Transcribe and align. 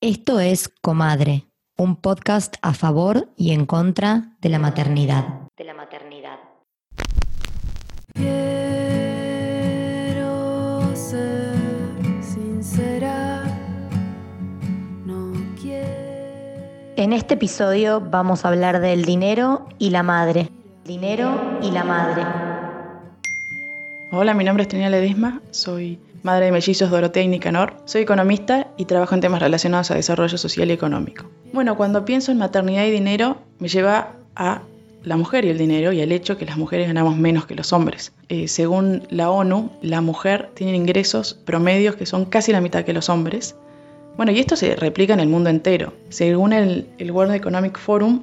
Esto 0.00 0.38
es 0.38 0.68
Comadre, 0.80 1.48
un 1.76 1.96
podcast 1.96 2.54
a 2.62 2.72
favor 2.72 3.30
y 3.36 3.50
en 3.50 3.66
contra 3.66 4.36
de 4.40 4.48
la 4.48 4.60
maternidad. 4.60 5.24
De 5.56 5.64
la 5.64 5.74
maternidad. 5.74 6.38
Quiero 8.14 9.34
ser 10.94 11.56
sincera, 12.22 13.42
no 15.04 15.32
quiero. 15.60 16.94
En 16.96 17.12
este 17.12 17.34
episodio 17.34 18.00
vamos 18.00 18.44
a 18.44 18.50
hablar 18.50 18.78
del 18.80 19.04
dinero 19.04 19.66
y 19.80 19.90
la 19.90 20.04
madre. 20.04 20.48
Dinero 20.84 21.58
y 21.60 21.72
la 21.72 21.82
madre. 21.82 22.24
Hola, 24.12 24.32
mi 24.32 24.44
nombre 24.44 24.62
es 24.62 24.68
Trinidad 24.68 24.92
Ledesma, 24.92 25.42
soy 25.50 25.98
madre 26.22 26.46
de 26.46 26.52
mellizos 26.52 26.90
Dorotea 26.90 27.22
y 27.22 27.28
Nicanor, 27.28 27.74
soy 27.84 28.02
economista 28.02 28.68
y 28.76 28.84
trabajo 28.84 29.14
en 29.14 29.20
temas 29.20 29.40
relacionados 29.40 29.90
a 29.90 29.94
desarrollo 29.94 30.38
social 30.38 30.70
y 30.70 30.72
económico. 30.72 31.24
Bueno, 31.52 31.76
cuando 31.76 32.04
pienso 32.04 32.32
en 32.32 32.38
maternidad 32.38 32.84
y 32.86 32.90
dinero, 32.90 33.38
me 33.58 33.68
lleva 33.68 34.14
a 34.34 34.62
la 35.04 35.16
mujer 35.16 35.44
y 35.44 35.48
el 35.48 35.58
dinero 35.58 35.92
y 35.92 36.00
al 36.00 36.12
hecho 36.12 36.36
que 36.36 36.44
las 36.44 36.56
mujeres 36.56 36.86
ganamos 36.86 37.16
menos 37.16 37.46
que 37.46 37.54
los 37.54 37.72
hombres. 37.72 38.12
Eh, 38.28 38.48
según 38.48 39.02
la 39.10 39.30
ONU, 39.30 39.70
la 39.82 40.00
mujer 40.00 40.50
tiene 40.54 40.76
ingresos 40.76 41.34
promedios 41.34 41.96
que 41.96 42.06
son 42.06 42.24
casi 42.24 42.52
la 42.52 42.60
mitad 42.60 42.84
que 42.84 42.92
los 42.92 43.08
hombres. 43.08 43.56
Bueno, 44.16 44.32
y 44.32 44.40
esto 44.40 44.56
se 44.56 44.74
replica 44.76 45.14
en 45.14 45.20
el 45.20 45.28
mundo 45.28 45.50
entero. 45.50 45.92
Según 46.08 46.52
el, 46.52 46.88
el 46.98 47.10
World 47.12 47.34
Economic 47.34 47.78
Forum, 47.78 48.22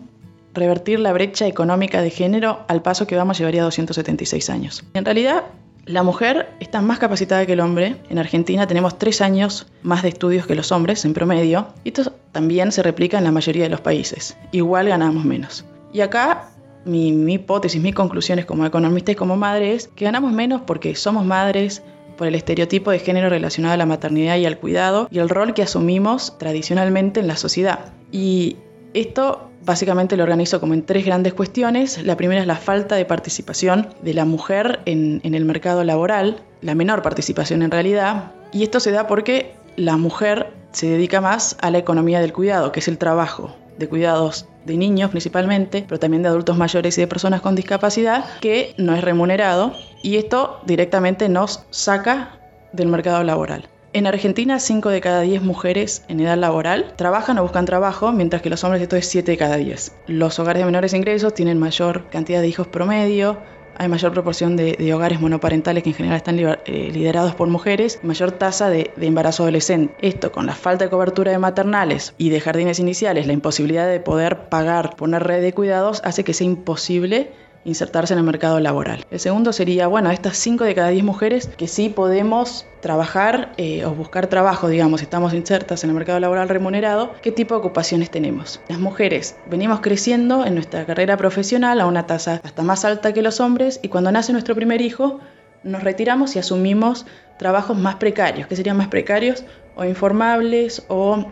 revertir 0.53 0.99
la 0.99 1.13
brecha 1.13 1.47
económica 1.47 2.01
de 2.01 2.09
género 2.09 2.65
al 2.67 2.81
paso 2.81 3.07
que 3.07 3.15
vamos 3.15 3.37
llevaría 3.37 3.63
276 3.63 4.49
años. 4.49 4.83
En 4.93 5.05
realidad, 5.05 5.43
la 5.85 6.03
mujer 6.03 6.49
está 6.59 6.81
más 6.81 6.99
capacitada 6.99 7.45
que 7.45 7.53
el 7.53 7.59
hombre. 7.59 7.97
En 8.09 8.17
Argentina 8.17 8.65
tenemos 8.67 8.97
tres 8.97 9.21
años 9.21 9.67
más 9.83 10.01
de 10.01 10.09
estudios 10.09 10.47
que 10.47 10.55
los 10.55 10.71
hombres 10.71 11.05
en 11.05 11.13
promedio. 11.13 11.67
Y 11.83 11.89
esto 11.89 12.11
también 12.31 12.71
se 12.71 12.81
replica 12.81 13.17
en 13.17 13.23
la 13.23 13.31
mayoría 13.31 13.63
de 13.63 13.69
los 13.69 13.81
países. 13.81 14.35
Igual 14.51 14.89
ganamos 14.89 15.25
menos. 15.25 15.63
Y 15.93 16.01
acá 16.01 16.49
mi, 16.85 17.33
hipótesis, 17.33 17.81
mis 17.81 17.95
conclusiones 17.95 18.45
como 18.45 18.65
economista 18.65 19.11
y 19.11 19.15
como 19.15 19.37
madre 19.37 19.73
es 19.73 19.87
que 19.87 20.05
ganamos 20.05 20.31
menos 20.31 20.61
porque 20.65 20.95
somos 20.95 21.25
madres, 21.25 21.83
por 22.17 22.27
el 22.27 22.35
estereotipo 22.35 22.91
de 22.91 22.99
género 22.99 23.29
relacionado 23.29 23.73
a 23.73 23.77
la 23.77 23.85
maternidad 23.85 24.37
y 24.37 24.45
al 24.45 24.57
cuidado 24.57 25.09
y 25.11 25.19
el 25.19 25.27
rol 25.27 25.53
que 25.53 25.63
asumimos 25.63 26.37
tradicionalmente 26.37 27.19
en 27.19 27.27
la 27.27 27.35
sociedad. 27.35 27.91
Y 28.11 28.55
esto 28.95 29.51
básicamente 29.63 30.17
lo 30.17 30.23
organizo 30.23 30.59
como 30.59 30.73
en 30.73 30.85
tres 30.85 31.05
grandes 31.05 31.33
cuestiones. 31.33 32.03
La 32.03 32.17
primera 32.17 32.41
es 32.41 32.47
la 32.47 32.55
falta 32.55 32.95
de 32.95 33.05
participación 33.05 33.89
de 34.01 34.13
la 34.13 34.25
mujer 34.25 34.79
en, 34.85 35.21
en, 35.23 35.33
el 35.33 35.45
mercado 35.45 35.83
laboral, 35.83 36.41
la 36.61 36.75
menor 36.75 37.01
participación 37.01 37.61
en 37.61 37.71
realidad. 37.71 38.31
Y 38.53 38.63
esto 38.63 38.79
se 38.79 38.91
da 38.91 39.07
porque 39.07 39.53
la 39.75 39.97
mujer 39.97 40.53
se 40.71 40.87
dedica 40.87 41.21
más 41.21 41.57
a 41.61 41.71
la 41.71 41.77
economía 41.77 42.19
del 42.19 42.33
cuidado, 42.33 42.71
que 42.71 42.79
es 42.79 42.87
el 42.87 42.97
trabajo 42.97 43.55
de 43.77 43.89
cuidados 43.89 44.47
de 44.65 44.77
niños 44.77 45.11
principalmente, 45.11 45.83
pero 45.87 45.99
también 45.99 46.23
de 46.23 46.29
adultos 46.29 46.57
mayores 46.57 46.97
y 46.97 47.01
de 47.01 47.07
personas 47.07 47.41
con 47.41 47.55
discapacidad, 47.55 48.25
que 48.39 48.73
no 48.77 48.95
es 48.95 49.03
remunerado. 49.03 49.73
Y 50.01 50.17
esto 50.17 50.59
directamente 50.65 51.29
nos 51.29 51.63
saca 51.69 52.39
del 52.71 52.87
mercado 52.87 53.23
laboral. 53.23 53.67
En 53.95 54.07
Argentina, 54.07 54.59
5 54.59 54.89
de 54.89 54.99
cada 54.99 55.21
10 55.21 55.41
mujeres 55.41 56.03
en 56.09 56.19
edad 56.19 56.37
laboral 56.37 56.91
trabajan 56.97 57.37
o 57.37 57.43
buscan 57.43 57.63
trabajo, 57.63 58.11
mientras 58.11 58.41
que 58.41 58.49
los 58.49 58.61
hombres 58.65 58.81
esto 58.81 58.97
es 58.97 59.07
7 59.07 59.31
de 59.31 59.37
cada 59.37 59.55
10. 59.55 59.93
Los 60.07 60.37
hogares 60.37 60.59
de 60.59 60.65
menores 60.65 60.93
ingresos 60.93 61.33
tienen 61.33 61.57
mayor 61.57 62.09
cantidad 62.09 62.41
de 62.41 62.47
hijos 62.49 62.67
promedio, 62.67 63.37
hay 63.77 63.87
mayor 63.87 64.11
proporción 64.11 64.57
de, 64.57 64.93
hogares 64.93 65.21
monoparentales 65.21 65.81
que 65.81 65.91
en 65.91 65.95
general 65.95 66.17
están 66.17 66.37
eh, 66.37 66.89
liderados 66.91 67.35
por 67.35 67.47
mujeres, 67.47 68.01
mayor 68.03 68.33
tasa 68.33 68.69
de, 68.69 68.91
de, 68.97 69.07
embarazo 69.07 69.43
adolescente. 69.43 69.95
Esto 70.01 70.29
con 70.33 70.45
la 70.45 70.55
falta 70.55 70.83
de 70.83 70.91
cobertura 70.91 71.31
de 71.31 71.39
maternales 71.39 72.15
y 72.17 72.31
de 72.31 72.41
jardines 72.41 72.79
iniciales, 72.79 73.27
la 73.27 73.33
imposibilidad 73.33 73.87
de 73.87 74.01
poder 74.01 74.49
pagar, 74.49 74.97
poner 74.97 75.23
red 75.23 75.41
de 75.41 75.53
cuidados, 75.53 76.01
hace 76.03 76.25
que 76.25 76.33
sea 76.33 76.47
imposible 76.47 77.31
insertarse 77.65 78.13
en 78.13 78.19
el 78.19 78.25
mercado 78.25 78.59
laboral. 78.59 79.05
El 79.11 79.19
segundo 79.19 79.51
sería, 79.51 79.87
bueno, 79.87 80.11
estas 80.11 80.37
5 80.37 80.63
de 80.63 80.75
cada 80.75 80.89
10 80.89 81.03
mujeres 81.03 81.47
que 81.57 81.67
sí 81.67 81.89
podemos 81.89 82.65
trabajar 82.79 83.53
eh, 83.57 83.83
o 83.83 83.91
buscar 83.93 84.27
trabajo, 84.27 84.69
digamos, 84.69 85.01
estamos 85.01 85.33
insertas 85.33 85.83
en 85.83 85.89
el 85.89 85.95
mercado 85.95 86.19
laboral 86.19 86.47
remunerado, 86.47 87.13
¿qué 87.21 87.31
tipo 87.31 87.55
de 87.55 87.59
ocupaciones 87.59 88.11
tenemos? 88.11 88.61
Las 88.69 88.79
mujeres 88.79 89.35
venimos 89.49 89.81
creciendo 89.81 90.45
en 90.45 90.53
nuestra 90.53 90.85
carrera 90.85 91.17
profesional 91.17 91.81
a 91.81 91.87
una 91.87 92.05
tasa 92.05 92.39
hasta 92.43 92.61
más 92.61 92.85
alta 92.85 93.11
que 93.11 93.23
los 93.23 93.39
hombres 93.39 93.79
y 93.81 93.89
cuando 93.89 94.11
nace 94.11 94.31
nuestro 94.31 94.55
primer 94.55 94.81
hijo 94.81 95.19
nos 95.63 95.83
retiramos 95.83 96.35
y 96.35 96.39
asumimos 96.39 97.07
trabajos 97.39 97.75
más 97.75 97.95
precarios, 97.95 98.47
que 98.47 98.55
serían 98.55 98.77
más 98.77 98.87
precarios 98.87 99.43
o 99.75 99.83
informables 99.83 100.85
o 100.87 101.25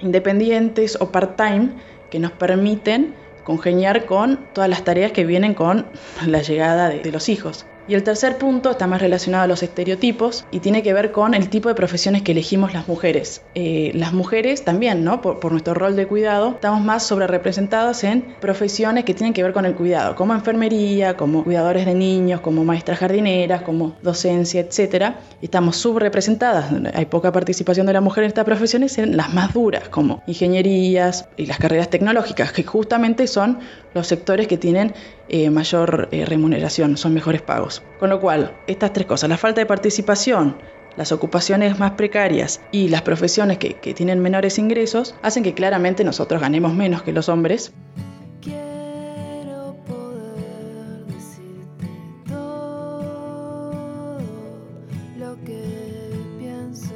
independientes 0.00 0.98
o 1.00 1.10
part-time 1.10 1.70
que 2.10 2.18
nos 2.18 2.32
permiten 2.32 3.14
congeniar 3.44 4.06
con 4.06 4.46
todas 4.52 4.70
las 4.70 4.84
tareas 4.84 5.12
que 5.12 5.24
vienen 5.24 5.54
con 5.54 5.86
la 6.26 6.42
llegada 6.42 6.88
de, 6.88 7.00
de, 7.00 7.12
los 7.12 7.28
hijos. 7.28 7.66
Y 7.90 7.94
el 7.96 8.04
tercer 8.04 8.38
punto 8.38 8.70
está 8.70 8.86
más 8.86 9.00
relacionado 9.00 9.42
a 9.42 9.46
los 9.48 9.64
estereotipos 9.64 10.44
y 10.52 10.60
tiene 10.60 10.84
que 10.84 10.92
ver 10.92 11.10
con 11.10 11.34
el 11.34 11.48
tipo 11.48 11.68
de 11.68 11.74
profesiones 11.74 12.22
que 12.22 12.30
elegimos 12.30 12.72
las 12.72 12.86
mujeres. 12.86 13.42
Eh, 13.56 13.90
las 13.96 14.12
mujeres 14.12 14.62
también, 14.62 15.02
¿no? 15.02 15.20
Por, 15.20 15.50
nuestro 15.50 15.74
rol 15.74 15.96
de 15.96 16.06
cuidado, 16.06 16.50
estamos 16.50 16.82
más 16.82 17.02
sobre 17.02 17.26
representadas 17.26 18.04
en 18.04 18.36
profesiones 18.40 19.04
que 19.04 19.12
tienen 19.12 19.32
que 19.32 19.42
ver 19.42 19.52
con 19.52 19.64
el 19.64 19.74
cuidado, 19.74 20.14
como 20.14 20.34
enfermería, 20.34 21.16
como 21.16 21.42
cuidadores 21.42 21.84
de 21.84 21.96
niños, 21.96 22.40
como 22.42 22.64
maestras 22.64 23.00
jardineras, 23.00 23.62
como 23.62 23.96
docencia, 24.02 24.60
etc. 24.60 25.16
Estamos 25.42 25.76
subrepresentadas, 25.76 26.72
hay 26.94 27.06
poca 27.06 27.32
participación 27.32 27.88
de 27.88 27.92
la 27.92 28.00
mujer 28.00 28.22
en 28.22 28.28
estas 28.28 28.44
profesiones, 28.44 28.98
en 28.98 29.16
las 29.16 29.34
más 29.34 29.52
duras, 29.52 29.88
como 29.88 30.22
ingenierías 30.28 31.28
y 31.36 31.46
las 31.46 31.58
carreras 31.58 31.90
tecnológicas, 31.90 32.52
que 32.52 32.62
justamente 32.62 33.26
son 33.26 33.58
los 33.94 34.06
sectores 34.06 34.46
que 34.46 34.58
tienen 34.58 34.94
eh, 35.28 35.50
mayor 35.50 36.08
eh, 36.12 36.24
remuneración, 36.24 36.96
son 36.96 37.14
mejores 37.14 37.42
pagos. 37.42 37.79
Con 37.98 38.08
lo 38.08 38.18
cual, 38.18 38.56
estas 38.66 38.92
tres 38.92 39.06
cosas, 39.06 39.28
la 39.28 39.36
falta 39.36 39.60
de 39.60 39.66
participación, 39.66 40.56
las 40.96 41.12
ocupaciones 41.12 41.78
más 41.78 41.92
precarias 41.92 42.62
y 42.72 42.88
las 42.88 43.02
profesiones 43.02 43.58
que, 43.58 43.74
que 43.74 43.94
tienen 43.94 44.20
menores 44.20 44.58
ingresos, 44.58 45.14
hacen 45.22 45.42
que 45.42 45.54
claramente 45.54 46.02
nosotros 46.02 46.40
ganemos 46.40 46.74
menos 46.74 47.02
que 47.02 47.12
los 47.12 47.28
hombres. 47.28 47.72
Quiero 48.40 49.76
poder 49.86 51.06
decirte 51.06 51.88
todo 52.26 54.18
lo 55.18 55.36
que 55.44 56.10
pienso. 56.38 56.94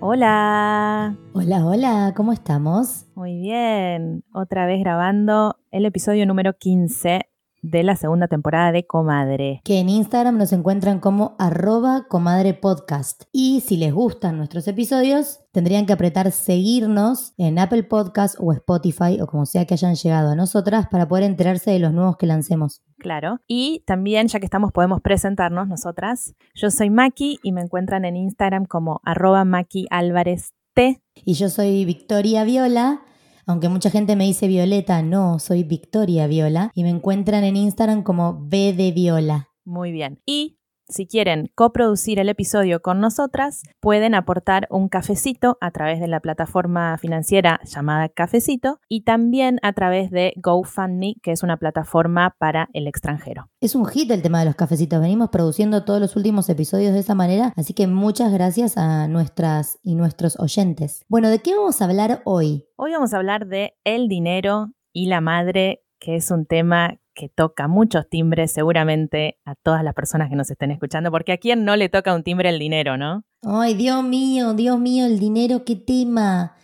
Hola. 0.00 1.16
Hola, 1.34 1.66
hola, 1.66 2.12
¿cómo 2.16 2.32
estamos? 2.32 3.04
Muy 3.14 3.38
bien. 3.38 4.24
Otra 4.32 4.64
vez 4.66 4.80
grabando 4.80 5.56
el 5.70 5.84
episodio 5.84 6.24
número 6.26 6.54
15 6.54 7.31
de 7.62 7.82
la 7.84 7.96
segunda 7.96 8.28
temporada 8.28 8.72
de 8.72 8.86
Comadre. 8.86 9.60
Que 9.64 9.78
en 9.78 9.88
Instagram 9.88 10.36
nos 10.36 10.52
encuentran 10.52 11.00
como 11.00 11.36
arroba 11.38 12.06
comadre 12.08 12.54
podcast. 12.54 13.22
Y 13.32 13.60
si 13.60 13.76
les 13.76 13.94
gustan 13.94 14.36
nuestros 14.36 14.66
episodios, 14.68 15.40
tendrían 15.52 15.86
que 15.86 15.92
apretar 15.92 16.30
seguirnos 16.32 17.32
en 17.38 17.58
Apple 17.58 17.84
Podcast 17.84 18.36
o 18.38 18.52
Spotify 18.52 19.20
o 19.20 19.26
como 19.26 19.46
sea 19.46 19.64
que 19.64 19.74
hayan 19.74 19.94
llegado 19.94 20.30
a 20.30 20.34
nosotras 20.34 20.88
para 20.90 21.06
poder 21.08 21.24
enterarse 21.24 21.70
de 21.70 21.78
los 21.78 21.92
nuevos 21.92 22.16
que 22.16 22.26
lancemos. 22.26 22.82
Claro. 22.98 23.38
Y 23.46 23.82
también, 23.86 24.28
ya 24.28 24.40
que 24.40 24.46
estamos, 24.46 24.72
podemos 24.72 25.00
presentarnos 25.00 25.68
nosotras. 25.68 26.34
Yo 26.54 26.70
soy 26.70 26.90
Maki 26.90 27.38
y 27.42 27.52
me 27.52 27.62
encuentran 27.62 28.04
en 28.04 28.16
Instagram 28.16 28.66
como 28.66 29.00
arroba 29.04 29.44
Maki 29.44 29.86
Álvarez 29.90 30.52
T. 30.74 31.00
Y 31.24 31.34
yo 31.34 31.48
soy 31.48 31.84
Victoria 31.84 32.44
Viola. 32.44 33.02
Aunque 33.46 33.68
mucha 33.68 33.90
gente 33.90 34.16
me 34.16 34.24
dice 34.24 34.46
Violeta, 34.46 35.02
no, 35.02 35.38
soy 35.38 35.64
Victoria 35.64 36.26
Viola 36.26 36.70
y 36.74 36.84
me 36.84 36.90
encuentran 36.90 37.44
en 37.44 37.56
Instagram 37.56 38.02
como 38.02 38.38
B 38.40 38.72
de 38.72 38.92
Viola. 38.92 39.48
Muy 39.64 39.92
bien. 39.92 40.20
Y 40.26 40.58
si 40.92 41.06
quieren 41.06 41.50
coproducir 41.54 42.18
el 42.18 42.28
episodio 42.28 42.82
con 42.82 43.00
nosotras, 43.00 43.62
pueden 43.80 44.14
aportar 44.14 44.68
un 44.70 44.88
cafecito 44.88 45.56
a 45.60 45.70
través 45.70 46.00
de 46.00 46.06
la 46.06 46.20
plataforma 46.20 46.96
financiera 46.98 47.60
llamada 47.64 48.08
Cafecito 48.08 48.78
y 48.88 49.02
también 49.02 49.58
a 49.62 49.72
través 49.72 50.10
de 50.10 50.34
GoFundMe, 50.36 51.16
que 51.22 51.32
es 51.32 51.42
una 51.42 51.56
plataforma 51.56 52.36
para 52.38 52.68
el 52.74 52.86
extranjero. 52.86 53.48
Es 53.60 53.74
un 53.74 53.86
hit 53.86 54.10
el 54.10 54.22
tema 54.22 54.40
de 54.40 54.44
los 54.44 54.54
cafecitos. 54.54 55.00
Venimos 55.00 55.30
produciendo 55.30 55.84
todos 55.84 56.00
los 56.00 56.14
últimos 56.14 56.48
episodios 56.48 56.92
de 56.92 57.00
esa 57.00 57.14
manera, 57.14 57.52
así 57.56 57.72
que 57.74 57.86
muchas 57.86 58.32
gracias 58.32 58.76
a 58.76 59.08
nuestras 59.08 59.78
y 59.82 59.94
nuestros 59.94 60.38
oyentes. 60.38 61.04
Bueno, 61.08 61.30
¿de 61.30 61.38
qué 61.38 61.54
vamos 61.56 61.80
a 61.80 61.86
hablar 61.86 62.22
hoy? 62.24 62.66
Hoy 62.76 62.92
vamos 62.92 63.14
a 63.14 63.16
hablar 63.16 63.46
de 63.46 63.74
el 63.84 64.08
dinero 64.08 64.72
y 64.92 65.06
la 65.06 65.20
madre, 65.20 65.82
que 65.98 66.16
es 66.16 66.30
un 66.30 66.44
tema 66.44 66.98
que 67.14 67.28
toca 67.28 67.68
muchos 67.68 68.08
timbres 68.08 68.52
seguramente 68.52 69.38
a 69.44 69.54
todas 69.54 69.84
las 69.84 69.94
personas 69.94 70.28
que 70.28 70.36
nos 70.36 70.50
estén 70.50 70.70
escuchando, 70.70 71.10
porque 71.10 71.32
a 71.32 71.38
quién 71.38 71.64
no 71.64 71.76
le 71.76 71.88
toca 71.88 72.14
un 72.14 72.22
timbre 72.22 72.48
el 72.48 72.58
dinero, 72.58 72.96
¿no? 72.96 73.24
Ay, 73.42 73.74
Dios 73.74 74.02
mío, 74.04 74.54
Dios 74.54 74.78
mío, 74.78 75.06
el 75.06 75.18
dinero, 75.18 75.64
qué 75.64 75.76
tema. 75.76 76.56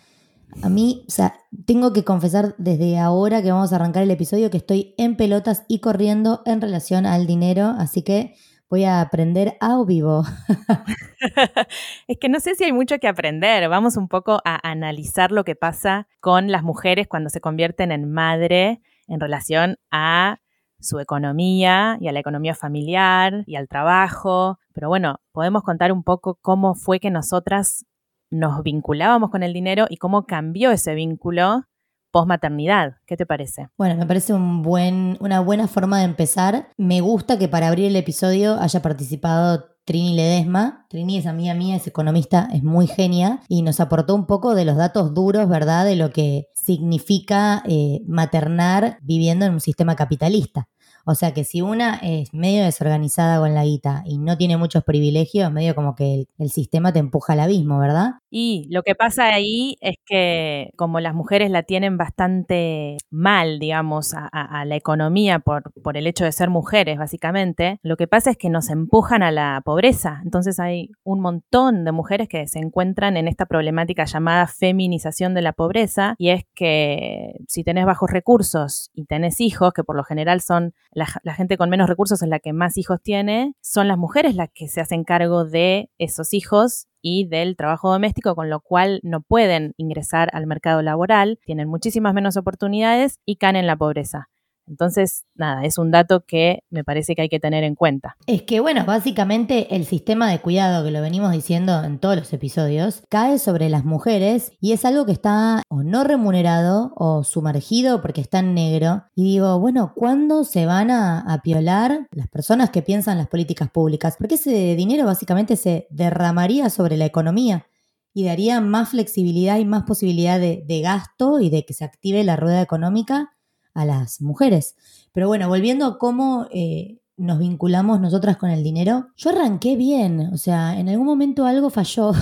A 0.63 0.69
mí, 0.69 1.05
o 1.07 1.11
sea, 1.11 1.35
tengo 1.67 1.93
que 1.93 2.05
confesar 2.05 2.55
desde 2.59 2.99
ahora 2.99 3.43
que 3.43 3.53
vamos 3.53 3.73
a 3.73 3.77
arrancar 3.77 4.03
el 4.03 4.11
episodio 4.11 4.51
que 4.51 4.57
estoy 4.57 4.95
en 4.97 5.17
pelotas 5.17 5.65
y 5.69 5.81
corriendo 5.81 6.43
en 6.47 6.61
relación 6.61 7.05
al 7.07 7.27
dinero, 7.27 7.75
así 7.79 8.03
que 8.03 8.35
Voy 8.71 8.85
a 8.85 9.01
aprender 9.01 9.57
a 9.61 9.83
vivo. 9.83 10.25
es 12.07 12.19
que 12.19 12.29
no 12.29 12.39
sé 12.39 12.55
si 12.55 12.65
hay 12.65 12.73
mucho 12.73 12.99
que 12.99 13.09
aprender. 13.09 13.67
Vamos 13.71 13.97
un 13.97 14.09
poco 14.09 14.43
a 14.45 14.69
analizar 14.69 15.33
lo 15.33 15.45
que 15.45 15.55
pasa 15.55 16.07
con 16.21 16.53
las 16.53 16.63
mujeres 16.63 17.09
cuando 17.09 17.31
se 17.31 17.41
convierten 17.41 17.93
en 17.93 18.13
madre 18.13 18.83
en 19.09 19.21
relación 19.21 19.77
a 19.91 20.39
su 20.81 21.01
economía 21.01 21.99
y 22.01 22.09
a 22.09 22.13
la 22.13 22.21
economía 22.21 22.55
familiar 22.55 23.43
y 23.47 23.57
al 23.57 23.67
trabajo. 23.69 24.59
Pero 24.73 24.89
bueno, 24.89 25.21
podemos 25.33 25.63
contar 25.63 25.91
un 25.91 26.05
poco 26.05 26.39
cómo 26.41 26.75
fue 26.75 27.01
que 27.01 27.11
nosotras 27.11 27.85
nos 28.31 28.63
vinculábamos 28.63 29.31
con 29.31 29.43
el 29.43 29.53
dinero 29.53 29.87
y 29.89 29.97
cómo 29.97 30.27
cambió 30.27 30.71
ese 30.71 30.95
vínculo 30.95 31.65
post-maternidad. 32.11 32.97
¿Qué 33.07 33.17
te 33.17 33.27
parece? 33.27 33.69
Bueno, 33.77 33.97
me 33.97 34.07
parece 34.07 34.35
una 34.35 35.41
buena 35.41 35.67
forma 35.67 35.99
de 35.99 36.05
empezar. 36.05 36.69
Me 36.77 37.01
gusta 37.01 37.39
que 37.39 37.49
para 37.49 37.69
abrir 37.69 37.87
el 37.87 37.97
episodio 37.97 38.59
haya 38.61 38.81
participado 38.81 39.67
Trini 39.89 40.15
Ledesma. 40.15 40.85
Trini 40.91 41.17
es 41.17 41.25
amiga 41.25 41.55
mía, 41.55 41.77
es 41.77 41.87
economista, 41.87 42.51
es 42.53 42.63
muy 42.63 42.87
genia 42.87 43.41
y 43.49 43.63
nos 43.63 43.81
aportó 43.81 44.15
un 44.15 44.27
poco 44.27 44.55
de 44.55 44.67
los 44.67 44.77
datos 44.77 45.15
duros, 45.15 45.49
¿verdad? 45.49 45.87
De 45.87 45.97
lo 45.97 46.11
que 46.11 46.49
significa 46.53 47.63
eh, 47.67 48.03
maternar 48.07 48.99
viviendo 49.01 49.47
en 49.47 49.55
un 49.55 49.61
sistema 49.61 49.97
capitalista. 49.97 50.69
O 51.07 51.15
sea 51.15 51.33
que 51.33 51.43
si 51.43 51.63
una 51.63 51.95
es 52.03 52.35
medio 52.35 52.65
desorganizada 52.65 53.39
con 53.39 53.55
la 53.55 53.65
guita 53.65 54.03
y 54.05 54.19
no 54.19 54.37
tiene 54.37 54.59
muchos 54.59 54.85
privilegios, 54.85 55.51
medio 55.51 55.75
como 55.75 55.95
que 55.95 56.27
el, 56.37 56.51
sistema 56.51 56.93
te 56.93 56.99
empuja 56.99 57.33
al 57.33 57.41
abismo, 57.41 57.79
¿verdad? 57.79 58.17
Y 58.31 58.67
lo 58.71 58.83
que 58.83 58.95
pasa 58.95 59.27
ahí 59.27 59.77
es 59.81 59.97
que 60.05 60.71
como 60.77 61.01
las 61.01 61.15
mujeres 61.15 61.51
la 61.51 61.63
tienen 61.63 61.97
bastante 61.97 62.99
mal, 63.11 63.59
digamos, 63.59 64.15
a, 64.15 64.65
la 64.65 64.77
economía 64.77 65.39
por, 65.39 65.73
por 65.83 65.97
el 65.97 66.07
hecho 66.07 66.25
de 66.25 66.33
ser 66.33 66.51
mujeres, 66.51 66.99
básicamente, 66.99 67.79
lo 67.83 67.97
que 67.97 68.07
pasa 68.07 68.31
es 68.31 68.37
que 68.37 68.51
nos 68.51 68.71
empujan 68.71 69.23
a 69.23 69.31
la 69.31 69.63
pobreza. 69.65 70.21
Entonces 70.25 70.61
hay 70.61 70.91
un 71.05 71.21
montón 71.21 71.85
de 71.85 71.93
mujeres 71.93 72.29
que 72.29 72.47
se 72.47 72.59
encuentran 72.59 73.17
en 73.17 73.29
esta 73.29 73.47
problemática 73.47 74.05
llamada 74.05 74.47
feminización 74.47 75.35
de 75.35 75.43
la 75.43 75.53
pobreza 75.53 76.15
y 76.19 76.31
es 76.31 76.45
que 76.55 77.35
si 77.49 77.65
tenés 77.65 77.87
bajos 77.87 78.11
recursos 78.11 78.91
y 78.93 79.07
tenés 79.07 79.41
hijos, 79.41 79.73
que 79.73 79.85
por 79.85 79.97
lo 79.97 80.05
general 80.05 80.41
son 80.41 80.75
la, 80.93 81.07
gente 81.35 81.57
con 81.57 81.71
menos 81.71 81.89
recursos 81.89 82.23
es 82.23 82.29
la 82.29 82.41
que 82.41 82.53
más 82.53 82.77
hijos 82.77 83.01
tiene, 83.03 83.55
son 83.61 83.89
las 83.89 83.99
mujeres 83.99 84.35
las 84.35 84.49
que 84.53 84.69
se 84.69 84.81
hacen 84.81 85.05
cargo 85.05 85.45
de 85.45 85.91
esos 85.99 86.35
hijos 86.35 86.88
y 87.03 87.27
del 87.29 87.57
trabajo 87.57 87.91
doméstico, 87.91 88.35
con 88.35 88.51
lo 88.51 88.61
cual 88.61 89.01
no 89.03 89.21
pueden 89.21 89.75
ingresar 89.77 90.29
al 90.33 90.47
mercado 90.47 90.83
laboral, 90.83 91.39
tienen 91.45 91.69
muchísimas 91.69 92.15
menos 92.15 92.37
oportunidades 92.37 93.19
y 93.25 93.37
caen 93.37 93.57
en 93.57 93.67
la 93.67 93.77
pobreza. 93.77 94.29
Entonces, 94.69 95.25
nada, 95.35 95.65
es 95.65 95.79
un 95.79 95.91
dato 95.91 96.25
que 96.27 96.65
me 96.71 96.85
parece 96.85 97.15
que 97.15 97.23
hay 97.23 97.29
que 97.29 97.41
tener 97.41 97.65
en 97.65 97.75
cuenta. 97.75 98.17
Es 98.27 98.43
que, 98.43 98.61
bueno, 98.61 98.85
básicamente 98.85 99.75
el 99.75 99.85
sistema 99.85 100.31
de 100.31 100.41
cuidado, 100.41 100.85
que 100.85 100.91
lo 100.91 101.01
venimos 101.01 101.33
diciendo 101.33 101.83
en 101.83 101.99
todos 101.99 102.17
los 102.17 102.33
episodios, 102.33 103.03
cae 103.09 103.39
sobre 103.39 103.69
las 103.69 103.85
mujeres 103.85 104.53
y 104.61 104.73
es 104.73 104.85
algo 104.85 105.07
que 105.07 105.13
está 105.13 105.63
o 105.69 105.83
no 105.83 106.05
remunerado 106.05 106.93
o 106.97 107.25
sumergido 107.25 108.03
porque 108.03 108.21
está 108.21 108.41
en 108.41 108.55
negro. 108.55 109.05
Y 109.15 109.25
digo, 109.25 109.59
bueno, 109.59 109.93
¿cuándo 109.95 110.45
se 110.45 110.67
van 110.67 110.91
a, 110.91 111.21
a 111.21 111.43
piolar 111.43 112.07
las 112.11 112.29
personas 112.29 112.71
que 112.71 112.83
piensan 112.83 113.19
las 113.19 113.29
políticas 113.29 113.71
públicas? 113.71 114.17
Porque 114.19 114.37
ese 114.37 114.75
dinero 114.77 115.07
básicamente 115.07 115.57
se 115.57 115.87
derramaría 115.91 116.71
sobre 116.71 116.97
la 116.97 117.07
economía 117.07 117.67
y 118.15 118.25
daría 118.25 118.61
más 118.61 118.91
flexibilidad 118.91 119.59
y 119.59 119.65
más 119.65 119.85
posibilidad 119.85 120.41
de, 120.41 120.65
de 120.67 120.81
gasto 120.81 121.41
y 121.41 121.51
de 121.51 121.65
que 121.65 121.75
se 121.75 121.85
active 121.85 122.25
la 122.25 122.37
rueda 122.37 122.63
económica 122.63 123.31
a 123.75 123.85
las 123.85 124.21
mujeres. 124.21 124.77
Pero 125.13 125.29
bueno, 125.29 125.49
volviendo 125.49 125.87
a 125.87 125.99
cómo 125.99 126.47
eh, 126.53 126.99
nos 127.17 127.39
vinculamos 127.39 128.01
nosotras 128.01 128.37
con 128.37 128.51
el 128.51 128.63
dinero, 128.63 129.09
yo 129.17 129.31
arranqué 129.31 129.77
bien, 129.77 130.31
o 130.33 130.37
sea, 130.37 130.79
en 130.79 130.89
algún 130.89 131.07
momento 131.07 131.45
algo 131.45 131.71
falló. 131.71 132.13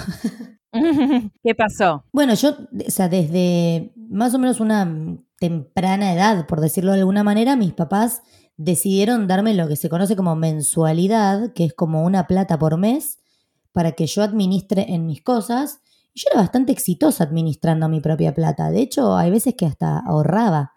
¿Qué 1.42 1.54
pasó? 1.54 2.04
Bueno, 2.12 2.34
yo, 2.34 2.56
o 2.86 2.90
sea, 2.90 3.08
desde 3.08 3.92
más 3.96 4.34
o 4.34 4.38
menos 4.38 4.60
una 4.60 5.18
temprana 5.38 6.12
edad, 6.12 6.46
por 6.46 6.60
decirlo 6.60 6.92
de 6.92 7.00
alguna 7.00 7.22
manera, 7.22 7.56
mis 7.56 7.72
papás 7.72 8.22
decidieron 8.56 9.26
darme 9.26 9.54
lo 9.54 9.68
que 9.68 9.76
se 9.76 9.88
conoce 9.88 10.16
como 10.16 10.34
mensualidad, 10.34 11.52
que 11.52 11.64
es 11.64 11.74
como 11.74 12.04
una 12.04 12.26
plata 12.26 12.58
por 12.58 12.78
mes, 12.78 13.18
para 13.72 13.92
que 13.92 14.06
yo 14.06 14.22
administre 14.22 14.86
en 14.88 15.06
mis 15.06 15.22
cosas. 15.22 15.80
Y 16.14 16.20
yo 16.20 16.28
era 16.32 16.40
bastante 16.40 16.72
exitosa 16.72 17.24
administrando 17.24 17.88
mi 17.88 18.00
propia 18.00 18.34
plata. 18.34 18.70
De 18.70 18.80
hecho, 18.80 19.16
hay 19.16 19.30
veces 19.30 19.54
que 19.54 19.66
hasta 19.66 19.98
ahorraba. 19.98 20.72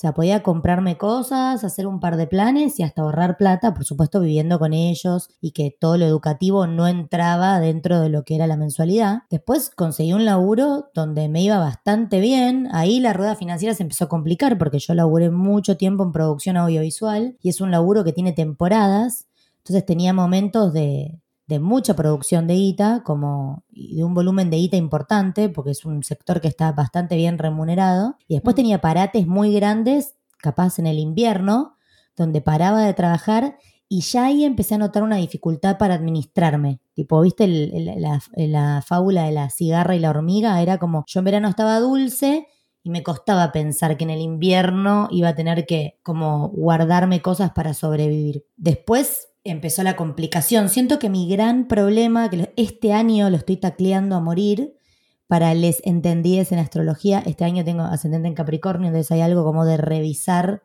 O 0.00 0.02
sea, 0.02 0.14
podía 0.14 0.42
comprarme 0.42 0.96
cosas, 0.96 1.62
hacer 1.62 1.86
un 1.86 2.00
par 2.00 2.16
de 2.16 2.26
planes 2.26 2.80
y 2.80 2.82
hasta 2.82 3.02
ahorrar 3.02 3.36
plata, 3.36 3.74
por 3.74 3.84
supuesto 3.84 4.20
viviendo 4.20 4.58
con 4.58 4.72
ellos 4.72 5.28
y 5.42 5.50
que 5.50 5.76
todo 5.78 5.98
lo 5.98 6.06
educativo 6.06 6.66
no 6.66 6.88
entraba 6.88 7.60
dentro 7.60 8.00
de 8.00 8.08
lo 8.08 8.24
que 8.24 8.34
era 8.34 8.46
la 8.46 8.56
mensualidad. 8.56 9.24
Después 9.28 9.68
conseguí 9.68 10.14
un 10.14 10.24
laburo 10.24 10.88
donde 10.94 11.28
me 11.28 11.42
iba 11.42 11.58
bastante 11.58 12.20
bien. 12.20 12.66
Ahí 12.72 12.98
la 12.98 13.12
rueda 13.12 13.36
financiera 13.36 13.74
se 13.74 13.82
empezó 13.82 14.06
a 14.06 14.08
complicar 14.08 14.56
porque 14.56 14.78
yo 14.78 14.94
laburé 14.94 15.28
mucho 15.28 15.76
tiempo 15.76 16.02
en 16.02 16.12
producción 16.12 16.56
audiovisual 16.56 17.36
y 17.42 17.50
es 17.50 17.60
un 17.60 17.70
laburo 17.70 18.02
que 18.02 18.14
tiene 18.14 18.32
temporadas. 18.32 19.28
Entonces 19.58 19.84
tenía 19.84 20.14
momentos 20.14 20.72
de, 20.72 21.19
de 21.50 21.58
mucha 21.58 21.94
producción 21.94 22.46
de 22.46 22.54
guita, 22.54 23.02
como 23.04 23.64
de 23.70 24.04
un 24.04 24.14
volumen 24.14 24.48
de 24.48 24.56
guita 24.56 24.76
importante, 24.76 25.48
porque 25.48 25.72
es 25.72 25.84
un 25.84 26.02
sector 26.02 26.40
que 26.40 26.48
está 26.48 26.72
bastante 26.72 27.16
bien 27.16 27.36
remunerado. 27.36 28.16
Y 28.28 28.34
después 28.34 28.54
mm. 28.54 28.56
tenía 28.56 28.80
parates 28.80 29.26
muy 29.26 29.52
grandes, 29.52 30.14
capaz 30.38 30.78
en 30.78 30.86
el 30.86 30.98
invierno, 30.98 31.76
donde 32.16 32.40
paraba 32.40 32.82
de 32.82 32.94
trabajar 32.94 33.58
y 33.88 34.02
ya 34.02 34.26
ahí 34.26 34.44
empecé 34.44 34.76
a 34.76 34.78
notar 34.78 35.02
una 35.02 35.16
dificultad 35.16 35.76
para 35.76 35.94
administrarme. 35.94 36.80
Tipo, 36.94 37.20
¿viste 37.22 37.48
la, 37.48 38.20
la 38.36 38.82
fábula 38.86 39.24
de 39.24 39.32
la 39.32 39.50
cigarra 39.50 39.96
y 39.96 39.98
la 39.98 40.10
hormiga? 40.10 40.62
Era 40.62 40.78
como, 40.78 41.02
yo 41.08 41.18
en 41.18 41.24
verano 41.24 41.48
estaba 41.48 41.80
dulce 41.80 42.46
y 42.84 42.90
me 42.90 43.02
costaba 43.02 43.50
pensar 43.50 43.96
que 43.96 44.04
en 44.04 44.10
el 44.10 44.20
invierno 44.20 45.08
iba 45.10 45.30
a 45.30 45.34
tener 45.34 45.66
que 45.66 45.98
como 46.04 46.50
guardarme 46.50 47.20
cosas 47.20 47.50
para 47.50 47.74
sobrevivir. 47.74 48.46
Después 48.56 49.29
empezó 49.44 49.82
la 49.82 49.96
complicación. 49.96 50.68
Siento 50.68 50.98
que 50.98 51.08
mi 51.08 51.28
gran 51.28 51.68
problema, 51.68 52.28
que 52.30 52.52
este 52.56 52.92
año 52.92 53.30
lo 53.30 53.36
estoy 53.36 53.56
tacleando 53.56 54.16
a 54.16 54.20
morir, 54.20 54.76
para 55.26 55.54
les 55.54 55.80
entendíes 55.84 56.50
en 56.50 56.58
astrología, 56.58 57.22
este 57.24 57.44
año 57.44 57.64
tengo 57.64 57.82
ascendente 57.82 58.26
en 58.26 58.34
Capricornio, 58.34 58.88
entonces 58.88 59.12
hay 59.12 59.20
algo 59.20 59.44
como 59.44 59.64
de 59.64 59.76
revisar 59.76 60.64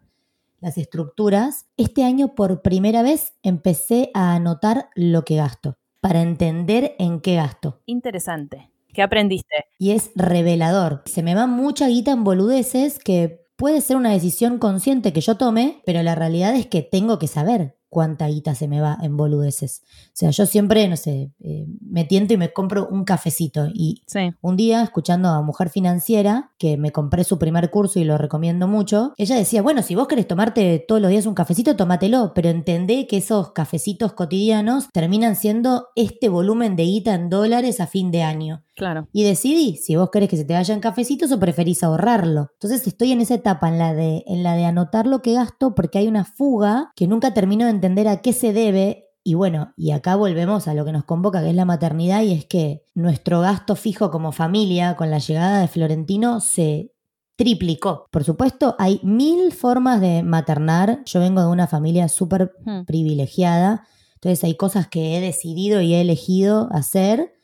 las 0.60 0.80
estructuras. 0.80 1.68
Este 1.78 2.04
año 2.04 2.34
por 2.34 2.64
primera 2.64 3.04
vez 3.04 3.34
empecé 3.44 4.10
a 4.16 4.34
anotar 4.34 4.90
lo 4.96 5.24
que 5.24 5.36
gasto, 5.36 5.78
para 6.00 6.24
entender 6.24 6.96
en 6.98 7.22
qué 7.22 7.36
gasto. 7.36 7.82
Interesante. 7.86 8.72
¿Qué 8.92 9.04
aprendiste? 9.04 9.66
Y 9.78 9.92
es 9.92 10.10
revelador. 10.16 11.04
Se 11.06 11.22
me 11.22 11.36
va 11.36 11.46
mucha 11.46 11.88
guita 11.88 12.12
en 12.12 12.24
boludeces 12.24 12.98
que 12.98 13.46
puede 13.58 13.82
ser 13.82 13.98
una 13.98 14.12
decisión 14.12 14.58
consciente 14.58 15.14
que 15.14 15.22
yo 15.22 15.36
tome, 15.36 15.82
pero 15.86 16.02
la 16.02 16.16
realidad 16.16 16.56
es 16.56 16.66
que 16.66 16.82
tengo 16.82 17.20
que 17.20 17.28
saber 17.28 17.78
cuánta 17.96 18.28
guita 18.28 18.56
se 18.56 18.68
me 18.68 18.82
va 18.82 18.98
en 19.02 19.16
boludeces. 19.16 19.82
O 20.08 20.12
sea, 20.12 20.30
yo 20.32 20.46
siempre, 20.46 20.86
no 20.90 20.98
sé, 20.98 21.32
eh, 21.40 21.66
me 21.80 22.04
tiento 22.04 22.34
y 22.34 22.38
me 22.38 22.52
compro 22.52 22.90
un 22.90 23.06
cafecito. 23.06 23.70
Y 23.74 24.02
un 24.42 24.58
día, 24.58 24.84
escuchando 24.84 25.30
a 25.30 25.42
Mujer 25.42 25.70
Financiera, 25.70 26.52
que 26.58 26.76
me 26.76 26.92
compré 26.92 27.24
su 27.24 27.40
primer 27.40 27.72
curso 27.72 27.98
y 28.02 28.04
lo 28.04 28.18
recomiendo 28.18 28.68
mucho, 28.68 29.14
ella 29.16 29.38
decía, 29.38 29.62
bueno, 29.62 29.82
si 29.82 29.96
vos 29.96 30.10
querés 30.10 30.28
tomarte 30.28 30.84
todos 30.86 31.02
los 31.02 31.10
días 31.10 31.26
un 31.26 31.36
cafecito, 31.36 31.78
tómatelo, 31.78 32.34
pero 32.36 32.50
entendé 32.50 33.08
que 33.08 33.16
esos 33.16 33.54
cafecitos 33.54 34.12
cotidianos 34.12 34.90
terminan 34.92 35.38
siendo 35.38 35.88
este 35.96 36.28
volumen 36.28 36.76
de 36.76 36.84
guita 36.84 37.14
en 37.14 37.30
dólares 37.30 37.80
a 37.80 37.88
fin 37.88 38.12
de 38.12 38.24
año. 38.24 38.65
Claro. 38.76 39.08
Y 39.14 39.24
decidí 39.24 39.78
si 39.78 39.96
vos 39.96 40.10
querés 40.12 40.30
que 40.30 40.38
se 40.38 40.44
te 40.44 40.54
vayan 40.54 40.82
cafecitos 40.82 41.32
o 41.32 41.40
preferís 41.40 41.82
ahorrarlo. 41.84 42.50
Entonces 42.54 42.86
estoy 42.86 43.14
en 43.14 43.22
esa 43.22 43.36
etapa, 43.36 43.70
en 43.70 43.78
la 43.78 43.94
de, 43.94 44.24
en 44.28 44.44
la 44.44 44.56
de 44.56 44.66
anotar 44.66 45.08
lo 45.08 45.22
que 45.22 45.34
gasto, 45.34 45.74
porque 45.76 46.00
hay 46.00 46.08
una 46.08 46.26
fuga 46.26 46.92
que 46.96 47.08
nunca 47.08 47.34
termino 47.34 47.66
de 47.66 47.72
entender 47.72 48.08
a 48.08 48.22
qué 48.22 48.34
se 48.34 48.52
debe. 48.52 49.10
Y 49.24 49.34
bueno, 49.34 49.74
y 49.78 49.92
acá 49.92 50.16
volvemos 50.16 50.68
a 50.68 50.74
lo 50.74 50.86
que 50.86 50.92
nos 50.92 51.06
convoca, 51.06 51.42
que 51.42 51.50
es 51.50 51.56
la 51.56 51.66
maternidad, 51.66 52.22
y 52.22 52.34
es 52.34 52.46
que 52.46 52.84
nuestro 52.94 53.40
gasto 53.42 53.76
fijo 53.76 54.12
como 54.12 54.32
familia, 54.32 54.96
con 54.96 55.10
la 55.10 55.20
llegada 55.20 55.62
de 55.62 55.68
Florentino, 55.68 56.42
se 56.42 56.92
triplicó. 57.38 58.08
Por 58.12 58.24
supuesto, 58.24 58.76
hay 58.78 59.00
mil 59.04 59.52
formas 59.52 60.02
de 60.02 60.22
maternar. 60.22 61.02
Yo 61.06 61.20
vengo 61.22 61.42
de 61.42 61.48
una 61.48 61.68
familia 61.68 62.08
súper 62.10 62.54
hmm. 62.66 62.84
privilegiada. 62.86 63.88
Entonces 64.16 64.44
hay 64.44 64.56
cosas 64.56 64.88
que 64.88 65.18
he 65.18 65.22
decidido 65.22 65.82
y 65.82 65.94
he 65.94 66.02
elegido 66.02 66.70
hacer 66.72 67.35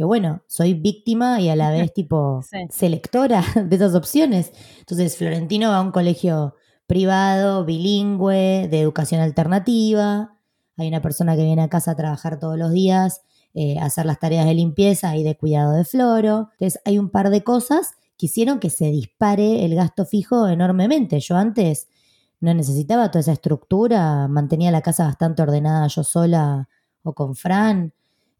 que 0.00 0.04
bueno, 0.04 0.40
soy 0.46 0.72
víctima 0.72 1.42
y 1.42 1.50
a 1.50 1.56
la 1.56 1.70
vez 1.72 1.92
tipo 1.92 2.40
selectora 2.70 3.44
de 3.54 3.76
esas 3.76 3.94
opciones. 3.94 4.50
Entonces, 4.78 5.14
Florentino 5.18 5.68
va 5.68 5.76
a 5.76 5.82
un 5.82 5.92
colegio 5.92 6.54
privado, 6.86 7.66
bilingüe, 7.66 8.66
de 8.70 8.80
educación 8.80 9.20
alternativa. 9.20 10.38
Hay 10.78 10.88
una 10.88 11.02
persona 11.02 11.36
que 11.36 11.44
viene 11.44 11.60
a 11.60 11.68
casa 11.68 11.90
a 11.90 11.96
trabajar 11.96 12.38
todos 12.38 12.56
los 12.56 12.72
días, 12.72 13.20
eh, 13.52 13.78
a 13.78 13.84
hacer 13.84 14.06
las 14.06 14.18
tareas 14.18 14.46
de 14.46 14.54
limpieza 14.54 15.14
y 15.16 15.22
de 15.22 15.36
cuidado 15.36 15.74
de 15.74 15.84
floro. 15.84 16.48
Entonces, 16.52 16.80
hay 16.86 16.98
un 16.98 17.10
par 17.10 17.28
de 17.28 17.44
cosas 17.44 17.90
que 18.16 18.24
hicieron 18.24 18.58
que 18.58 18.70
se 18.70 18.86
dispare 18.86 19.66
el 19.66 19.74
gasto 19.74 20.06
fijo 20.06 20.48
enormemente. 20.48 21.20
Yo 21.20 21.36
antes 21.36 21.88
no 22.40 22.54
necesitaba 22.54 23.10
toda 23.10 23.20
esa 23.20 23.32
estructura, 23.32 24.28
mantenía 24.28 24.70
la 24.70 24.80
casa 24.80 25.04
bastante 25.04 25.42
ordenada 25.42 25.86
yo 25.88 26.04
sola 26.04 26.70
o 27.02 27.12
con 27.12 27.36
Fran. 27.36 27.92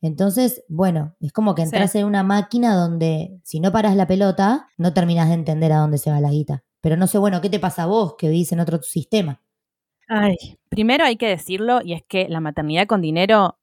Entonces, 0.02 0.64
bueno, 0.68 1.14
es 1.20 1.32
como 1.32 1.54
que 1.54 1.62
entras 1.62 1.94
en 1.94 2.06
una 2.06 2.22
máquina 2.22 2.74
donde 2.74 3.38
si 3.44 3.60
no 3.60 3.70
paras 3.70 3.96
la 3.96 4.06
pelota, 4.06 4.68
no 4.78 4.94
terminas 4.94 5.28
de 5.28 5.34
entender 5.34 5.72
a 5.72 5.78
dónde 5.78 5.98
se 5.98 6.10
va 6.10 6.20
la 6.20 6.30
guita. 6.30 6.64
Pero 6.80 6.96
no 6.96 7.06
sé, 7.06 7.18
bueno, 7.18 7.40
¿qué 7.40 7.50
te 7.50 7.60
pasa 7.60 7.82
a 7.82 7.86
vos 7.86 8.14
que 8.16 8.28
vivís 8.28 8.52
en 8.52 8.60
otro 8.60 8.80
sistema? 8.82 9.42
Ay, 10.08 10.36
primero 10.68 11.04
hay 11.04 11.16
que 11.16 11.28
decirlo, 11.28 11.80
y 11.84 11.92
es 11.92 12.02
que 12.08 12.28
la 12.28 12.40
maternidad 12.40 12.86
con 12.86 13.00
dinero 13.00 13.58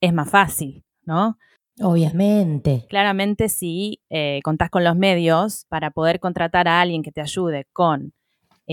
es 0.00 0.12
más 0.12 0.30
fácil, 0.30 0.84
¿no? 1.04 1.38
Obviamente. 1.80 2.86
Claramente, 2.88 3.48
si 3.48 4.00
eh, 4.10 4.40
contás 4.42 4.70
con 4.70 4.84
los 4.84 4.96
medios 4.96 5.66
para 5.68 5.90
poder 5.90 6.20
contratar 6.20 6.68
a 6.68 6.80
alguien 6.80 7.02
que 7.02 7.12
te 7.12 7.20
ayude 7.20 7.66
con 7.72 8.12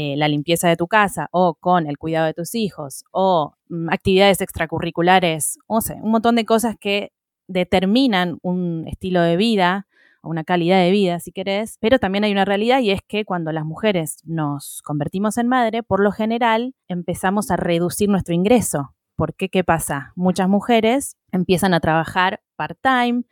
eh, 0.01 0.15
la 0.15 0.29
limpieza 0.29 0.69
de 0.69 0.77
tu 0.77 0.87
casa 0.87 1.27
o 1.31 1.55
con 1.55 1.85
el 1.85 1.97
cuidado 1.97 2.25
de 2.25 2.33
tus 2.33 2.55
hijos 2.55 3.03
o 3.11 3.51
mm, 3.67 3.89
actividades 3.89 4.39
extracurriculares, 4.39 5.57
o 5.67 5.81
sea, 5.81 5.97
un 5.97 6.11
montón 6.11 6.35
de 6.37 6.45
cosas 6.45 6.77
que 6.79 7.11
determinan 7.49 8.37
un 8.41 8.87
estilo 8.87 9.21
de 9.21 9.35
vida 9.35 9.87
o 10.23 10.29
una 10.29 10.45
calidad 10.45 10.81
de 10.81 10.91
vida, 10.91 11.19
si 11.19 11.33
querés, 11.33 11.77
pero 11.81 11.99
también 11.99 12.23
hay 12.23 12.31
una 12.31 12.45
realidad 12.45 12.79
y 12.79 12.91
es 12.91 13.01
que 13.05 13.25
cuando 13.25 13.51
las 13.51 13.65
mujeres 13.65 14.19
nos 14.23 14.81
convertimos 14.85 15.37
en 15.37 15.49
madre, 15.49 15.83
por 15.83 15.99
lo 15.99 16.13
general 16.13 16.75
empezamos 16.87 17.51
a 17.51 17.57
reducir 17.57 18.07
nuestro 18.07 18.33
ingreso. 18.33 18.95
¿Por 19.17 19.35
qué? 19.35 19.49
¿Qué 19.49 19.65
pasa? 19.65 20.13
Muchas 20.15 20.47
mujeres 20.47 21.17
empiezan 21.33 21.73
a 21.73 21.81
trabajar 21.81 22.41
part-time 22.55 23.23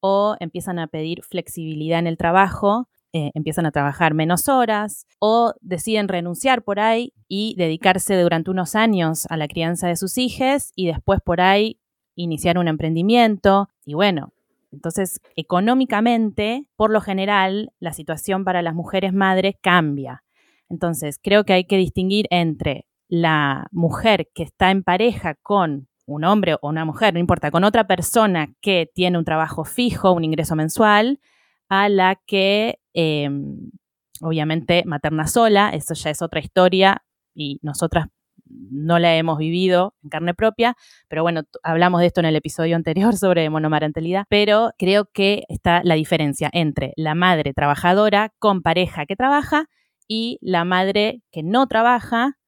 o 0.00 0.36
empiezan 0.38 0.78
a 0.78 0.86
pedir 0.86 1.22
flexibilidad 1.22 1.98
en 1.98 2.08
el 2.08 2.18
trabajo 2.18 2.90
eh, 3.16 3.30
empiezan 3.34 3.64
a 3.64 3.70
trabajar 3.70 4.12
menos 4.12 4.48
horas 4.48 5.06
o 5.20 5.54
deciden 5.60 6.08
renunciar 6.08 6.64
por 6.64 6.80
ahí 6.80 7.12
y 7.28 7.54
dedicarse 7.56 8.20
durante 8.20 8.50
unos 8.50 8.74
años 8.74 9.26
a 9.30 9.36
la 9.36 9.46
crianza 9.46 9.86
de 9.86 9.94
sus 9.94 10.18
hijos 10.18 10.72
y 10.74 10.88
después 10.88 11.20
por 11.24 11.40
ahí 11.40 11.78
iniciar 12.16 12.58
un 12.58 12.66
emprendimiento. 12.66 13.68
Y 13.84 13.94
bueno, 13.94 14.32
entonces 14.72 15.20
económicamente, 15.36 16.68
por 16.74 16.90
lo 16.90 17.00
general, 17.00 17.70
la 17.78 17.92
situación 17.92 18.44
para 18.44 18.62
las 18.62 18.74
mujeres 18.74 19.12
madres 19.12 19.54
cambia. 19.60 20.24
Entonces, 20.68 21.20
creo 21.22 21.44
que 21.44 21.52
hay 21.52 21.66
que 21.66 21.76
distinguir 21.76 22.26
entre 22.30 22.84
la 23.06 23.68
mujer 23.70 24.28
que 24.34 24.42
está 24.42 24.72
en 24.72 24.82
pareja 24.82 25.36
con 25.36 25.86
un 26.04 26.24
hombre 26.24 26.54
o 26.54 26.68
una 26.68 26.84
mujer, 26.84 27.14
no 27.14 27.20
importa, 27.20 27.52
con 27.52 27.62
otra 27.62 27.86
persona 27.86 28.52
que 28.60 28.90
tiene 28.92 29.18
un 29.18 29.24
trabajo 29.24 29.64
fijo, 29.64 30.10
un 30.10 30.24
ingreso 30.24 30.56
mensual, 30.56 31.20
a 31.68 31.88
la 31.88 32.20
que 32.26 32.78
Em, 32.94 33.70
obviamente 34.20 34.84
materna 34.86 35.26
sola, 35.26 35.70
eso 35.70 35.94
ya 35.94 36.10
es 36.10 36.22
otra 36.22 36.40
historia 36.40 37.04
y 37.34 37.58
nosotras 37.62 38.06
no 38.46 39.00
la 39.00 39.16
hemos 39.16 39.36
vivido 39.38 39.94
en 40.04 40.10
carne 40.10 40.32
propia, 40.32 40.76
pero 41.08 41.22
bueno, 41.22 41.42
hablamos 41.64 42.00
de 42.00 42.06
esto 42.06 42.20
en 42.20 42.26
el 42.26 42.36
episodio 42.36 42.76
anterior 42.76 43.16
sobre 43.16 43.50
monomarentalidad, 43.50 44.24
pero 44.28 44.70
creo 44.78 45.06
que 45.12 45.42
está 45.48 45.82
la 45.82 45.96
diferencia 45.96 46.48
entre 46.52 46.92
la 46.96 47.16
madre 47.16 47.52
trabajadora 47.52 48.32
con 48.38 48.62
pareja 48.62 49.06
que 49.06 49.16
trabaja 49.16 49.66
y 50.06 50.38
la 50.40 50.64
madre 50.64 51.20
que 51.32 51.42
no 51.42 51.66
trabaja 51.66 52.38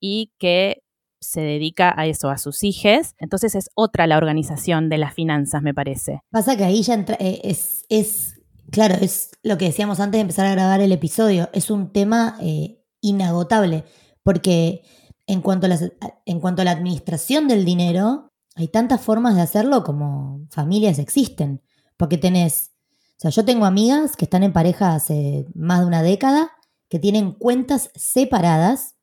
y 0.00 0.32
que 0.38 0.82
se 1.20 1.42
dedica 1.42 1.92
a 1.94 2.06
eso, 2.06 2.30
a 2.30 2.38
sus 2.38 2.64
hijos. 2.64 3.14
Entonces 3.18 3.54
es 3.54 3.68
otra 3.74 4.06
la 4.06 4.16
organización 4.16 4.88
de 4.88 4.96
las 4.96 5.12
finanzas, 5.12 5.60
me 5.62 5.74
parece. 5.74 6.22
Pasa 6.30 6.56
que 6.56 6.64
ahí 6.64 6.82
ya 6.82 6.94
eh, 7.18 7.40
es 7.44 8.39
Claro, 8.70 8.94
es 9.00 9.30
lo 9.42 9.58
que 9.58 9.66
decíamos 9.66 10.00
antes 10.00 10.18
de 10.18 10.22
empezar 10.22 10.46
a 10.46 10.52
grabar 10.52 10.80
el 10.80 10.92
episodio. 10.92 11.48
Es 11.52 11.70
un 11.70 11.92
tema 11.92 12.36
eh, 12.40 12.82
inagotable, 13.00 13.84
porque 14.22 14.82
en 15.26 15.40
cuanto, 15.40 15.66
a 15.66 15.78
en 16.26 16.40
cuanto 16.40 16.62
a 16.62 16.64
la 16.64 16.72
administración 16.72 17.48
del 17.48 17.64
dinero, 17.64 18.32
hay 18.54 18.68
tantas 18.68 19.00
formas 19.00 19.34
de 19.34 19.42
hacerlo 19.42 19.82
como 19.82 20.46
familias 20.50 20.98
existen. 20.98 21.62
Porque 21.96 22.18
tenés, 22.18 22.72
o 23.18 23.20
sea, 23.20 23.30
yo 23.30 23.44
tengo 23.44 23.64
amigas 23.64 24.16
que 24.16 24.24
están 24.24 24.42
en 24.42 24.52
pareja 24.52 24.94
hace 24.94 25.46
más 25.54 25.80
de 25.80 25.86
una 25.86 26.02
década, 26.02 26.50
que 26.88 26.98
tienen 26.98 27.32
cuentas 27.32 27.90
separadas, 27.94 28.96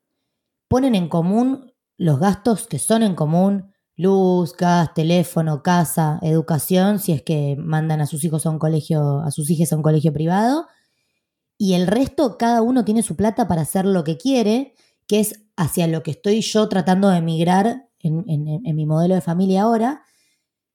ponen 0.68 0.94
en 0.94 1.08
común 1.08 1.72
los 1.96 2.20
gastos 2.20 2.66
que 2.66 2.78
son 2.78 3.02
en 3.02 3.14
común, 3.14 3.72
luz, 3.98 4.54
gas, 4.56 4.94
teléfono, 4.94 5.62
casa, 5.62 6.20
educación, 6.22 7.00
si 7.00 7.12
es 7.12 7.22
que 7.22 7.56
mandan 7.58 8.00
a 8.00 8.06
sus 8.06 8.22
hijos 8.24 8.46
a 8.46 8.50
un 8.50 8.60
colegio, 8.60 9.20
a 9.20 9.32
sus 9.32 9.50
hijas 9.50 9.72
a 9.72 9.76
un 9.76 9.82
colegio 9.82 10.12
privado. 10.12 10.68
Y 11.58 11.74
el 11.74 11.88
resto, 11.88 12.38
cada 12.38 12.62
uno 12.62 12.84
tiene 12.84 13.02
su 13.02 13.16
plata 13.16 13.48
para 13.48 13.62
hacer 13.62 13.84
lo 13.84 14.04
que 14.04 14.16
quiere, 14.16 14.74
que 15.08 15.18
es 15.18 15.42
hacia 15.56 15.88
lo 15.88 16.04
que 16.04 16.12
estoy 16.12 16.40
yo 16.42 16.68
tratando 16.68 17.08
de 17.08 17.18
emigrar 17.18 17.88
en, 17.98 18.24
mi 18.76 18.86
modelo 18.86 19.16
de 19.16 19.20
familia 19.20 19.62
ahora. 19.62 20.04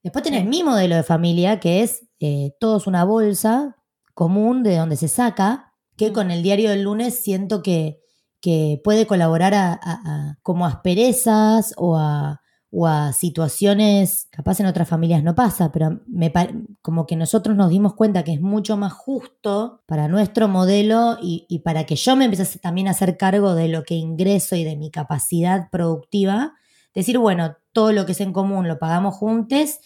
Después 0.03 0.23
tenés 0.23 0.45
mi 0.45 0.61
modelo 0.61 0.97
de 0.97 1.03
familia, 1.03 1.61
que 1.61 1.81
es 1.81 2.05
eh, 2.19 2.51
todos 2.59 2.87
una 2.87 3.05
bolsa 3.05 3.77
común 4.13 4.63
de 4.63 4.75
donde 4.75 4.97
se 4.97 5.07
saca, 5.07 5.73
que 5.95 6.11
con 6.11 6.29
el 6.29 6.43
diario 6.43 6.71
del 6.71 6.83
lunes 6.83 7.23
siento 7.23 7.63
que, 7.63 8.01
que 8.41 8.81
puede 8.83 9.07
colaborar 9.07 9.53
a 9.55 10.37
como 10.41 10.65
asperezas 10.65 11.73
o 11.77 11.95
a, 11.95 12.42
o 12.75 12.87
a 12.87 13.13
situaciones, 13.13 14.27
capaz 14.31 14.59
en 14.59 14.65
otras 14.65 14.89
familias 14.89 15.23
no 15.23 15.35
pasa, 15.35 15.71
pero 15.71 15.99
me, 16.07 16.33
como 16.81 17.05
que 17.05 17.15
nosotros 17.15 17.55
nos 17.55 17.69
dimos 17.69 17.93
cuenta 17.93 18.23
que 18.23 18.33
es 18.33 18.41
mucho 18.41 18.77
más 18.77 18.93
justo 18.93 19.83
para 19.85 20.07
nuestro 20.07 20.47
modelo 20.47 21.19
y, 21.21 21.59
para 21.63 21.85
que 21.85 21.95
yo 21.95 22.15
me 22.15 22.25
empiece 22.25 22.57
también 22.57 22.87
a 22.87 22.91
hacer 22.91 23.15
cargo 23.15 23.53
de 23.53 23.67
lo 23.67 23.83
que 23.83 23.93
ingreso 23.93 24.55
y 24.55 24.63
de 24.63 24.75
mi 24.75 24.89
capacidad 24.89 25.69
productiva, 25.69 26.55
decir, 26.95 27.19
bueno, 27.19 27.57
todo 27.73 27.91
lo 27.91 28.07
que 28.07 28.13
es 28.13 28.21
en 28.21 28.33
común 28.33 28.67
lo 28.67 28.79
pagamos 28.79 29.13
juntos 29.13 29.77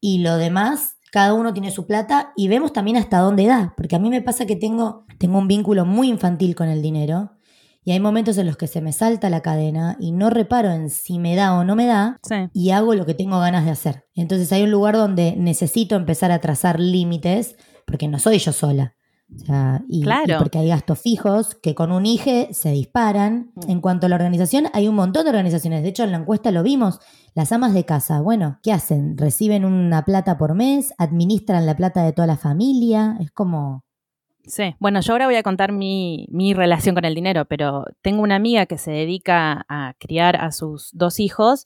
y 0.00 0.18
lo 0.18 0.36
demás, 0.36 0.96
cada 1.12 1.34
uno 1.34 1.52
tiene 1.52 1.70
su 1.70 1.86
plata 1.86 2.32
y 2.34 2.48
vemos 2.48 2.72
también 2.72 2.96
hasta 2.96 3.18
dónde 3.18 3.46
da, 3.46 3.72
porque 3.76 3.94
a 3.94 4.00
mí 4.00 4.10
me 4.10 4.20
pasa 4.20 4.46
que 4.46 4.56
tengo, 4.56 5.06
tengo 5.18 5.38
un 5.38 5.46
vínculo 5.46 5.84
muy 5.84 6.08
infantil 6.08 6.56
con 6.56 6.68
el 6.68 6.82
dinero 6.82 7.30
y 7.84 7.92
hay 7.92 8.00
momentos 8.00 8.38
en 8.38 8.46
los 8.46 8.56
que 8.56 8.68
se 8.68 8.80
me 8.80 8.92
salta 8.92 9.28
la 9.28 9.40
cadena 9.40 9.96
y 9.98 10.12
no 10.12 10.30
reparo 10.30 10.70
en 10.70 10.88
si 10.88 11.18
me 11.18 11.34
da 11.34 11.54
o 11.58 11.64
no 11.64 11.74
me 11.74 11.86
da 11.86 12.20
y 12.52 12.70
hago 12.70 12.94
lo 12.94 13.06
que 13.06 13.14
tengo 13.14 13.40
ganas 13.40 13.64
de 13.64 13.72
hacer. 13.72 14.06
Entonces 14.14 14.52
hay 14.52 14.62
un 14.62 14.70
lugar 14.70 14.94
donde 14.94 15.34
necesito 15.36 15.96
empezar 15.96 16.30
a 16.30 16.40
trazar 16.40 16.78
límites 16.78 17.56
porque 17.84 18.06
no 18.06 18.18
soy 18.18 18.38
yo 18.38 18.52
sola. 18.52 18.94
y, 19.88 20.02
claro. 20.02 20.38
porque 20.38 20.58
hay 20.58 20.68
gastos 20.68 21.00
fijos 21.00 21.54
que 21.54 21.74
con 21.74 21.90
un 21.90 22.06
IGE 22.06 22.50
se 22.52 22.70
disparan. 22.70 23.50
Mm. 23.54 23.70
En 23.70 23.80
cuanto 23.80 24.06
a 24.06 24.08
la 24.08 24.16
organización, 24.16 24.66
hay 24.74 24.86
un 24.86 24.94
montón 24.94 25.24
de 25.24 25.30
organizaciones. 25.30 25.82
De 25.82 25.88
hecho, 25.88 26.04
en 26.04 26.12
la 26.12 26.18
encuesta 26.18 26.52
lo 26.52 26.62
vimos. 26.62 27.00
Las 27.34 27.50
amas 27.50 27.74
de 27.74 27.84
casa, 27.84 28.20
bueno, 28.20 28.60
¿qué 28.62 28.72
hacen? 28.72 29.16
Reciben 29.16 29.64
una 29.64 30.04
plata 30.04 30.38
por 30.38 30.54
mes, 30.54 30.92
administran 30.98 31.66
la 31.66 31.76
plata 31.76 32.04
de 32.04 32.12
toda 32.12 32.26
la 32.26 32.36
familia. 32.36 33.16
Es 33.20 33.30
como 33.30 33.84
Sí, 34.46 34.74
bueno, 34.80 35.00
yo 35.00 35.12
ahora 35.12 35.26
voy 35.26 35.36
a 35.36 35.42
contar 35.44 35.70
mi, 35.70 36.26
relación 36.54 36.94
con 36.94 37.04
el 37.04 37.14
dinero, 37.14 37.44
pero 37.44 37.84
tengo 38.02 38.22
una 38.22 38.36
amiga 38.36 38.66
que 38.66 38.76
se 38.76 38.90
dedica 38.90 39.64
a 39.68 39.94
criar 39.98 40.36
a 40.36 40.50
sus 40.50 40.90
dos 40.92 41.20
hijos 41.20 41.64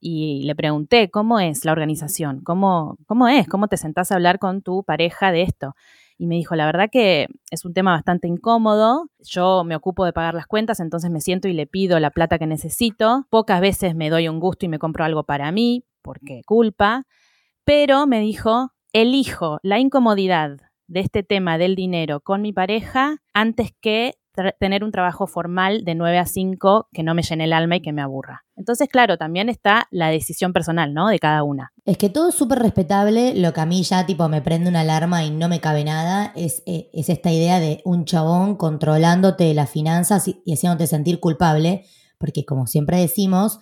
y 0.00 0.42
le 0.44 0.56
pregunté 0.56 1.08
cómo 1.08 1.38
es 1.38 1.64
la 1.64 1.72
organización, 1.72 2.40
cómo, 2.42 2.98
cómo 3.06 3.28
es, 3.28 3.46
cómo 3.46 3.68
te 3.68 3.76
sentás 3.76 4.10
a 4.10 4.16
hablar 4.16 4.40
con 4.40 4.60
tu 4.62 4.82
pareja 4.82 5.30
de 5.30 5.42
esto. 5.42 5.74
Y 6.18 6.26
me 6.26 6.34
dijo, 6.34 6.56
la 6.56 6.66
verdad 6.66 6.88
que 6.90 7.28
es 7.50 7.64
un 7.64 7.74
tema 7.74 7.92
bastante 7.92 8.26
incómodo, 8.26 9.08
yo 9.20 9.62
me 9.64 9.76
ocupo 9.76 10.04
de 10.04 10.12
pagar 10.12 10.34
las 10.34 10.46
cuentas, 10.46 10.80
entonces 10.80 11.10
me 11.10 11.20
siento 11.20 11.46
y 11.46 11.52
le 11.52 11.66
pido 11.66 12.00
la 12.00 12.10
plata 12.10 12.38
que 12.38 12.46
necesito, 12.46 13.26
pocas 13.30 13.60
veces 13.60 13.94
me 13.94 14.10
doy 14.10 14.28
un 14.28 14.40
gusto 14.40 14.66
y 14.66 14.68
me 14.68 14.78
compro 14.78 15.04
algo 15.04 15.24
para 15.24 15.52
mí, 15.52 15.84
porque 16.02 16.42
culpa, 16.44 17.04
pero 17.64 18.06
me 18.06 18.20
dijo, 18.20 18.72
elijo 18.92 19.58
la 19.62 19.78
incomodidad 19.78 20.65
de 20.86 21.00
este 21.00 21.22
tema 21.22 21.58
del 21.58 21.74
dinero 21.74 22.20
con 22.20 22.42
mi 22.42 22.52
pareja 22.52 23.16
antes 23.32 23.72
que 23.80 24.14
tener 24.58 24.84
un 24.84 24.90
trabajo 24.90 25.26
formal 25.26 25.84
de 25.84 25.94
9 25.94 26.18
a 26.18 26.26
5 26.26 26.88
que 26.92 27.02
no 27.02 27.14
me 27.14 27.22
llene 27.22 27.44
el 27.44 27.52
alma 27.52 27.76
y 27.76 27.80
que 27.80 27.92
me 27.92 28.02
aburra. 28.02 28.44
Entonces, 28.54 28.88
claro, 28.88 29.16
también 29.16 29.48
está 29.48 29.86
la 29.90 30.08
decisión 30.08 30.52
personal, 30.52 30.94
¿no? 30.94 31.08
De 31.08 31.18
cada 31.18 31.42
una. 31.42 31.72
Es 31.84 31.96
que 31.98 32.10
todo 32.10 32.28
es 32.28 32.34
súper 32.34 32.58
respetable. 32.58 33.34
Lo 33.34 33.52
que 33.52 33.60
a 33.60 33.66
mí 33.66 33.82
ya, 33.82 34.06
tipo, 34.06 34.28
me 34.28 34.42
prende 34.42 34.68
una 34.68 34.80
alarma 34.80 35.24
y 35.24 35.30
no 35.30 35.48
me 35.48 35.60
cabe 35.60 35.84
nada 35.84 36.32
es, 36.36 36.62
eh, 36.66 36.90
es 36.92 37.08
esta 37.08 37.32
idea 37.32 37.60
de 37.60 37.80
un 37.84 38.04
chabón 38.04 38.56
controlándote 38.56 39.52
las 39.54 39.70
finanzas 39.70 40.28
y, 40.28 40.42
haciéndote 40.52 40.86
sentir 40.86 41.20
culpable. 41.20 41.84
Porque, 42.18 42.44
como 42.44 42.66
siempre 42.66 42.98
decimos, 42.98 43.60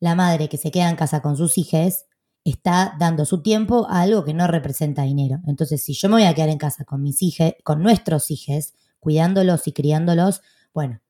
la 0.00 0.14
madre 0.14 0.48
que 0.48 0.58
se 0.58 0.70
queda 0.70 0.90
en 0.90 0.96
casa 0.96 1.22
con 1.22 1.36
sus 1.36 1.58
hijos 1.58 2.06
está 2.50 2.94
dando 2.98 3.24
su 3.24 3.42
tiempo 3.42 3.86
a 3.90 4.02
algo 4.02 4.24
que 4.24 4.32
no 4.32 4.46
representa 4.46 5.02
dinero. 5.02 5.40
Entonces, 5.46 5.82
si 5.82 5.94
yo 5.94 6.08
me 6.08 6.16
voy 6.16 6.24
a 6.24 6.34
quedar 6.34 6.48
en 6.48 6.58
casa 6.58 6.84
con 6.84 7.02
mis 7.02 7.20
hijos, 7.22 7.54
con 7.64 7.82
nuestros 7.82 8.30
hijos, 8.30 8.72
cuidándolos 9.00 9.66
y 9.66 9.72
criándolos, 9.72 10.42
bueno, 10.72 11.00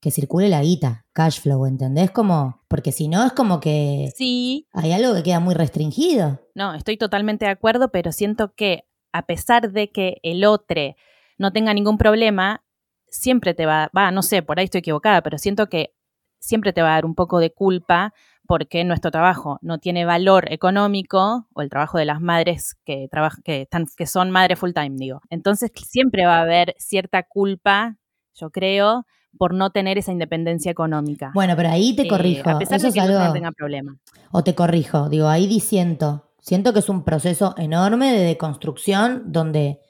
que 0.00 0.10
circule 0.10 0.48
la 0.48 0.62
guita, 0.62 1.04
cash 1.12 1.40
flow, 1.40 1.66
¿entendés? 1.66 2.10
Como, 2.10 2.62
porque 2.68 2.92
si 2.92 3.08
no 3.08 3.24
es 3.26 3.32
como 3.32 3.60
que 3.60 4.12
sí. 4.16 4.66
hay 4.72 4.92
algo 4.92 5.14
que 5.14 5.22
queda 5.22 5.40
muy 5.40 5.54
restringido. 5.54 6.40
No, 6.54 6.74
estoy 6.74 6.96
totalmente 6.96 7.44
de 7.44 7.50
acuerdo, 7.50 7.90
pero 7.90 8.10
siento 8.10 8.54
que 8.54 8.84
a 9.12 9.26
pesar 9.26 9.72
de 9.72 9.90
que 9.90 10.18
el 10.22 10.44
otro 10.44 10.94
no 11.36 11.52
tenga 11.52 11.74
ningún 11.74 11.98
problema, 11.98 12.64
siempre 13.08 13.52
te 13.52 13.66
va, 13.66 13.90
va, 13.96 14.10
no 14.10 14.22
sé, 14.22 14.42
por 14.42 14.58
ahí 14.58 14.64
estoy 14.64 14.78
equivocada, 14.78 15.22
pero 15.22 15.36
siento 15.36 15.68
que 15.68 15.94
siempre 16.38 16.72
te 16.72 16.80
va 16.80 16.90
a 16.90 16.94
dar 16.94 17.04
un 17.04 17.14
poco 17.14 17.40
de 17.40 17.52
culpa 17.52 18.14
porque 18.48 18.82
nuestro 18.82 19.10
trabajo 19.10 19.58
no 19.60 19.78
tiene 19.78 20.06
valor 20.06 20.50
económico 20.50 21.46
o 21.52 21.60
el 21.60 21.68
trabajo 21.68 21.98
de 21.98 22.06
las 22.06 22.22
madres 22.22 22.78
que, 22.82 23.06
que, 23.44 23.60
están, 23.62 23.84
que 23.94 24.06
son 24.06 24.30
madres 24.30 24.58
full 24.58 24.72
time, 24.72 24.96
digo. 24.96 25.20
Entonces 25.28 25.70
siempre 25.74 26.24
va 26.24 26.38
a 26.38 26.42
haber 26.42 26.74
cierta 26.78 27.24
culpa, 27.24 27.98
yo 28.34 28.48
creo, 28.48 29.04
por 29.36 29.52
no 29.52 29.68
tener 29.68 29.98
esa 29.98 30.12
independencia 30.12 30.72
económica. 30.72 31.30
Bueno, 31.34 31.56
pero 31.56 31.68
ahí 31.68 31.94
te 31.94 32.08
corrijo. 32.08 32.48
a 32.48 32.58
pesar 32.58 32.78
Eso 32.78 32.86
de 32.86 32.94
que 32.94 33.00
es 33.00 33.04
algo... 33.04 33.18
no 33.22 33.34
tenga 33.34 33.52
problema. 33.52 33.98
O 34.32 34.42
te 34.42 34.54
corrijo, 34.54 35.10
digo, 35.10 35.28
ahí 35.28 35.46
disiento. 35.46 36.30
Siento 36.40 36.72
que 36.72 36.78
es 36.78 36.88
un 36.88 37.04
proceso 37.04 37.54
enorme 37.58 38.12
de 38.12 38.20
deconstrucción 38.20 39.24
donde, 39.26 39.80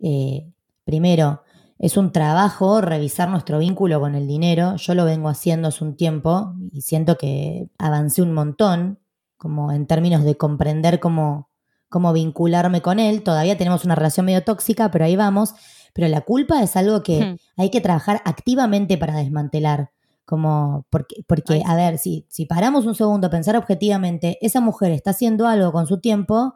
eh, 0.00 0.50
primero, 0.84 1.42
es 1.78 1.96
un 1.96 2.12
trabajo 2.12 2.80
revisar 2.80 3.28
nuestro 3.28 3.58
vínculo 3.58 4.00
con 4.00 4.14
el 4.14 4.26
dinero. 4.26 4.76
Yo 4.76 4.94
lo 4.94 5.04
vengo 5.04 5.28
haciendo 5.28 5.68
hace 5.68 5.84
un 5.84 5.96
tiempo 5.96 6.54
y 6.72 6.82
siento 6.82 7.16
que 7.16 7.68
avancé 7.78 8.22
un 8.22 8.32
montón, 8.32 8.98
como 9.36 9.70
en 9.72 9.86
términos 9.86 10.24
de 10.24 10.36
comprender 10.36 10.98
cómo, 10.98 11.48
cómo 11.88 12.12
vincularme 12.12 12.82
con 12.82 12.98
él. 12.98 13.22
Todavía 13.22 13.56
tenemos 13.56 13.84
una 13.84 13.94
relación 13.94 14.26
medio 14.26 14.42
tóxica, 14.42 14.90
pero 14.90 15.04
ahí 15.04 15.14
vamos. 15.16 15.54
Pero 15.94 16.08
la 16.08 16.22
culpa 16.22 16.62
es 16.62 16.76
algo 16.76 17.02
que 17.02 17.20
Hmm. 17.24 17.36
hay 17.56 17.70
que 17.70 17.80
trabajar 17.80 18.20
activamente 18.24 18.98
para 18.98 19.16
desmantelar. 19.16 19.90
Como, 20.24 20.84
porque, 20.90 21.22
porque 21.26 21.62
a 21.64 21.74
ver, 21.74 21.96
si, 21.98 22.26
si 22.28 22.44
paramos 22.44 22.84
un 22.84 22.94
segundo 22.94 23.28
a 23.28 23.30
pensar 23.30 23.56
objetivamente, 23.56 24.36
esa 24.42 24.60
mujer 24.60 24.92
está 24.92 25.10
haciendo 25.12 25.46
algo 25.46 25.72
con 25.72 25.86
su 25.86 26.00
tiempo 26.00 26.54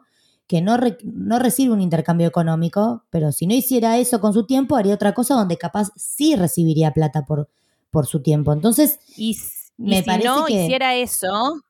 que 0.53 0.61
no, 0.61 0.77
re- 0.77 0.99
no 1.03 1.39
recibe 1.39 1.73
un 1.73 1.81
intercambio 1.81 2.27
económico, 2.27 3.05
pero 3.09 3.31
si 3.31 3.47
no 3.47 3.55
hiciera 3.55 3.97
eso 3.97 4.21
con 4.21 4.33
su 4.33 4.45
tiempo, 4.45 4.75
haría 4.75 4.93
otra 4.93 5.15
cosa 5.15 5.33
donde 5.33 5.57
capaz 5.57 5.89
sí 5.95 6.35
recibiría 6.35 6.91
plata 6.93 7.25
por, 7.25 7.49
por 7.89 8.05
su 8.05 8.21
tiempo. 8.21 8.53
Entonces, 8.53 8.99
Y, 9.17 9.31
y 9.31 9.89
Me 9.89 9.99
si 10.01 10.03
parece 10.05 10.27
no 10.27 10.45
que- 10.45 10.63
hiciera 10.65 10.93
eso, 10.93 11.63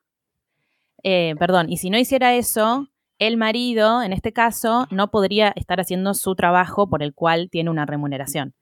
eh, 1.02 1.34
perdón, 1.38 1.70
y 1.70 1.76
si 1.78 1.88
no 1.90 1.98
hiciera 1.98 2.34
eso, 2.34 2.88
el 3.18 3.36
marido, 3.36 4.02
en 4.02 4.12
este 4.12 4.32
caso, 4.32 4.86
no 4.90 5.10
podría 5.10 5.52
estar 5.56 5.80
haciendo 5.80 6.12
su 6.14 6.34
trabajo 6.34 6.88
por 6.88 7.02
el 7.02 7.14
cual 7.14 7.48
tiene 7.50 7.70
una 7.70 7.86
remuneración. 7.86 8.52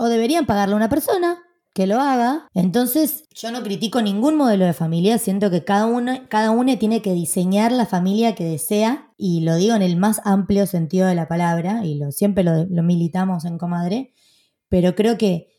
o 0.00 0.06
deberían 0.06 0.46
pagarle 0.46 0.74
a 0.74 0.76
una 0.76 0.88
persona 0.88 1.38
que 1.78 1.86
lo 1.86 2.00
haga. 2.00 2.48
Entonces, 2.54 3.28
yo 3.32 3.52
no 3.52 3.62
critico 3.62 4.02
ningún 4.02 4.34
modelo 4.34 4.64
de 4.64 4.72
familia, 4.72 5.16
siento 5.16 5.48
que 5.48 5.62
cada 5.62 5.86
uno, 5.86 6.22
cada 6.28 6.50
uno 6.50 6.76
tiene 6.76 7.02
que 7.02 7.12
diseñar 7.12 7.70
la 7.70 7.86
familia 7.86 8.34
que 8.34 8.42
desea, 8.42 9.12
y 9.16 9.42
lo 9.42 9.54
digo 9.54 9.76
en 9.76 9.82
el 9.82 9.96
más 9.96 10.20
amplio 10.24 10.66
sentido 10.66 11.06
de 11.06 11.14
la 11.14 11.28
palabra, 11.28 11.84
y 11.84 11.94
lo, 11.94 12.10
siempre 12.10 12.42
lo, 12.42 12.82
militamos 12.82 13.44
en 13.44 13.58
Comadre, 13.58 14.12
pero 14.68 14.96
creo 14.96 15.16
que 15.16 15.52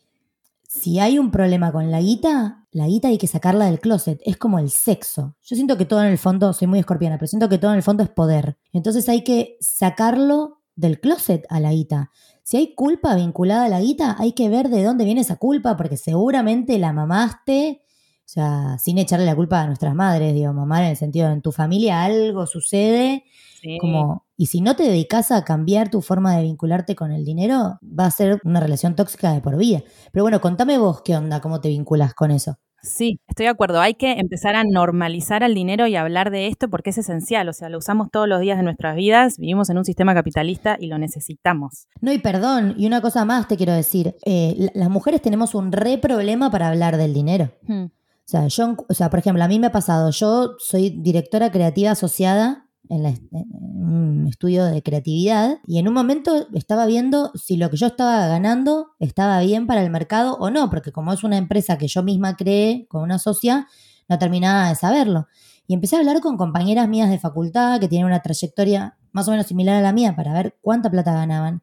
si 0.68 0.98
hay 0.98 1.18
un 1.18 1.30
problema 1.30 1.72
con 1.72 1.90
la 1.90 2.02
guita, 2.02 2.66
la 2.70 2.86
guita 2.86 3.08
hay 3.08 3.16
que 3.16 3.26
sacarla 3.26 3.64
del 3.64 3.80
closet, 3.80 4.20
es 4.22 4.36
como 4.36 4.58
el 4.58 4.68
sexo. 4.68 5.38
Yo 5.40 5.56
siento 5.56 5.78
que 5.78 5.86
todo 5.86 6.02
en 6.02 6.10
el 6.10 6.18
fondo, 6.18 6.52
soy 6.52 6.68
muy 6.68 6.80
escorpiana, 6.80 7.16
pero 7.16 7.28
siento 7.28 7.48
que 7.48 7.56
todo 7.56 7.70
en 7.70 7.78
el 7.78 7.82
fondo 7.82 8.02
es 8.02 8.10
poder. 8.10 8.58
Entonces 8.74 9.08
hay 9.08 9.24
que 9.24 9.56
sacarlo 9.60 10.60
del 10.76 11.00
closet 11.00 11.46
a 11.48 11.60
la 11.60 11.72
guita. 11.72 12.10
Si 12.50 12.56
hay 12.56 12.74
culpa 12.74 13.14
vinculada 13.14 13.66
a 13.66 13.68
la 13.68 13.80
guita, 13.80 14.16
hay 14.18 14.32
que 14.32 14.48
ver 14.48 14.70
de 14.70 14.82
dónde 14.82 15.04
viene 15.04 15.20
esa 15.20 15.36
culpa, 15.36 15.76
porque 15.76 15.96
seguramente 15.96 16.80
la 16.80 16.92
mamaste, 16.92 17.82
o 17.84 18.22
sea, 18.24 18.76
sin 18.78 18.98
echarle 18.98 19.24
la 19.24 19.36
culpa 19.36 19.60
a 19.60 19.66
nuestras 19.68 19.94
madres, 19.94 20.34
digo, 20.34 20.52
mamar 20.52 20.82
en 20.82 20.90
el 20.90 20.96
sentido 20.96 21.28
de 21.28 21.34
en 21.34 21.42
tu 21.42 21.52
familia 21.52 22.02
algo 22.02 22.46
sucede, 22.46 23.22
Sí. 23.60 23.78
como, 23.78 24.26
y 24.36 24.46
si 24.46 24.62
no 24.62 24.74
te 24.74 24.82
dedicas 24.82 25.30
a 25.30 25.44
cambiar 25.44 25.90
tu 25.90 26.02
forma 26.02 26.34
de 26.36 26.42
vincularte 26.42 26.96
con 26.96 27.12
el 27.12 27.24
dinero, 27.24 27.78
va 27.84 28.06
a 28.06 28.10
ser 28.10 28.40
una 28.42 28.58
relación 28.58 28.96
tóxica 28.96 29.32
de 29.32 29.40
por 29.40 29.56
vida. 29.56 29.84
Pero 30.10 30.24
bueno, 30.24 30.40
contame 30.40 30.76
vos 30.76 31.02
qué 31.02 31.14
onda, 31.16 31.40
cómo 31.40 31.60
te 31.60 31.68
vinculas 31.68 32.14
con 32.14 32.32
eso. 32.32 32.58
Sí, 32.82 33.20
estoy 33.28 33.44
de 33.44 33.50
acuerdo. 33.50 33.80
Hay 33.80 33.94
que 33.94 34.12
empezar 34.12 34.56
a 34.56 34.64
normalizar 34.64 35.44
al 35.44 35.54
dinero 35.54 35.86
y 35.86 35.96
hablar 35.96 36.30
de 36.30 36.46
esto 36.46 36.68
porque 36.70 36.90
es 36.90 36.98
esencial. 36.98 37.48
O 37.48 37.52
sea, 37.52 37.68
lo 37.68 37.78
usamos 37.78 38.08
todos 38.10 38.26
los 38.28 38.40
días 38.40 38.56
de 38.56 38.62
nuestras 38.64 38.96
vidas. 38.96 39.36
Vivimos 39.38 39.68
en 39.70 39.78
un 39.78 39.84
sistema 39.84 40.14
capitalista 40.14 40.76
y 40.80 40.86
lo 40.86 40.98
necesitamos. 40.98 41.86
No, 42.00 42.12
y 42.12 42.18
perdón, 42.18 42.74
y 42.78 42.86
una 42.86 43.00
cosa 43.00 43.24
más 43.24 43.48
te 43.48 43.56
quiero 43.56 43.72
decir, 43.72 44.14
eh, 44.24 44.54
la- 44.58 44.72
las 44.74 44.90
mujeres 44.90 45.20
tenemos 45.22 45.54
un 45.54 45.72
re 45.72 45.98
problema 45.98 46.50
para 46.50 46.68
hablar 46.68 46.96
del 46.96 47.12
dinero. 47.14 47.50
Hmm. 47.66 47.84
O 47.86 47.90
sea, 48.30 48.46
yo, 48.46 48.76
o 48.88 48.94
sea, 48.94 49.10
por 49.10 49.18
ejemplo, 49.18 49.42
a 49.42 49.48
mí 49.48 49.58
me 49.58 49.66
ha 49.66 49.72
pasado, 49.72 50.10
yo 50.10 50.54
soy 50.58 50.90
directora 50.90 51.50
creativa 51.50 51.90
asociada 51.90 52.66
en, 52.90 53.02
la- 53.02 53.10
en 53.10 53.46
un 53.52 54.26
estudio 54.28 54.64
de 54.66 54.82
creatividad 54.82 55.58
y 55.66 55.78
en 55.78 55.88
un 55.88 55.94
momento 55.94 56.46
estaba 56.54 56.86
viendo 56.86 57.32
si 57.34 57.56
lo 57.56 57.70
que 57.70 57.76
yo 57.78 57.86
estaba 57.88 58.26
ganando 58.26 58.88
estaba 58.98 59.40
bien 59.40 59.66
para 59.66 59.82
el 59.82 59.90
mercado 59.90 60.36
o 60.38 60.50
no, 60.50 60.68
porque 60.70 60.92
como 60.92 61.12
es 61.12 61.24
una 61.24 61.38
empresa 61.38 61.78
que 61.78 61.88
yo 61.88 62.02
misma 62.02 62.36
creé 62.36 62.86
con 62.88 63.02
una 63.02 63.18
socia, 63.18 63.66
no 64.08 64.18
terminaba 64.18 64.68
de 64.68 64.74
saberlo. 64.74 65.28
Y 65.66 65.74
empecé 65.74 65.96
a 65.96 66.00
hablar 66.00 66.20
con 66.20 66.36
compañeras 66.36 66.88
mías 66.88 67.10
de 67.10 67.18
facultad 67.18 67.78
que 67.80 67.88
tienen 67.88 68.06
una 68.06 68.20
trayectoria 68.22 68.96
más 69.12 69.26
o 69.28 69.30
menos 69.30 69.46
similar 69.46 69.76
a 69.76 69.80
la 69.80 69.92
mía 69.92 70.14
para 70.16 70.32
ver 70.32 70.56
cuánta 70.60 70.90
plata 70.90 71.12
ganaban. 71.14 71.62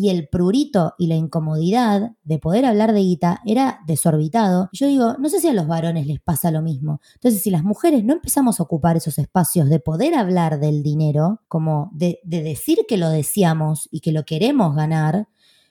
Y 0.00 0.10
el 0.10 0.28
prurito 0.28 0.94
y 0.96 1.08
la 1.08 1.16
incomodidad 1.16 2.12
de 2.22 2.38
poder 2.38 2.66
hablar 2.66 2.92
de 2.92 3.00
guita 3.00 3.40
era 3.44 3.80
desorbitado. 3.84 4.68
Yo 4.72 4.86
digo, 4.86 5.16
no 5.18 5.28
sé 5.28 5.40
si 5.40 5.48
a 5.48 5.52
los 5.52 5.66
varones 5.66 6.06
les 6.06 6.20
pasa 6.20 6.52
lo 6.52 6.62
mismo. 6.62 7.00
Entonces, 7.14 7.42
si 7.42 7.50
las 7.50 7.64
mujeres 7.64 8.04
no 8.04 8.12
empezamos 8.12 8.60
a 8.60 8.62
ocupar 8.62 8.96
esos 8.96 9.18
espacios 9.18 9.68
de 9.68 9.80
poder 9.80 10.14
hablar 10.14 10.60
del 10.60 10.84
dinero, 10.84 11.40
como 11.48 11.90
de, 11.92 12.20
de 12.22 12.44
decir 12.44 12.78
que 12.86 12.96
lo 12.96 13.10
deseamos 13.10 13.88
y 13.90 13.98
que 13.98 14.12
lo 14.12 14.22
queremos 14.22 14.76
ganar, 14.76 15.26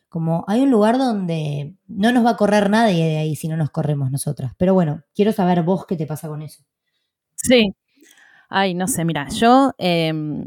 como 0.10 0.44
hay 0.50 0.60
un 0.60 0.72
lugar 0.72 0.98
donde 0.98 1.78
no 1.88 2.12
nos 2.12 2.26
va 2.26 2.32
a 2.32 2.36
correr 2.36 2.70
nadie 2.70 3.06
de 3.06 3.18
ahí 3.20 3.38
si 3.38 3.48
no 3.48 3.56
nos 3.56 3.70
corremos 3.70 4.12
nosotras. 4.12 4.52
Pero 4.58 4.74
bueno, 4.74 5.04
quiero 5.16 5.32
saber 5.32 5.64
vos 5.64 5.86
qué 5.86 5.96
te 5.96 6.06
pasa 6.06 6.28
con 6.28 6.42
eso. 6.42 6.66
Sí. 7.34 7.74
Ay, 8.50 8.74
no 8.74 8.90
sé, 8.90 9.06
mira, 9.06 9.30
yo 9.30 9.72
em, 9.78 10.46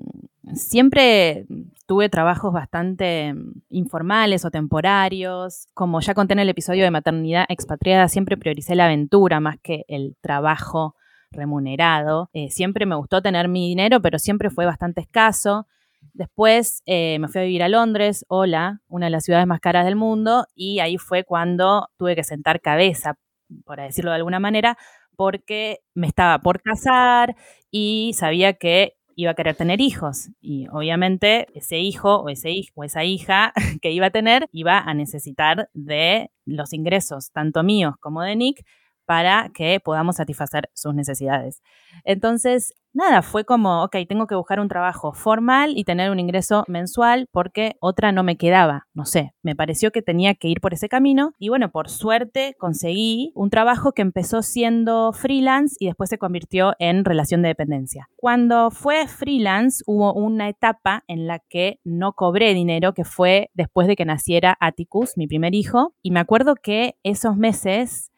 siempre 0.55 1.47
tuve 1.87 2.09
trabajos 2.09 2.53
bastante 2.53 3.27
em, 3.27 3.53
informales 3.69 4.45
o 4.45 4.51
temporarios. 4.51 5.69
Como 5.75 6.01
ya 6.01 6.15
conté 6.15 6.35
en 6.35 6.41
el 6.41 6.49
episodio 6.49 6.85
de 6.85 6.91
maternidad 6.91 7.47
expatriada, 7.49 8.09
siempre 8.09 8.37
prioricé 8.37 8.75
la 8.75 8.87
aventura 8.87 9.41
más 9.41 9.57
que 9.63 9.85
el 9.89 10.17
trabajo 10.21 10.95
remunerado. 11.31 12.31
Eh, 12.33 12.51
siempre 12.51 12.87
me 12.87 12.97
gustó 12.97 13.23
tener 13.23 13.49
mi 13.49 13.69
dinero, 13.69 14.01
pero 14.01 14.19
siempre 14.19 14.51
fue 14.51 14.67
bastante 14.67 15.01
escaso. 15.01 15.67
Después 16.13 16.83
eh, 16.87 17.19
me 17.19 17.29
fui 17.29 17.41
a 17.41 17.45
vivir 17.45 17.63
a 17.63 17.69
Londres, 17.69 18.25
hola, 18.29 18.81
una 18.89 19.07
de 19.07 19.11
las 19.11 19.25
ciudades 19.25 19.47
más 19.47 19.61
caras 19.61 19.85
del 19.85 19.97
mundo, 19.97 20.47
y 20.55 20.81
ahí 20.81 20.97
fue 20.97 21.25
cuando 21.25 21.89
tuve 21.99 22.17
que 22.17 22.25
sentar 22.25 22.61
cabeza, 22.61 23.17
por 23.65 23.81
decirlo 23.81 24.11
de 24.11 24.17
alguna 24.17 24.41
manera, 24.41 24.77
porque 25.17 25.81
me 25.95 26.07
estaba 26.07 26.39
por 26.39 26.63
casar 26.63 27.37
y 27.71 28.13
sabía 28.15 28.55
que 28.55 28.97
iba 29.17 29.33
a 29.33 29.35
querer 29.35 29.57
tener 29.57 29.81
hijos. 29.81 30.31
Y 30.41 30.67
obviamente 30.69 31.47
ese 31.55 31.79
hijo 31.79 32.17
o, 32.23 32.29
ese 32.29 32.51
hij- 32.51 32.71
o 32.75 32.85
esa 32.85 33.05
hija 33.05 33.53
que 33.83 33.91
iba 33.93 34.07
a 34.07 34.11
tener 34.11 34.47
iba 34.53 34.79
a 34.79 34.95
necesitar 34.95 35.69
de 35.75 36.31
los 36.47 36.73
ingresos, 36.73 37.31
tanto 37.33 37.63
míos 37.63 37.95
como 38.01 38.23
de 38.23 38.37
Nick, 38.37 38.65
para 39.11 39.51
que 39.53 39.81
podamos 39.81 40.15
satisfacer 40.15 40.71
sus 40.73 40.95
necesidades. 40.95 41.65
Entonces, 42.05 42.75
nada, 42.93 43.23
fue 43.23 43.45
como, 43.45 43.83
ok, 43.83 43.97
tengo 44.09 44.29
que 44.29 44.37
buscar 44.37 44.61
un 44.61 44.69
trabajo 44.69 45.13
formal 45.13 45.73
y 45.75 45.83
tener 45.83 46.13
un 46.13 46.21
ingreso 46.21 46.63
mensual 46.69 47.27
porque 47.33 47.75
otra 47.81 48.13
no 48.13 48.23
me 48.23 48.37
quedaba. 48.37 48.87
No 48.95 49.05
sé, 49.07 49.33
me 49.43 49.57
pareció 49.57 49.91
que 49.91 50.01
tenía 50.01 50.35
que 50.37 50.47
ir 50.47 50.61
por 50.61 50.75
ese 50.75 50.89
camino 50.89 51.33
y 51.41 51.49
bueno, 51.49 51.73
por 51.73 51.89
suerte 51.89 52.55
conseguí 52.57 53.33
un 53.35 53.51
trabajo 53.51 53.91
que 53.91 54.03
empezó 54.03 54.43
siendo 54.43 55.13
freelance 55.13 55.75
y 55.81 55.87
después 55.87 56.09
se 56.09 56.19
convirtió 56.19 56.75
en 56.79 57.05
relación 57.05 57.43
de 57.43 57.49
dependencia. 57.49 58.09
Cuando 58.15 58.71
fue 58.71 59.09
freelance 59.09 59.83
hubo 59.89 60.15
una 60.15 60.49
etapa 60.49 61.03
en 61.09 61.27
la 61.27 61.41
que 61.41 61.81
no 61.83 62.13
cobré 62.13 62.55
dinero, 62.55 62.95
que 62.95 63.05
fue 63.05 63.51
después 63.55 63.89
de 63.89 63.97
que 63.97 64.05
naciera 64.05 64.57
Atticus, 64.61 65.17
mi 65.17 65.27
primer 65.27 65.57
hijo, 65.57 65.97
y 66.01 66.13
me 66.13 66.21
acuerdo 66.21 66.55
que 66.55 66.95
esos 67.03 67.37
meses, 67.37 68.13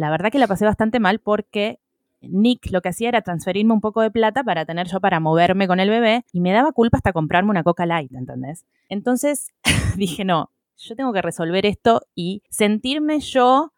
la 0.00 0.08
verdad 0.08 0.32
que 0.32 0.38
la 0.38 0.46
pasé 0.46 0.64
bastante 0.64 0.98
mal 0.98 1.18
porque 1.18 1.78
Nick 2.22 2.70
lo 2.70 2.80
que 2.80 2.88
hacía 2.88 3.10
era 3.10 3.20
transferirme 3.20 3.74
un 3.74 3.82
poco 3.82 4.00
de 4.00 4.10
plata 4.10 4.42
para 4.42 4.64
tener 4.64 4.88
yo 4.88 4.98
para 4.98 5.20
moverme 5.20 5.68
con 5.68 5.78
el 5.78 5.90
bebé 5.90 6.24
y 6.32 6.40
me 6.40 6.52
daba 6.52 6.72
culpa 6.72 6.96
hasta 6.96 7.12
comprarme 7.12 7.50
una 7.50 7.62
Coca 7.62 7.84
Light, 7.84 8.10
¿entendés? 8.14 8.64
Entonces 8.88 9.52
dije, 9.98 10.24
no, 10.24 10.50
yo 10.78 10.96
tengo 10.96 11.12
que 11.12 11.20
resolver 11.20 11.66
esto 11.66 12.00
y 12.14 12.42
sentirme 12.48 13.20
yo 13.20 13.74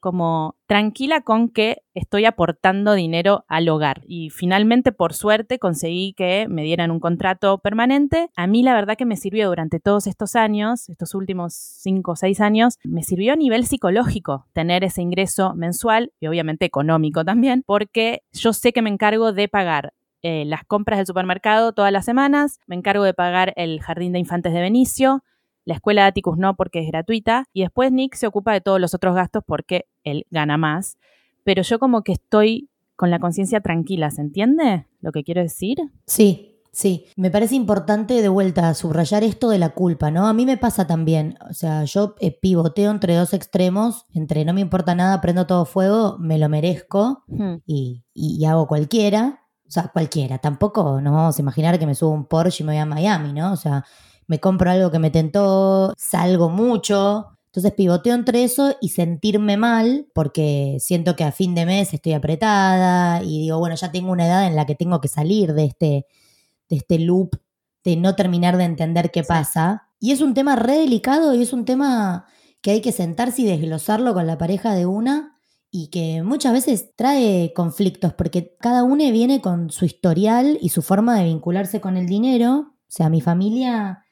como 0.00 0.56
tranquila 0.66 1.22
con 1.22 1.48
que 1.48 1.82
estoy 1.94 2.24
aportando 2.24 2.94
dinero 2.94 3.44
al 3.48 3.68
hogar. 3.68 4.02
Y 4.06 4.30
finalmente, 4.30 4.92
por 4.92 5.14
suerte, 5.14 5.58
conseguí 5.58 6.14
que 6.14 6.46
me 6.48 6.62
dieran 6.62 6.90
un 6.90 7.00
contrato 7.00 7.58
permanente. 7.58 8.30
A 8.36 8.46
mí 8.46 8.62
la 8.62 8.74
verdad 8.74 8.96
que 8.96 9.06
me 9.06 9.16
sirvió 9.16 9.48
durante 9.48 9.80
todos 9.80 10.06
estos 10.06 10.36
años, 10.36 10.88
estos 10.88 11.14
últimos 11.14 11.54
cinco 11.54 12.12
o 12.12 12.16
seis 12.16 12.40
años, 12.40 12.78
me 12.84 13.02
sirvió 13.02 13.32
a 13.32 13.36
nivel 13.36 13.66
psicológico 13.66 14.46
tener 14.52 14.84
ese 14.84 15.02
ingreso 15.02 15.54
mensual 15.54 16.12
y 16.20 16.26
obviamente 16.26 16.66
económico 16.66 17.24
también, 17.24 17.62
porque 17.66 18.22
yo 18.32 18.52
sé 18.52 18.72
que 18.72 18.82
me 18.82 18.90
encargo 18.90 19.32
de 19.32 19.48
pagar 19.48 19.94
eh, 20.22 20.44
las 20.44 20.64
compras 20.64 20.98
del 20.98 21.06
supermercado 21.06 21.72
todas 21.72 21.92
las 21.92 22.04
semanas, 22.04 22.58
me 22.66 22.74
encargo 22.74 23.04
de 23.04 23.14
pagar 23.14 23.52
el 23.56 23.80
jardín 23.80 24.12
de 24.12 24.18
infantes 24.18 24.52
de 24.52 24.60
Benicio, 24.60 25.22
la 25.68 25.74
escuela 25.74 26.02
de 26.02 26.08
Atticus 26.08 26.38
no 26.38 26.56
porque 26.56 26.80
es 26.80 26.86
gratuita. 26.88 27.44
Y 27.52 27.60
después 27.62 27.92
Nick 27.92 28.14
se 28.14 28.26
ocupa 28.26 28.52
de 28.52 28.60
todos 28.60 28.80
los 28.80 28.94
otros 28.94 29.14
gastos 29.14 29.42
porque 29.46 29.84
él 30.02 30.26
gana 30.30 30.56
más. 30.56 30.96
pero 31.44 31.62
yo 31.62 31.78
como 31.78 32.02
que 32.02 32.12
estoy 32.12 32.68
con 32.96 33.10
la 33.10 33.18
conciencia 33.18 33.60
tranquila, 33.60 34.10
¿se 34.10 34.20
entiende 34.22 34.86
lo 35.00 35.12
que 35.12 35.22
quiero 35.24 35.40
decir? 35.42 35.78
Sí, 36.06 36.54
Sí, 36.70 37.06
me 37.16 37.30
parece 37.30 37.54
importante 37.56 38.20
de 38.22 38.28
vuelta 38.28 38.72
subrayar 38.74 39.24
esto 39.24 39.48
de 39.48 39.58
la 39.58 39.70
culpa, 39.70 40.10
¿no? 40.12 40.26
A 40.28 40.32
mí 40.34 40.44
me 40.46 40.58
pasa 40.58 40.86
también, 40.86 41.36
o 41.50 41.54
sea, 41.54 41.82
yo 41.84 42.14
eh, 42.20 42.30
pivoteo 42.30 42.90
entre 42.92 43.16
dos 43.16 43.32
extremos, 43.34 44.04
entre 44.14 44.44
no 44.44 44.52
me 44.52 44.60
importa 44.60 44.94
nada, 44.94 45.20
prendo 45.20 45.46
todo 45.46 45.64
fuego, 45.64 46.18
me 46.20 46.38
lo 46.38 46.48
merezco 46.48 47.24
Hmm. 47.26 47.56
y, 47.66 48.04
y- 48.14 48.44
hago 48.44 48.68
cualquiera, 48.68 49.40
o 49.66 49.70
sea, 49.70 49.88
cualquiera, 49.88 50.38
tampoco 50.38 51.00
nos 51.00 51.12
vamos 51.14 51.38
a 51.38 51.42
imaginar 51.42 51.78
que 51.78 51.86
me 51.86 51.94
subo 51.96 52.10
un 52.12 52.26
Porsche 52.26 52.62
y 52.62 52.66
me 52.66 52.74
voy 52.74 52.80
a 52.80 52.86
Miami, 52.86 53.32
¿no? 53.32 53.52
O 53.52 53.56
sea, 53.56 53.84
me 54.28 54.38
compro 54.38 54.70
algo 54.70 54.90
que 54.90 55.00
me 55.00 55.10
tentó, 55.10 55.92
salgo 55.96 56.48
mucho, 56.48 57.26
entonces 57.46 57.72
pivoteo 57.72 58.14
entre 58.14 58.44
eso 58.44 58.76
y 58.80 58.90
sentirme 58.90 59.56
mal 59.56 60.06
porque 60.14 60.76
siento 60.80 61.16
que 61.16 61.24
a 61.24 61.32
fin 61.32 61.54
de 61.54 61.66
mes 61.66 61.92
estoy 61.92 62.12
apretada 62.12 63.22
y 63.22 63.40
digo, 63.40 63.58
bueno, 63.58 63.74
ya 63.74 63.90
tengo 63.90 64.12
una 64.12 64.26
edad 64.26 64.46
en 64.46 64.54
la 64.54 64.66
que 64.66 64.74
tengo 64.74 65.00
que 65.00 65.08
salir 65.08 65.54
de 65.54 65.64
este 65.64 66.06
de 66.68 66.76
este 66.76 66.98
loop 66.98 67.36
de 67.84 67.96
no 67.96 68.14
terminar 68.14 68.56
de 68.58 68.64
entender 68.64 69.10
qué 69.10 69.24
pasa. 69.24 69.88
Y 69.98 70.12
es 70.12 70.20
un 70.20 70.34
tema 70.34 70.56
re 70.56 70.78
delicado 70.78 71.34
y 71.34 71.42
es 71.42 71.52
un 71.52 71.64
tema 71.64 72.26
que 72.60 72.72
hay 72.72 72.80
que 72.80 72.92
sentarse 72.92 73.42
y 73.42 73.46
desglosarlo 73.46 74.14
con 74.14 74.26
la 74.26 74.38
pareja 74.38 74.74
de 74.74 74.86
una 74.86 75.38
y 75.70 75.88
que 75.88 76.22
muchas 76.22 76.52
veces 76.52 76.94
trae 76.96 77.52
conflictos 77.54 78.14
porque 78.14 78.56
cada 78.60 78.84
uno 78.84 79.10
viene 79.10 79.40
con 79.40 79.70
su 79.70 79.84
historial 79.84 80.58
y 80.60 80.70
su 80.70 80.82
forma 80.82 81.18
de 81.18 81.24
vincularse 81.24 81.80
con 81.80 81.96
el 81.96 82.06
dinero. 82.06 82.74
O 82.76 82.90
sea, 82.90 83.08
mi 83.10 83.20
familia, 83.20 84.04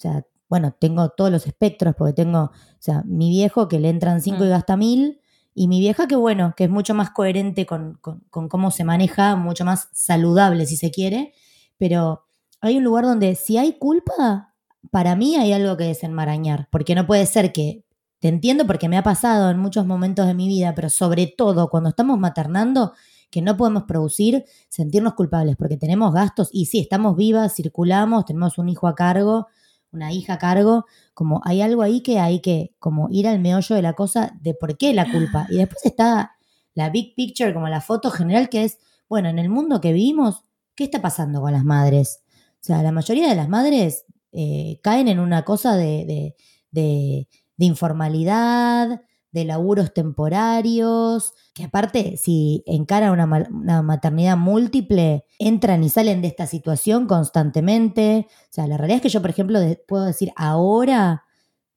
o 0.00 0.02
sea, 0.02 0.24
bueno, 0.48 0.74
tengo 0.80 1.10
todos 1.10 1.30
los 1.30 1.46
espectros 1.46 1.94
porque 1.94 2.14
tengo, 2.14 2.44
o 2.44 2.52
sea, 2.78 3.02
mi 3.04 3.28
viejo 3.28 3.68
que 3.68 3.78
le 3.78 3.90
entran 3.90 4.22
cinco 4.22 4.44
Mm. 4.44 4.46
y 4.46 4.48
gasta 4.48 4.76
mil 4.78 5.20
y 5.54 5.68
mi 5.68 5.78
vieja 5.78 6.08
que 6.08 6.16
bueno, 6.16 6.54
que 6.56 6.64
es 6.64 6.70
mucho 6.70 6.94
más 6.94 7.10
coherente 7.10 7.66
con, 7.66 7.98
con- 8.00 8.20
con 8.30 8.48
cómo 8.48 8.70
se 8.70 8.82
maneja, 8.84 9.36
mucho 9.36 9.66
más 9.66 9.88
saludable 9.92 10.64
si 10.64 10.76
se 10.76 10.90
quiere, 10.90 11.34
pero 11.76 12.24
hay 12.62 12.78
un 12.78 12.84
lugar 12.84 13.04
donde 13.04 13.34
si 13.34 13.58
hay 13.58 13.74
culpa, 13.74 14.54
para 14.90 15.16
mí 15.16 15.36
hay 15.36 15.52
algo 15.52 15.76
que 15.76 15.84
desenmarañar, 15.84 16.68
porque 16.72 16.94
no 16.94 17.06
puede 17.06 17.26
ser 17.26 17.52
que, 17.52 17.84
te 18.20 18.28
entiendo 18.28 18.66
porque 18.66 18.88
me 18.88 18.96
ha 18.98 19.02
pasado 19.02 19.50
en 19.50 19.58
muchos 19.58 19.84
momentos 19.86 20.26
de 20.26 20.34
mi 20.34 20.48
vida, 20.48 20.74
pero 20.74 20.88
sobre 20.90 21.26
todo 21.26 21.68
cuando 21.68 21.90
estamos 21.90 22.18
maternando, 22.18 22.92
que 23.30 23.42
no 23.42 23.56
podemos 23.56 23.82
producir, 23.84 24.44
sentirnos 24.68 25.14
culpables, 25.14 25.56
porque 25.56 25.76
tenemos 25.76 26.12
gastos 26.12 26.48
y 26.52 26.66
sí, 26.66 26.80
estamos 26.80 27.16
vivas, 27.16 27.54
circulamos, 27.54 28.24
tenemos 28.24 28.58
un 28.58 28.68
hijo 28.68 28.88
a 28.88 28.94
cargo, 28.94 29.46
una 29.92 30.12
hija 30.12 30.34
a 30.34 30.38
cargo, 30.38 30.86
como 31.14 31.40
hay 31.44 31.62
algo 31.62 31.82
ahí 31.82 32.00
que 32.02 32.18
hay 32.20 32.40
que 32.40 32.74
como 32.78 33.08
ir 33.10 33.26
al 33.28 33.40
meollo 33.40 33.74
de 33.76 33.82
la 33.82 33.94
cosa 33.94 34.32
de 34.40 34.54
por 34.54 34.76
qué 34.78 34.94
la 34.94 35.10
culpa. 35.10 35.46
Y 35.50 35.56
después 35.56 35.84
está 35.84 36.32
la 36.74 36.90
big 36.90 37.14
picture, 37.14 37.52
como 37.54 37.68
la 37.68 37.80
foto 37.80 38.10
general, 38.10 38.48
que 38.48 38.64
es, 38.64 38.78
bueno, 39.08 39.28
en 39.28 39.38
el 39.38 39.48
mundo 39.50 39.80
que 39.80 39.92
vivimos, 39.92 40.44
¿qué 40.76 40.84
está 40.84 41.02
pasando 41.02 41.40
con 41.40 41.52
las 41.52 41.64
madres? 41.64 42.22
O 42.54 42.62
sea, 42.64 42.82
la 42.82 42.92
mayoría 42.92 43.28
de 43.28 43.34
las 43.34 43.48
madres 43.48 44.04
eh, 44.32 44.78
caen 44.82 45.08
en 45.08 45.18
una 45.20 45.44
cosa 45.44 45.76
de, 45.76 46.04
de, 46.06 46.36
de- 46.70 47.28
de 47.56 47.66
informalidad, 47.66 49.02
de 49.32 49.44
laburos 49.44 49.94
temporarios, 49.94 51.34
que 51.54 51.64
aparte, 51.64 52.16
si 52.16 52.62
encaran 52.66 53.12
una, 53.12 53.48
una 53.50 53.82
maternidad 53.82 54.36
múltiple, 54.36 55.24
entran 55.38 55.84
y 55.84 55.88
salen 55.88 56.22
de 56.22 56.28
esta 56.28 56.46
situación 56.46 57.06
constantemente. 57.06 58.26
O 58.28 58.52
sea, 58.52 58.66
la 58.66 58.76
realidad 58.76 58.96
es 58.96 59.02
que 59.02 59.08
yo, 59.08 59.20
por 59.20 59.30
ejemplo, 59.30 59.60
puedo 59.86 60.04
decir 60.04 60.32
ahora 60.36 61.24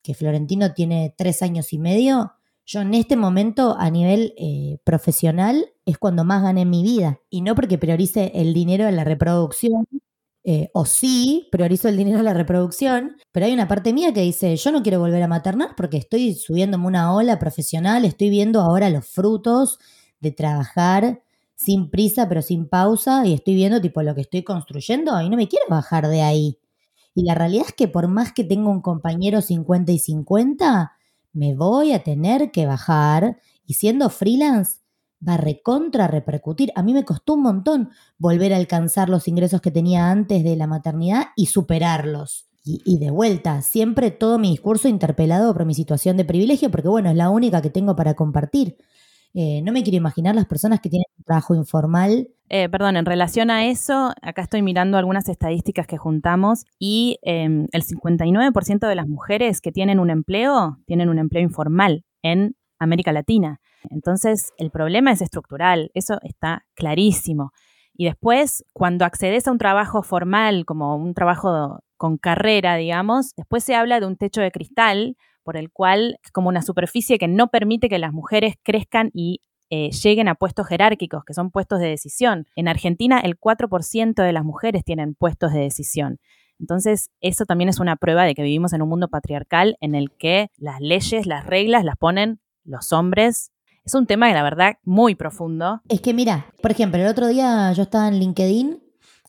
que 0.01 0.13
Florentino 0.13 0.73
tiene 0.73 1.13
tres 1.17 1.41
años 1.41 1.73
y 1.73 1.79
medio, 1.79 2.33
yo 2.65 2.81
en 2.81 2.93
este 2.93 3.17
momento 3.17 3.75
a 3.77 3.89
nivel 3.89 4.33
eh, 4.37 4.77
profesional 4.83 5.65
es 5.85 5.97
cuando 5.97 6.23
más 6.23 6.43
gané 6.43 6.61
en 6.61 6.69
mi 6.69 6.83
vida. 6.83 7.19
Y 7.29 7.41
no 7.41 7.55
porque 7.55 7.77
priorice 7.77 8.31
el 8.35 8.53
dinero 8.53 8.87
en 8.87 8.95
la 8.95 9.03
reproducción, 9.03 9.85
eh, 10.45 10.69
o 10.73 10.85
sí, 10.85 11.47
priorizo 11.51 11.87
el 11.87 11.95
dinero 11.95 12.19
en 12.19 12.25
la 12.25 12.33
reproducción, 12.33 13.15
pero 13.31 13.45
hay 13.45 13.53
una 13.53 13.67
parte 13.67 13.93
mía 13.93 14.13
que 14.13 14.21
dice, 14.21 14.55
yo 14.57 14.71
no 14.71 14.83
quiero 14.83 14.99
volver 14.99 15.23
a 15.23 15.27
maternar 15.27 15.75
porque 15.77 15.97
estoy 15.97 16.33
subiéndome 16.35 16.85
una 16.85 17.13
ola 17.13 17.39
profesional, 17.39 18.03
estoy 18.03 18.29
viendo 18.29 18.61
ahora 18.61 18.89
los 18.89 19.07
frutos 19.07 19.79
de 20.19 20.31
trabajar 20.31 21.21
sin 21.55 21.89
prisa 21.89 22.27
pero 22.27 22.41
sin 22.41 22.67
pausa 22.67 23.25
y 23.25 23.33
estoy 23.33 23.55
viendo 23.55 23.79
tipo 23.79 24.01
lo 24.03 24.15
que 24.15 24.21
estoy 24.21 24.43
construyendo 24.43 25.19
y 25.21 25.29
no 25.29 25.37
me 25.37 25.47
quiero 25.47 25.65
bajar 25.69 26.07
de 26.07 26.21
ahí. 26.21 26.59
Y 27.15 27.23
la 27.23 27.35
realidad 27.35 27.65
es 27.67 27.73
que 27.73 27.87
por 27.87 28.07
más 28.07 28.33
que 28.33 28.43
tenga 28.43 28.69
un 28.69 28.81
compañero 28.81 29.41
50 29.41 29.91
y 29.93 29.99
50, 29.99 30.93
me 31.31 31.55
voy 31.55 31.93
a 31.93 32.03
tener 32.03 32.51
que 32.51 32.65
bajar 32.65 33.39
y 33.65 33.75
siendo 33.75 34.09
freelance 34.09 34.79
va 35.27 35.35
a 35.35 35.37
recontra 35.37 36.07
repercutir. 36.07 36.71
A 36.75 36.83
mí 36.83 36.93
me 36.93 37.05
costó 37.05 37.33
un 37.33 37.43
montón 37.43 37.89
volver 38.17 38.53
a 38.53 38.57
alcanzar 38.57 39.09
los 39.09 39.27
ingresos 39.27 39.61
que 39.61 39.71
tenía 39.71 40.09
antes 40.09 40.43
de 40.43 40.55
la 40.55 40.67
maternidad 40.67 41.27
y 41.35 41.47
superarlos. 41.47 42.49
Y, 42.65 42.81
y 42.85 42.97
de 42.97 43.11
vuelta, 43.11 43.61
siempre 43.61 44.11
todo 44.11 44.39
mi 44.39 44.51
discurso 44.51 44.87
interpelado 44.87 45.53
por 45.53 45.65
mi 45.65 45.73
situación 45.73 46.17
de 46.17 46.25
privilegio, 46.25 46.71
porque 46.71 46.87
bueno, 46.87 47.09
es 47.09 47.15
la 47.15 47.29
única 47.29 47.61
que 47.61 47.69
tengo 47.69 47.95
para 47.95 48.13
compartir. 48.13 48.77
Eh, 49.35 49.61
no 49.63 49.71
me 49.71 49.81
quiero 49.81 49.97
imaginar 49.97 50.35
las 50.35 50.45
personas 50.45 50.79
que 50.79 50.89
tienen 50.89 51.05
trabajo 51.25 51.55
informal. 51.55 52.29
Eh, 52.49 52.69
perdón, 52.69 52.97
en 52.97 53.05
relación 53.05 53.49
a 53.49 53.65
eso, 53.65 54.13
acá 54.21 54.43
estoy 54.43 54.61
mirando 54.61 54.97
algunas 54.97 55.27
estadísticas 55.27 55.87
que 55.87 55.97
juntamos 55.97 56.65
y 56.77 57.17
eh, 57.23 57.45
el 57.71 57.83
59% 57.83 58.87
de 58.87 58.95
las 58.95 59.07
mujeres 59.07 59.59
que 59.59 59.71
tienen 59.71 59.99
un 59.99 60.11
empleo 60.11 60.77
tienen 60.85 61.09
un 61.09 61.17
empleo 61.17 61.41
informal 61.41 62.03
en 62.21 62.55
América 62.77 63.11
Latina. 63.11 63.59
Entonces, 63.89 64.51
el 64.57 64.71
problema 64.71 65.11
es 65.11 65.21
estructural, 65.21 65.91
eso 65.93 66.19
está 66.23 66.65
clarísimo. 66.75 67.51
Y 67.95 68.05
después, 68.05 68.65
cuando 68.73 69.05
accedes 69.05 69.47
a 69.47 69.51
un 69.51 69.57
trabajo 69.57 70.03
formal, 70.03 70.65
como 70.65 70.95
un 70.95 71.13
trabajo 71.13 71.79
con 71.97 72.17
carrera, 72.17 72.75
digamos, 72.75 73.33
después 73.35 73.63
se 73.63 73.75
habla 73.75 73.99
de 73.99 74.07
un 74.07 74.17
techo 74.17 74.41
de 74.41 74.51
cristal 74.51 75.15
por 75.43 75.57
el 75.57 75.71
cual 75.71 76.17
es 76.23 76.31
como 76.31 76.49
una 76.49 76.61
superficie 76.61 77.19
que 77.19 77.27
no 77.27 77.49
permite 77.49 77.89
que 77.89 77.99
las 77.99 78.13
mujeres 78.13 78.55
crezcan 78.63 79.11
y 79.13 79.41
eh, 79.69 79.91
lleguen 79.91 80.27
a 80.27 80.35
puestos 80.35 80.67
jerárquicos, 80.67 81.23
que 81.25 81.33
son 81.33 81.51
puestos 81.51 81.79
de 81.79 81.87
decisión. 81.87 82.45
En 82.55 82.67
Argentina, 82.67 83.19
el 83.19 83.39
4% 83.39 84.21
de 84.21 84.33
las 84.33 84.43
mujeres 84.43 84.83
tienen 84.83 85.15
puestos 85.15 85.51
de 85.53 85.61
decisión. 85.61 86.19
Entonces, 86.59 87.09
eso 87.21 87.45
también 87.45 87.69
es 87.69 87.79
una 87.79 87.95
prueba 87.95 88.23
de 88.23 88.35
que 88.35 88.43
vivimos 88.43 88.73
en 88.73 88.81
un 88.81 88.89
mundo 88.89 89.07
patriarcal 89.07 89.75
en 89.81 89.95
el 89.95 90.11
que 90.11 90.49
las 90.57 90.79
leyes, 90.79 91.25
las 91.25 91.45
reglas 91.45 91.83
las 91.83 91.97
ponen 91.97 92.39
los 92.63 92.91
hombres. 92.93 93.51
Es 93.85 93.93
un 93.95 94.05
tema, 94.05 94.31
la 94.31 94.43
verdad, 94.43 94.77
muy 94.83 95.15
profundo. 95.15 95.81
Es 95.89 95.99
que 95.99 96.13
mira, 96.13 96.47
por 96.61 96.71
ejemplo, 96.71 97.01
el 97.01 97.07
otro 97.07 97.27
día 97.27 97.71
yo 97.73 97.83
estaba 97.83 98.07
en 98.07 98.19
LinkedIn 98.19 98.81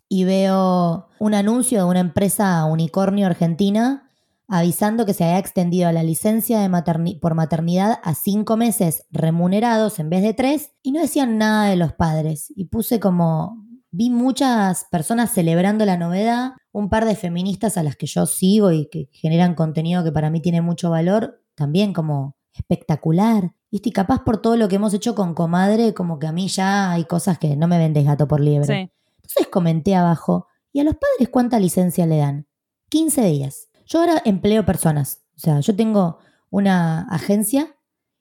y 0.09 0.25
veo 0.25 1.09
un 1.19 1.35
anuncio 1.35 1.79
de 1.79 1.85
una 1.85 2.01
empresa 2.01 2.65
unicornio 2.67 3.27
argentina 3.27 4.09
avisando 4.47 5.07
que 5.07 5.15
se 5.15 5.25
había 5.25 5.39
extendido 5.39 5.91
la 5.91 6.03
licencia 6.03 6.61
de 6.61 7.19
por 7.21 7.35
maternidad 7.35 7.99
a 8.03 8.15
cinco 8.15 8.57
meses 8.57 9.07
remunerados 9.11 9.99
en 9.99 10.11
vez 10.11 10.23
de 10.23 10.35
tres 10.35 10.73
y 10.83 10.93
no 10.93 11.01
decían 11.01 11.39
nada 11.39 11.69
de 11.69 11.77
los 11.77 11.93
padres. 11.95 12.53
Y 12.55 12.67
puse 12.67 13.01
como, 13.01 13.67
vi 13.91 14.11
muchas 14.11 14.87
personas 14.91 15.33
celebrando 15.33 15.85
la 15.85 15.97
novedad, 15.97 16.53
un 16.73 16.91
par 16.91 17.07
de 17.07 17.17
feministas 17.17 17.77
a 17.77 17.83
las 17.83 17.97
que 17.97 18.07
yo 18.07 18.27
sigo 18.27 18.71
y 18.71 18.89
que 18.89 19.09
generan 19.13 19.55
contenido 19.55 20.05
que 20.05 20.13
para 20.13 20.31
mí 20.31 20.41
tiene 20.41 20.61
mucho 20.61 20.91
valor, 20.91 21.43
también 21.55 21.93
como 21.93 22.37
espectacular. 22.53 23.53
¿Viste? 23.75 23.89
Y 23.89 23.93
capaz 23.93 24.23
por 24.23 24.37
todo 24.37 24.57
lo 24.57 24.69
que 24.69 24.77
hemos 24.77 24.95
hecho 24.95 25.17
con 25.17 25.35
comadre, 25.35 25.95
como 25.95 26.21
que 26.21 26.29
a 26.29 26.33
mí 26.33 26.47
ya 26.47 26.93
hay 26.93 27.07
cosas 27.07 27.39
que 27.39 27.57
no 27.57 27.67
me 27.67 27.77
vendes 27.77 28.05
gato 28.05 28.29
por 28.29 28.39
liebre. 28.39 28.69
Sí. 28.69 28.93
Entonces 29.17 29.49
comenté 29.51 29.97
abajo, 29.97 30.47
¿y 30.73 30.79
a 30.79 30.85
los 30.85 30.95
padres 30.95 31.29
cuánta 31.29 31.59
licencia 31.59 32.07
le 32.07 32.19
dan? 32.19 32.47
15 32.91 33.23
días. 33.25 33.67
Yo 33.85 33.99
ahora 33.99 34.23
empleo 34.25 34.65
personas. 34.65 35.25
O 35.37 35.41
sea, 35.41 35.59
yo 35.59 35.75
tengo 35.75 36.19
una 36.51 37.09
agencia 37.11 37.77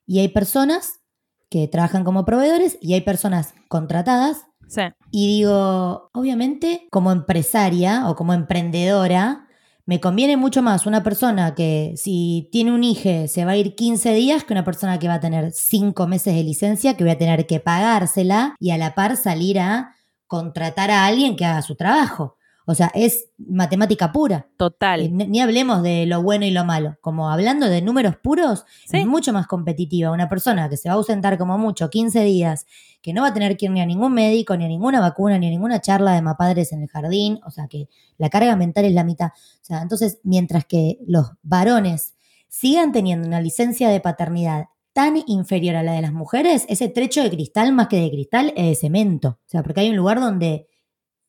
y 0.08 0.22
hay 0.22 0.30
personas 0.30 1.02
que 1.52 1.68
trabajan 1.68 2.04
como 2.04 2.26
proveedores 2.26 2.80
y 2.82 2.96
hay 2.96 3.02
personas 3.02 3.54
contratadas. 3.68 4.48
Sí. 4.68 4.82
Y 5.12 5.28
digo, 5.38 6.10
obviamente, 6.16 6.88
como 6.90 7.12
empresaria 7.12 8.10
o 8.10 8.16
como 8.16 8.34
emprendedora, 8.34 9.43
me 9.86 10.00
conviene 10.00 10.38
mucho 10.38 10.62
más 10.62 10.86
una 10.86 11.04
persona 11.04 11.56
que 11.56 11.94
si 11.98 12.48
tiene 12.52 12.72
un 12.72 12.84
hijo 12.84 13.28
se 13.28 13.44
va 13.46 13.52
a 13.52 13.58
ir 13.58 13.76
15 13.76 14.14
días 14.14 14.44
que 14.44 14.54
una 14.54 14.64
persona 14.64 14.98
que 14.98 15.08
va 15.08 15.16
a 15.16 15.20
tener 15.20 15.52
5 15.52 16.08
meses 16.08 16.36
de 16.36 16.44
licencia 16.44 16.96
que 16.96 17.04
voy 17.04 17.12
a 17.12 17.18
tener 17.18 17.46
que 17.48 17.60
pagársela 17.60 18.56
y 18.60 18.72
a 18.72 18.78
la 18.78 18.96
par 18.96 19.18
salir 19.18 19.60
a 19.60 19.94
contratar 20.28 20.90
a 20.90 21.06
alguien 21.06 21.36
que 21.36 21.46
haga 21.46 21.62
su 21.62 21.76
trabajo. 21.76 22.38
O 22.66 22.76
sea, 22.76 22.92
es 22.94 23.26
matemática 23.38 24.12
pura. 24.12 24.48
Total. 24.58 25.02
Eh, 25.02 25.10
Ni, 25.10 25.28
ni 25.28 25.42
hablemos 25.42 25.84
de 25.84 26.06
lo 26.06 26.22
bueno 26.24 26.46
y 26.46 26.52
lo 26.52 26.64
malo. 26.66 26.98
Como 27.02 27.30
hablando 27.30 27.68
de 27.68 27.82
números 27.82 28.16
puros, 28.16 28.66
Sí. 28.86 28.98
es 29.00 29.06
mucho 29.06 29.34
más 29.34 29.48
competitiva 29.48 30.12
una 30.12 30.30
persona 30.30 30.70
que 30.70 30.78
se 30.78 30.88
va 30.90 30.94
a 30.94 30.98
ausentar 30.98 31.38
como 31.38 31.58
mucho 31.58 31.90
15 31.90 32.24
días, 32.24 32.66
que 33.02 33.12
no 33.14 33.24
va 33.24 33.30
a 33.30 33.34
tener 33.34 33.58
que 33.58 33.66
ir 33.66 33.72
ni 33.72 33.82
a 33.82 33.86
ningún 33.86 34.14
médico, 34.14 34.56
ni 34.56 34.64
a 34.66 34.68
ninguna 34.70 35.02
vacuna, 35.02 35.38
ni 35.38 35.48
a 35.48 35.50
ninguna 35.50 35.82
charla 35.82 36.14
de 36.14 36.22
mapadres 36.22 36.72
en 36.72 36.84
el 36.84 36.88
jardín. 36.90 37.40
O 37.46 37.52
sea, 37.52 37.68
que 37.68 37.90
la 38.18 38.30
carga 38.30 38.56
mental 38.56 38.86
es 38.86 38.94
la 38.94 39.04
mitad. 39.04 39.28
O 39.28 39.66
sea, 39.66 39.82
entonces, 39.82 40.20
mientras 40.24 40.66
que 40.66 41.00
los 41.06 41.32
varones 41.42 42.16
sigan 42.48 42.92
teniendo 42.92 43.28
una 43.28 43.42
licencia 43.42 43.90
de 43.90 44.00
paternidad 44.00 44.66
tan 44.94 45.16
inferior 45.26 45.76
a 45.76 45.82
la 45.84 45.94
de 45.94 46.02
las 46.04 46.14
mujeres, 46.14 46.66
ese 46.70 46.88
trecho 46.88 47.24
de 47.24 47.32
cristal 47.32 47.74
más 47.74 47.88
que 47.88 47.98
de 48.00 48.12
cristal 48.12 48.54
es 48.56 48.68
de 48.68 48.76
cemento. 48.76 49.30
O 49.30 49.50
sea, 49.50 49.64
porque 49.64 49.82
hay 49.82 49.90
un 49.90 49.96
lugar 49.96 50.20
donde 50.20 50.68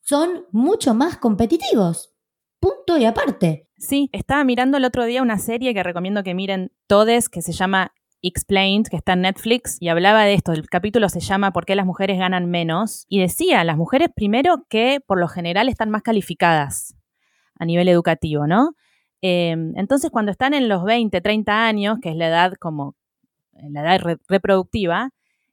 son 0.04 0.46
mucho 0.52 0.94
más 0.94 1.16
competitivos. 1.16 2.14
Punto 2.60 2.96
y 2.98 3.06
aparte. 3.06 3.68
Sí, 3.78 4.08
estaba 4.12 4.44
mirando 4.44 4.76
el 4.76 4.84
otro 4.84 5.04
día 5.04 5.22
una 5.22 5.38
serie 5.38 5.74
que 5.74 5.82
recomiendo 5.82 6.22
que 6.22 6.34
miren 6.34 6.72
todes, 6.86 7.28
que 7.28 7.42
se 7.42 7.52
llama 7.52 7.92
Explained, 8.22 8.86
que 8.88 8.96
está 8.96 9.14
en 9.14 9.22
Netflix, 9.22 9.76
y 9.80 9.88
hablaba 9.88 10.24
de 10.24 10.34
esto. 10.34 10.52
El 10.52 10.68
capítulo 10.68 11.08
se 11.08 11.20
llama 11.20 11.52
¿Por 11.52 11.66
qué 11.66 11.74
las 11.74 11.86
mujeres 11.86 12.18
ganan 12.18 12.50
menos? 12.50 13.06
Y 13.08 13.20
decía, 13.20 13.64
las 13.64 13.76
mujeres 13.76 14.08
primero 14.14 14.66
que 14.68 15.00
por 15.04 15.18
lo 15.18 15.28
general 15.28 15.68
están 15.68 15.90
más 15.90 16.02
calificadas 16.02 16.94
a 17.58 17.64
nivel 17.64 17.88
educativo, 17.88 18.46
¿no? 18.46 18.74
Em, 19.22 19.72
entonces, 19.76 20.10
cuando 20.10 20.32
están 20.32 20.52
en 20.52 20.68
los 20.68 20.84
20, 20.84 21.20
30 21.20 21.66
años, 21.66 21.98
que 22.02 22.10
es 22.10 22.16
la 22.16 22.28
edad 22.28 22.52
como 22.60 22.94
la 23.52 23.80
edad 23.80 24.18
reproductiva, 24.28 25.10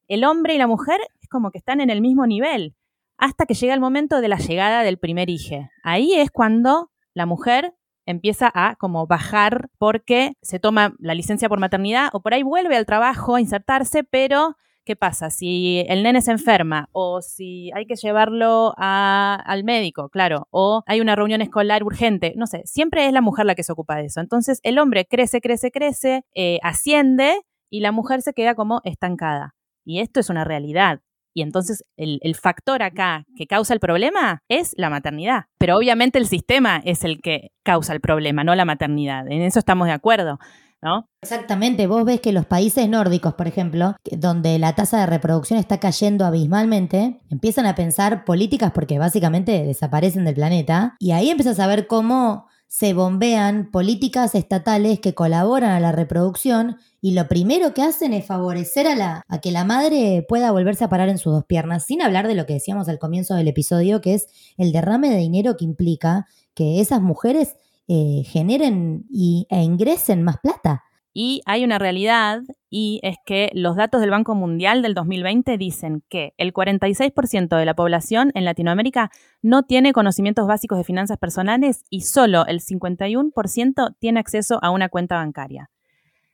el 0.09 0.25
hombre 0.25 0.55
y 0.55 0.57
la 0.57 0.67
mujer 0.67 0.99
es 1.21 1.29
como 1.29 1.51
que 1.51 1.57
están 1.57 1.79
en 1.79 1.89
el 1.89 2.01
mismo 2.01 2.27
nivel, 2.27 2.75
hasta 3.21 3.45
que 3.45 3.53
llega 3.53 3.75
el 3.75 3.79
momento 3.79 4.19
de 4.19 4.27
la 4.27 4.37
llegada 4.37 4.81
del 4.81 4.97
primer 4.97 5.29
hijo. 5.29 5.69
Ahí 5.83 6.15
es 6.15 6.31
cuando 6.31 6.91
la 7.13 7.27
mujer 7.27 7.75
empieza 8.07 8.51
a 8.53 8.75
como 8.77 9.05
bajar 9.05 9.69
porque 9.77 10.33
se 10.41 10.59
toma 10.59 10.95
la 10.97 11.13
licencia 11.13 11.47
por 11.47 11.59
maternidad 11.59 12.09
o 12.13 12.21
por 12.21 12.33
ahí 12.33 12.41
vuelve 12.41 12.75
al 12.75 12.87
trabajo 12.87 13.35
a 13.35 13.41
insertarse, 13.41 14.03
pero 14.03 14.57
¿qué 14.85 14.95
pasa? 14.95 15.29
Si 15.29 15.85
el 15.87 16.01
nene 16.01 16.23
se 16.23 16.31
enferma 16.31 16.89
o 16.93 17.21
si 17.21 17.71
hay 17.75 17.85
que 17.85 17.95
llevarlo 17.95 18.73
al 18.75 19.63
médico, 19.63 20.09
claro, 20.09 20.47
o 20.49 20.81
hay 20.87 20.99
una 20.99 21.15
reunión 21.15 21.41
escolar 21.41 21.83
urgente, 21.83 22.33
no 22.35 22.47
sé, 22.47 22.63
siempre 22.65 23.05
es 23.05 23.13
la 23.13 23.21
mujer 23.21 23.45
la 23.45 23.53
que 23.53 23.63
se 23.63 23.71
ocupa 23.71 23.97
de 23.97 24.05
eso. 24.05 24.19
Entonces 24.19 24.59
el 24.63 24.79
hombre 24.79 25.05
crece, 25.05 25.41
crece, 25.41 25.69
crece, 25.69 26.25
eh, 26.33 26.57
asciende 26.63 27.43
y 27.69 27.81
la 27.81 27.91
mujer 27.91 28.23
se 28.23 28.33
queda 28.33 28.55
como 28.55 28.81
estancada. 28.83 29.53
Y 29.85 29.99
esto 29.99 30.19
es 30.19 30.31
una 30.31 30.43
realidad. 30.43 31.01
Y 31.33 31.41
entonces 31.41 31.83
el, 31.97 32.35
factor 32.35 32.83
acá 32.83 33.25
que 33.35 33.47
causa 33.47 33.73
el 33.73 33.79
problema 33.79 34.41
es 34.47 34.73
la 34.77 34.89
maternidad. 34.89 35.45
Pero 35.57 35.77
obviamente 35.77 36.17
el 36.17 36.27
sistema 36.27 36.81
es 36.83 37.03
el 37.03 37.21
que 37.21 37.51
causa 37.63 37.93
el 37.93 38.01
problema, 38.01 38.43
no 38.43 38.55
la 38.55 38.65
maternidad. 38.65 39.27
En 39.27 39.41
eso 39.41 39.59
estamos 39.59 39.87
de 39.87 39.93
acuerdo. 39.93 40.39
¿No? 40.83 41.07
Exactamente, 41.21 41.85
vos 41.85 42.03
ves 42.05 42.21
que 42.21 42.31
los 42.31 42.47
países 42.47 42.89
nórdicos, 42.89 43.35
por 43.35 43.47
ejemplo, 43.47 43.95
donde 44.17 44.57
la 44.57 44.73
tasa 44.73 44.99
de 45.01 45.05
reproducción 45.05 45.59
está 45.59 45.79
cayendo 45.79 46.25
abismalmente, 46.25 47.19
empiezan 47.29 47.67
a 47.67 47.75
pensar 47.75 48.25
políticas 48.25 48.71
porque 48.71 48.97
básicamente 48.97 49.63
desaparecen 49.63 50.25
del 50.25 50.33
planeta 50.33 50.95
y 50.97 51.11
ahí 51.11 51.29
empiezas 51.29 51.59
a 51.59 51.67
ver 51.67 51.85
cómo 51.85 52.47
se 52.71 52.93
bombean 52.93 53.69
políticas 53.69 54.33
estatales 54.33 55.01
que 55.01 55.13
colaboran 55.13 55.71
a 55.71 55.81
la 55.81 55.91
reproducción 55.91 56.77
y 57.01 57.11
lo 57.11 57.27
primero 57.27 57.73
que 57.73 57.81
hacen 57.81 58.13
es 58.13 58.25
favorecer 58.25 58.87
a, 58.87 58.95
la, 58.95 59.25
a 59.27 59.41
que 59.41 59.51
la 59.51 59.65
madre 59.65 60.25
pueda 60.25 60.53
volverse 60.53 60.85
a 60.85 60.89
parar 60.89 61.09
en 61.09 61.17
sus 61.17 61.33
dos 61.33 61.43
piernas, 61.43 61.83
sin 61.85 62.01
hablar 62.01 62.29
de 62.29 62.35
lo 62.35 62.45
que 62.45 62.53
decíamos 62.53 62.87
al 62.87 62.97
comienzo 62.97 63.35
del 63.35 63.49
episodio, 63.49 63.99
que 63.99 64.13
es 64.13 64.27
el 64.55 64.71
derrame 64.71 65.09
de 65.09 65.17
dinero 65.17 65.57
que 65.57 65.65
implica 65.65 66.27
que 66.53 66.79
esas 66.79 67.01
mujeres 67.01 67.57
eh, 67.89 68.23
generen 68.25 69.05
y, 69.11 69.47
e 69.49 69.63
ingresen 69.63 70.23
más 70.23 70.37
plata. 70.41 70.85
Y 71.13 71.41
hay 71.45 71.65
una 71.65 71.77
realidad 71.77 72.41
y 72.69 73.01
es 73.03 73.17
que 73.25 73.49
los 73.53 73.75
datos 73.75 73.99
del 73.99 74.11
Banco 74.11 74.33
Mundial 74.33 74.81
del 74.81 74.93
2020 74.93 75.57
dicen 75.57 76.03
que 76.07 76.33
el 76.37 76.53
46% 76.53 77.57
de 77.57 77.65
la 77.65 77.73
población 77.73 78.31
en 78.33 78.45
Latinoamérica 78.45 79.11
no 79.41 79.63
tiene 79.63 79.91
conocimientos 79.91 80.47
básicos 80.47 80.77
de 80.77 80.85
finanzas 80.85 81.17
personales 81.17 81.83
y 81.89 82.01
solo 82.01 82.45
el 82.45 82.61
51% 82.61 83.95
tiene 83.99 84.19
acceso 84.21 84.59
a 84.61 84.71
una 84.71 84.87
cuenta 84.87 85.17
bancaria. 85.17 85.69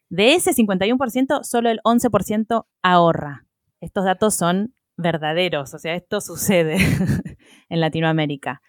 De 0.10 0.36
ese 0.36 0.52
51%, 0.52 1.44
solo 1.44 1.70
el 1.70 1.80
11% 1.84 2.66
ahorra. 2.84 3.46
Estos 3.82 4.06
datos 4.06 4.36
son 4.36 4.76
verdaderos, 4.96 5.74
o 5.74 5.80
sea, 5.80 5.96
esto 5.96 6.22
sucede 6.22 6.78
en 7.70 7.80
Latinoamérica. 7.80 8.62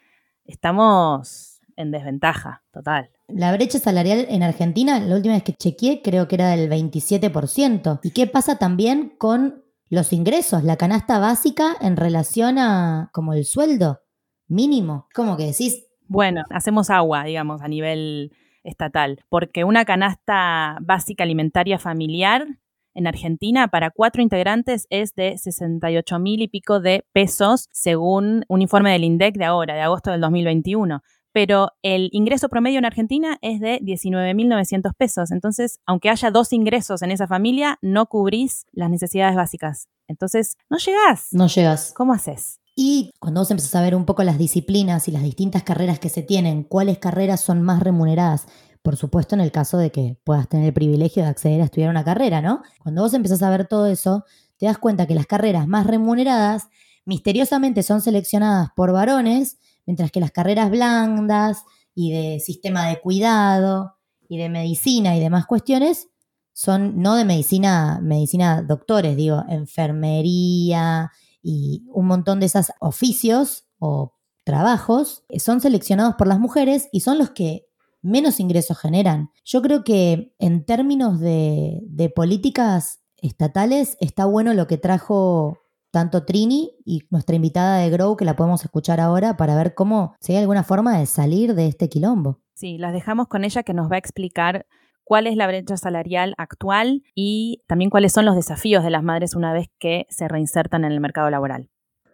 Estamos 0.44 1.47
en 1.78 1.90
desventaja 1.90 2.62
total. 2.72 3.10
La 3.28 3.52
brecha 3.52 3.78
salarial 3.78 4.26
en 4.28 4.42
Argentina, 4.42 5.00
la 5.00 5.14
última 5.14 5.34
vez 5.34 5.44
que 5.44 5.54
chequeé, 5.54 6.02
creo 6.02 6.28
que 6.28 6.34
era 6.34 6.50
del 6.50 6.68
27%. 6.68 8.00
¿Y 8.02 8.10
qué 8.10 8.26
pasa 8.26 8.56
también 8.58 9.14
con 9.16 9.64
los 9.88 10.12
ingresos, 10.12 10.64
la 10.64 10.76
canasta 10.76 11.18
básica 11.18 11.76
en 11.80 11.96
relación 11.96 12.58
a 12.58 13.10
como 13.12 13.32
el 13.32 13.44
sueldo 13.44 14.00
mínimo? 14.48 15.06
¿Cómo 15.14 15.36
que 15.36 15.44
decís? 15.44 15.86
Bueno, 16.06 16.42
hacemos 16.50 16.90
agua, 16.90 17.24
digamos, 17.24 17.62
a 17.62 17.68
nivel 17.68 18.32
estatal, 18.64 19.24
porque 19.28 19.64
una 19.64 19.84
canasta 19.84 20.78
básica 20.82 21.24
alimentaria 21.24 21.78
familiar 21.78 22.46
en 22.94 23.06
Argentina 23.06 23.68
para 23.68 23.90
cuatro 23.90 24.22
integrantes 24.22 24.86
es 24.90 25.14
de 25.14 25.38
68 25.38 26.18
mil 26.18 26.42
y 26.42 26.48
pico 26.48 26.80
de 26.80 27.04
pesos, 27.12 27.68
según 27.70 28.44
un 28.48 28.60
informe 28.60 28.90
del 28.90 29.04
INDEC 29.04 29.36
de 29.36 29.44
ahora, 29.44 29.74
de 29.74 29.82
agosto 29.82 30.10
del 30.10 30.20
2021. 30.20 31.00
Pero 31.32 31.72
el 31.82 32.08
ingreso 32.12 32.48
promedio 32.48 32.78
en 32.78 32.84
Argentina 32.84 33.38
es 33.42 33.60
de 33.60 33.80
19.900 33.80 34.94
pesos. 34.96 35.30
Entonces, 35.30 35.80
aunque 35.86 36.10
haya 36.10 36.30
dos 36.30 36.52
ingresos 36.52 37.02
en 37.02 37.10
esa 37.10 37.26
familia, 37.26 37.78
no 37.82 38.06
cubrís 38.06 38.66
las 38.72 38.90
necesidades 38.90 39.36
básicas. 39.36 39.88
Entonces, 40.08 40.56
no 40.70 40.78
llegás. 40.78 41.28
No 41.32 41.46
llegas. 41.46 41.92
¿Cómo 41.94 42.12
haces? 42.12 42.60
Y 42.74 43.12
cuando 43.18 43.40
vos 43.40 43.50
empezás 43.50 43.74
a 43.74 43.82
ver 43.82 43.96
un 43.96 44.04
poco 44.04 44.22
las 44.22 44.38
disciplinas 44.38 45.08
y 45.08 45.10
las 45.10 45.24
distintas 45.24 45.64
carreras 45.64 45.98
que 45.98 46.08
se 46.08 46.22
tienen, 46.22 46.62
cuáles 46.62 46.98
carreras 46.98 47.40
son 47.40 47.60
más 47.60 47.82
remuneradas, 47.82 48.46
por 48.82 48.96
supuesto 48.96 49.34
en 49.34 49.40
el 49.40 49.50
caso 49.50 49.78
de 49.78 49.90
que 49.90 50.16
puedas 50.22 50.48
tener 50.48 50.66
el 50.66 50.72
privilegio 50.72 51.24
de 51.24 51.28
acceder 51.28 51.60
a 51.60 51.64
estudiar 51.64 51.90
una 51.90 52.04
carrera, 52.04 52.40
¿no? 52.40 52.62
Cuando 52.80 53.02
vos 53.02 53.14
empezás 53.14 53.42
a 53.42 53.50
ver 53.50 53.66
todo 53.66 53.86
eso, 53.88 54.24
te 54.58 54.66
das 54.66 54.78
cuenta 54.78 55.06
que 55.06 55.16
las 55.16 55.26
carreras 55.26 55.66
más 55.66 55.86
remuneradas 55.86 56.68
misteriosamente 57.04 57.82
son 57.82 58.00
seleccionadas 58.00 58.68
por 58.76 58.92
varones, 58.92 59.58
mientras 59.88 60.12
que 60.12 60.20
las 60.20 60.32
carreras 60.32 60.70
blandas 60.70 61.64
y 61.94 62.12
de 62.12 62.40
sistema 62.40 62.86
de 62.88 63.00
cuidado 63.00 63.96
y 64.28 64.36
de 64.36 64.50
medicina 64.50 65.16
y 65.16 65.20
demás 65.20 65.46
cuestiones 65.46 66.08
son 66.52 67.00
no 67.00 67.16
de 67.16 67.24
medicina, 67.24 67.98
medicina 68.02 68.60
doctores, 68.60 69.16
digo, 69.16 69.42
enfermería, 69.48 71.10
y 71.42 71.84
un 71.88 72.06
montón 72.06 72.38
de 72.38 72.46
esos 72.46 72.70
oficios 72.80 73.64
o 73.78 74.12
trabajos 74.44 75.24
son 75.38 75.62
seleccionados 75.62 76.16
por 76.16 76.26
las 76.26 76.38
mujeres 76.38 76.90
y 76.92 77.00
son 77.00 77.16
los 77.16 77.30
que 77.30 77.64
menos 78.02 78.40
ingresos 78.40 78.78
generan. 78.78 79.30
Yo 79.42 79.62
creo 79.62 79.84
que 79.84 80.34
en 80.38 80.66
términos 80.66 81.18
de 81.18 82.12
políticas 82.14 83.00
estatales 83.16 83.96
está 84.00 84.26
bueno 84.26 84.52
lo 84.52 84.66
que 84.66 84.76
trajo 84.76 85.56
tanto 85.90 86.24
Trini 86.24 86.72
y 86.84 87.02
nuestra 87.10 87.36
invitada 87.36 87.78
de 87.78 87.90
Grow, 87.90 88.16
que 88.16 88.24
la 88.24 88.36
podemos 88.36 88.64
escuchar 88.64 89.00
ahora 89.00 89.36
para 89.36 89.56
ver 89.56 89.74
cómo, 89.74 90.14
si 90.20 90.32
hay 90.32 90.38
alguna 90.38 90.64
forma 90.64 90.98
de 90.98 91.06
salir 91.06 91.54
de 91.54 91.66
este 91.66 91.88
quilombo. 91.88 92.40
Sí, 92.54 92.78
las 92.78 92.92
dejamos 92.92 93.28
con 93.28 93.44
ella 93.44 93.62
que 93.62 93.74
nos 93.74 93.90
va 93.90 93.96
a 93.96 93.98
explicar 93.98 94.66
cuál 95.04 95.26
es 95.26 95.36
la 95.36 95.46
brecha 95.46 95.76
salarial 95.76 96.34
actual 96.36 97.02
y 97.14 97.62
también 97.66 97.90
cuáles 97.90 98.12
son 98.12 98.26
los 98.26 98.36
desafíos 98.36 98.84
de 98.84 98.90
las 98.90 99.02
madres 99.02 99.34
una 99.34 99.52
vez 99.52 99.68
que 99.78 100.06
se 100.10 100.28
reinsertan 100.28 100.84
en 100.84 100.92
el 100.92 101.00
mercado 101.00 101.30
laboral. 101.30 101.70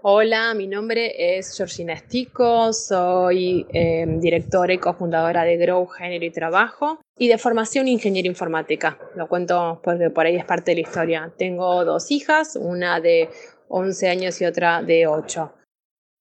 Hola, 0.07 0.53
mi 0.53 0.67
nombre 0.67 1.39
es 1.39 1.57
Georgina 1.57 1.95
Estico, 1.95 2.75
soy 2.75 3.67
em, 3.73 4.21
directora 4.21 4.75
y 4.75 4.79
cofundadora 4.79 5.45
de 5.45 5.57
Grow 5.57 5.87
Género 5.87 6.27
y 6.27 6.31
Trabajo 6.31 7.01
y 7.19 7.29
de 7.29 7.39
formación 7.39 7.89
ingeniera 7.89 8.29
informática. 8.29 8.99
Lo 9.17 9.29
cuento 9.29 9.81
porque 9.83 10.11
por 10.11 10.27
ahí 10.27 10.37
es 10.37 10.45
parte 10.45 10.73
de 10.73 10.75
la 10.75 10.81
historia. 10.83 11.33
Tengo 11.39 11.87
dos 11.87 12.11
hijas, 12.11 12.55
una 12.61 13.01
de 13.01 13.31
11 13.77 14.09
años 14.09 14.41
y 14.41 14.45
otra 14.45 14.83
de 14.83 15.09
8. 15.09 15.53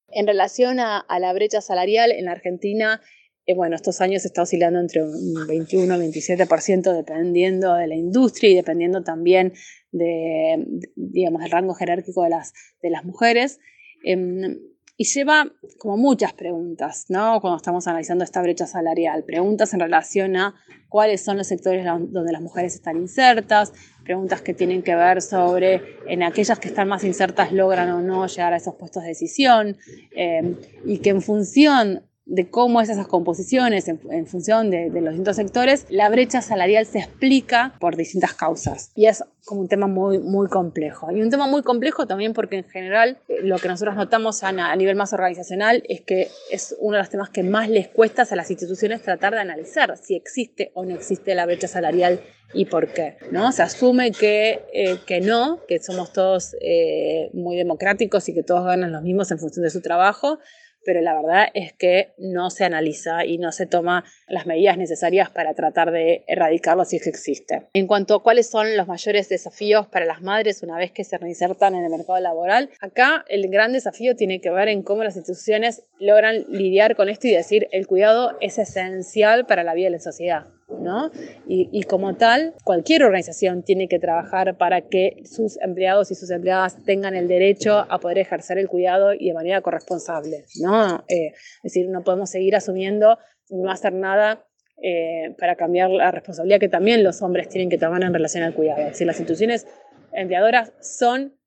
En 0.10 0.26
relación 0.26 0.80
a, 0.80 1.06
la 1.20 1.34
brecha 1.34 1.62
salarial 1.62 2.12
en 2.12 2.26
la 2.26 2.32
Argentina, 2.32 3.00
eh, 3.46 3.54
bueno, 3.54 3.76
estos 3.76 4.02
años 4.02 4.26
está 4.26 4.42
oscilando 4.42 4.80
entre 4.80 5.04
un 5.04 5.46
21 5.48 5.96
y 5.96 6.12
27% 6.12 6.96
dependiendo 6.96 7.76
de 7.76 7.88
la 7.88 7.96
industria 7.96 8.50
y 8.50 8.56
dependiendo 8.56 9.04
también 9.04 9.54
de, 9.92 10.66
digamos, 10.96 11.44
del 11.44 11.52
rango 11.52 11.76
jerárquico 11.76 12.24
de 12.24 12.30
las, 12.32 12.54
de 12.82 12.90
las 12.90 13.06
mujeres. 13.06 13.60
Em, 14.04 14.60
y 14.96 15.06
lleva 15.06 15.52
como 15.80 15.98
muchas 15.98 16.34
preguntas, 16.34 17.06
¿no? 17.10 17.42
Cuando 17.42 17.58
estamos 17.58 17.88
analizando 17.88 18.24
esta 18.24 18.42
brecha 18.42 18.68
salarial. 18.68 19.24
Preguntas 19.24 19.74
en 19.74 19.80
relación 19.80 20.36
a 20.36 20.54
cuáles 20.88 21.24
son 21.24 21.38
los 21.38 21.48
sectores 21.48 21.84
donde 21.86 22.32
las 22.32 22.42
mujeres 22.42 22.76
están 22.76 22.98
insertas, 22.98 23.74
preguntas 24.04 24.42
que 24.42 24.54
tienen 24.54 24.84
que 24.84 24.96
ver 24.96 25.22
sobre 25.22 25.82
en 26.08 26.22
aquellas 26.22 26.60
que 26.60 26.68
están 26.68 26.88
más 26.88 27.04
insertas 27.04 27.52
logran 27.52 27.90
o 27.90 28.02
no 28.02 28.28
llegar 28.28 28.54
a 28.54 28.58
esos 28.58 28.76
puestos 28.76 29.02
de 29.02 29.10
decisión, 29.10 29.78
em, 30.16 30.58
y 30.86 31.00
que 31.00 31.10
en 31.10 31.22
función 31.22 32.04
de 32.26 32.50
cómo 32.50 32.82
es 32.82 32.90
esas 32.90 33.08
composiciones 33.08 33.88
en, 33.88 34.28
función 34.28 34.70
de, 34.70 34.90
de, 34.90 35.02
los 35.02 35.12
distintos 35.12 35.36
sectores, 35.36 35.86
la 35.90 36.10
brecha 36.10 36.42
salarial 36.42 36.86
se 36.86 37.00
explica 37.00 37.76
por 37.80 37.98
distintas 37.98 38.34
causas. 38.34 38.92
Y 38.96 39.08
es 39.08 39.24
como 39.46 39.62
un 39.62 39.68
tema 39.68 39.88
muy, 39.88 40.20
muy 40.20 40.48
complejo. 40.48 41.12
Y 41.12 41.22
un 41.22 41.30
tema 41.30 41.48
muy 41.48 41.64
complejo 41.64 42.08
también 42.08 42.34
porque 42.34 42.58
en 42.58 42.64
general 42.64 43.18
eh, 43.28 43.40
lo 43.44 43.58
que 43.58 43.68
nosotros 43.68 43.96
notamos 43.96 44.44
a, 44.44 44.50
a, 44.50 44.76
nivel 44.76 44.96
más 44.96 45.12
organizacional 45.12 45.84
es 45.90 46.02
que 46.02 46.30
es 46.50 46.76
uno 46.80 46.98
de 46.98 47.04
los 47.04 47.10
temas 47.10 47.30
que 47.30 47.44
más 47.44 47.70
les 47.70 47.90
cuesta 47.90 48.24
a 48.30 48.36
las 48.36 48.50
instituciones 48.50 49.02
tratar 49.02 49.34
de 49.34 49.42
analizar 49.42 49.98
si 49.98 50.16
existe 50.16 50.72
o 50.76 50.86
no 50.86 50.96
existe 50.96 51.36
la 51.36 51.46
brecha 51.46 51.68
salarial 51.68 52.22
y 52.54 52.66
por 52.66 52.94
qué. 52.94 53.18
¿no? 53.32 53.52
Se 53.52 53.64
asume 53.64 54.12
que, 54.12 54.62
eh, 54.74 55.00
que 55.06 55.22
no, 55.22 55.60
que 55.68 55.80
somos 55.80 56.14
todos 56.14 56.56
eh, 56.62 57.30
muy 57.34 57.58
democráticos 57.58 58.30
y 58.30 58.34
que 58.34 58.44
todos 58.44 58.66
ganan 58.66 58.92
los 58.92 59.02
mismos 59.02 59.32
en 59.32 59.40
función 59.40 59.64
de 59.64 59.72
su 59.72 59.82
trabajo, 59.82 60.40
pero 60.86 61.02
la 61.02 61.16
verdad 61.16 61.48
es 61.54 61.74
que 61.74 62.14
no 62.18 62.50
se 62.50 62.66
analiza 62.66 63.26
y 63.26 63.38
no 63.38 63.52
se 63.52 63.66
toma 63.66 64.04
las 64.28 64.46
medidas 64.46 64.78
necesarias 64.78 65.30
para 65.30 65.54
tratar 65.54 65.92
de 65.92 66.24
erradicarlo 66.28 66.86
si 66.86 66.98
es 66.98 67.04
que 67.04 67.10
existe. 67.10 67.68
En 67.74 67.88
cuanto 67.88 68.16
a 68.16 68.24
cuáles 68.24 68.50
son 68.50 68.76
los 68.78 68.88
mayores 68.88 69.30
desafíos 69.30 69.88
para 69.88 70.06
las 70.06 70.22
madres 70.22 70.64
una 70.64 70.78
vez 70.78 70.92
que 70.92 71.04
se 71.04 71.18
reinsertan 71.18 71.76
en 71.76 71.84
el 71.84 71.92
mercado 71.92 72.20
laboral, 72.20 72.70
acá 72.80 73.26
el 73.28 73.50
gran 73.50 73.74
desafío 73.74 74.16
tiene 74.16 74.42
que 74.42 74.50
ver 74.50 74.68
en 74.68 74.84
cómo 74.84 75.04
las 75.04 75.16
instituciones 75.16 75.84
logran 76.00 76.46
lidiar 76.50 76.96
con 76.96 77.10
esto 77.10 77.28
y 77.28 77.32
decir 77.32 77.68
el 77.72 77.88
cuidado 77.88 78.38
es 78.42 78.58
esencial 78.58 79.46
para 79.46 79.64
la 79.64 79.74
vida 79.74 79.86
de 79.86 79.92
la 79.92 80.00
sociedad. 80.00 80.48
¿No? 80.80 81.12
Y, 81.48 81.84
como 81.84 82.16
tal, 82.16 82.54
cualquier 82.64 83.04
organización 83.04 83.64
tiene 83.64 83.88
que 83.88 84.00
trabajar 84.00 84.58
para 84.58 84.82
que 84.82 85.24
sus 85.26 85.60
empleados 85.62 86.12
y 86.12 86.16
sus 86.16 86.30
empleadas 86.30 86.84
tengan 86.86 87.16
el 87.16 87.28
derecho 87.28 87.86
a 87.90 88.00
poder 88.00 88.18
ejercer 88.18 88.58
el 88.58 88.68
cuidado 88.68 89.14
y 89.14 89.28
de 89.28 89.34
manera 89.34 89.62
corresponsable, 89.62 90.46
¿no? 90.62 91.04
Eh, 91.08 91.34
es 91.34 91.64
decir, 91.64 91.90
no 91.90 92.04
podemos 92.04 92.30
seguir 92.30 92.56
asumiendo 92.56 93.18
no 93.50 93.72
hacer 93.72 93.94
nada 93.94 94.46
eh, 94.82 95.36
para 95.38 95.56
cambiar 95.56 95.90
la 95.90 96.12
responsabilidad 96.12 96.60
que 96.60 96.70
también 96.70 97.04
los 97.04 97.22
hombres 97.22 97.50
tienen 97.50 97.70
que 97.70 97.78
tomar 97.78 98.04
en 98.04 98.14
relación 98.14 98.44
al 98.44 98.54
cuidado. 98.54 98.82
Es 98.82 98.88
decir, 98.94 99.08
las 99.08 99.20
instituciones 99.20 99.68
empleadoras 100.12 100.74
son 100.82 101.38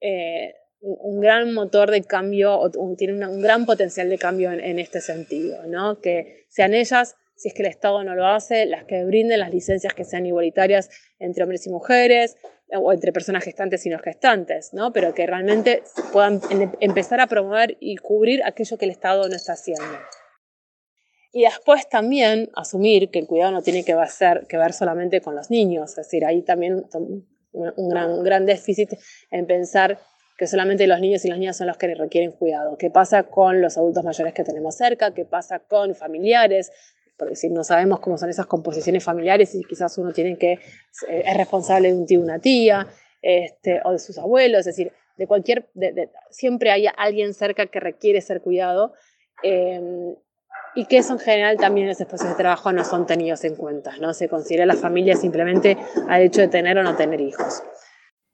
eh, 0.00 0.54
un 0.80 1.20
gran 1.20 1.52
motor 1.52 1.90
de 1.90 2.02
cambio, 2.02 2.58
o 2.58 2.70
tienen 2.96 3.22
un 3.24 3.40
gran 3.40 3.66
potencial 3.66 4.08
de 4.08 4.18
cambio 4.18 4.50
en, 4.50 4.58
en 4.58 4.80
este 4.80 5.00
sentido, 5.00 5.64
¿no? 5.66 6.00
Que 6.00 6.46
sean 6.48 6.74
ellas 6.74 7.14
si 7.42 7.48
es 7.48 7.54
que 7.54 7.62
el 7.62 7.68
Estado 7.68 8.04
no 8.04 8.14
lo 8.14 8.24
hace, 8.24 8.66
las 8.66 8.84
que 8.84 9.02
brinden 9.04 9.40
las 9.40 9.50
licencias 9.50 9.94
que 9.94 10.04
sean 10.04 10.24
igualitarias 10.24 10.90
entre 11.18 11.42
hombres 11.42 11.66
y 11.66 11.70
mujeres, 11.70 12.36
o 12.72 12.92
entre 12.92 13.12
personas 13.12 13.42
gestantes 13.42 13.84
y 13.84 13.90
no 13.90 13.98
gestantes, 13.98 14.72
¿no? 14.72 14.92
pero 14.92 15.12
que 15.12 15.26
realmente 15.26 15.82
puedan 16.12 16.40
empezar 16.78 17.20
a 17.20 17.26
promover 17.26 17.76
y 17.80 17.96
cubrir 17.96 18.44
aquello 18.44 18.78
que 18.78 18.84
el 18.84 18.92
Estado 18.92 19.28
no 19.28 19.34
está 19.34 19.54
haciendo. 19.54 19.84
Y 21.32 21.42
después 21.42 21.88
también 21.88 22.48
asumir 22.54 23.10
que 23.10 23.18
el 23.18 23.26
cuidado 23.26 23.50
no 23.50 23.62
tiene 23.62 23.84
que 23.84 23.96
ver, 23.96 24.46
que 24.48 24.56
ver 24.56 24.72
solamente 24.72 25.20
con 25.20 25.34
los 25.34 25.50
niños, 25.50 25.90
es 25.90 25.96
decir, 25.96 26.24
ahí 26.24 26.42
también 26.42 26.84
un 27.52 27.88
gran, 27.88 28.12
un 28.12 28.22
gran 28.22 28.46
déficit 28.46 28.90
en 29.32 29.46
pensar 29.48 29.98
que 30.38 30.46
solamente 30.46 30.86
los 30.86 31.00
niños 31.00 31.24
y 31.24 31.28
las 31.28 31.38
niñas 31.38 31.56
son 31.56 31.66
los 31.66 31.76
que 31.76 31.92
requieren 31.92 32.30
cuidado. 32.30 32.78
¿Qué 32.78 32.88
pasa 32.88 33.24
con 33.24 33.60
los 33.60 33.76
adultos 33.76 34.04
mayores 34.04 34.32
que 34.32 34.44
tenemos 34.44 34.76
cerca? 34.76 35.12
¿Qué 35.12 35.24
pasa 35.24 35.58
con 35.58 35.96
familiares? 35.96 36.70
Porque 37.22 37.36
si 37.36 37.48
no 37.50 37.62
sabemos 37.62 38.00
cómo 38.00 38.18
son 38.18 38.30
esas 38.30 38.46
composiciones 38.46 39.04
familiares 39.04 39.54
y 39.54 39.62
quizás 39.62 39.96
uno 39.96 40.12
tiene 40.12 40.36
que, 40.36 40.54
eh, 40.54 41.22
es 41.24 41.36
responsable 41.36 41.92
de 41.92 41.94
un 41.94 42.04
tío, 42.04 42.20
una 42.20 42.40
tía, 42.40 42.88
este, 43.22 43.80
o 43.84 43.92
de 43.92 44.00
sus 44.00 44.18
abuelos, 44.18 44.60
es 44.60 44.66
decir, 44.66 44.92
de 45.16 45.28
cualquier, 45.28 45.70
siempre 46.30 46.72
hay 46.72 46.88
alguien 46.96 47.32
cerca 47.32 47.66
que 47.66 47.78
requiere 47.78 48.20
ser 48.20 48.40
cuidado 48.40 48.92
eh, 49.44 50.16
y 50.74 50.86
que 50.86 50.96
eso 50.96 51.12
en 51.12 51.20
general 51.20 51.58
también 51.58 51.86
en 51.86 51.92
ese 51.92 52.02
espacios 52.02 52.30
de 52.30 52.34
trabajo 52.34 52.72
no 52.72 52.84
son 52.84 53.06
tenidos 53.06 53.44
en 53.44 53.54
cuenta, 53.54 53.96
no 53.98 54.14
se 54.14 54.28
considera 54.28 54.66
la 54.66 54.74
familia 54.74 55.14
simplemente 55.14 55.76
al 56.08 56.22
hecho 56.22 56.40
de 56.40 56.48
tener 56.48 56.76
o 56.76 56.82
no 56.82 56.96
tener 56.96 57.20
hijos. 57.20 57.62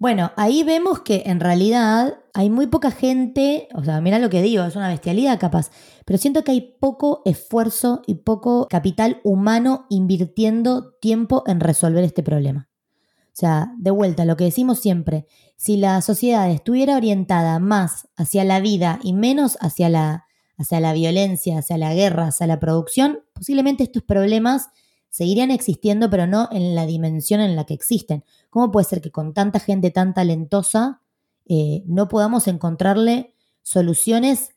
Bueno, 0.01 0.31
ahí 0.37 0.63
vemos 0.63 1.01
que 1.01 1.25
en 1.27 1.41
realidad 1.41 2.21
hay 2.33 2.51
muy 2.51 2.69
poca 2.69 2.93
gente, 2.93 3.69
o 3.75 3.83
sea, 3.83 4.01
mira 4.01 4.21
lo 4.21 4.31
que 4.31 4.43
digo, 4.43 4.63
es 4.63 4.77
una 4.77 4.89
bestialidad 4.89 5.41
capaz, 5.41 5.73
pero 6.05 6.19
siento 6.19 6.45
que 6.45 6.53
hay 6.53 6.77
poco 6.79 7.21
esfuerzo 7.25 8.03
y 8.07 8.15
poco 8.15 8.69
capital 8.71 9.21
humano 9.25 9.87
invirtiendo 9.91 10.93
tiempo 11.01 11.43
en 11.49 11.59
resolver 11.59 12.05
este 12.05 12.23
problema. 12.23 12.69
O 12.93 13.41
sea, 13.41 13.73
de 13.77 13.91
vuelta, 13.91 14.25
lo 14.25 14.37
que 14.37 14.45
decimos 14.45 14.79
siempre, 14.79 15.27
si 15.57 15.77
la 15.77 16.01
sociedad 16.01 16.49
estuviera 16.49 16.97
orientada 16.97 17.59
más 17.59 18.09
hacia 18.17 18.45
la 18.45 18.61
vida 18.61 19.01
y 19.03 19.15
menos 19.15 19.59
hacia 19.61 19.89
la, 19.89 20.27
hacia 20.57 20.79
la 20.79 20.93
violencia, 20.93 21.59
hacia 21.59 21.77
la 21.77 21.93
guerra, 21.93 22.29
hacia 22.29 22.47
la 22.47 22.61
producción, 22.61 23.25
posiblemente 23.33 23.83
estos 23.83 24.05
problemas 24.05 24.69
seguirían 25.11 25.51
existiendo, 25.51 26.11
pero 26.11 26.27
no 26.27 26.49
en 26.53 26.75
la 26.75 26.87
dimensión 26.87 27.41
en 27.41 27.57
la 27.57 27.65
que 27.65 27.75
existen. 27.75 28.25
¿Cómo 28.51 28.71
puede 28.71 28.85
ser 28.85 29.01
que 29.01 29.11
con 29.11 29.35
tanta 29.35 29.61
gente 29.61 29.91
tan 29.91 30.15
talentosa 30.15 31.03
eh, 31.47 31.83
no 31.87 32.09
podamos 32.09 32.49
encontrarle 32.49 33.35
soluciones 33.63 34.57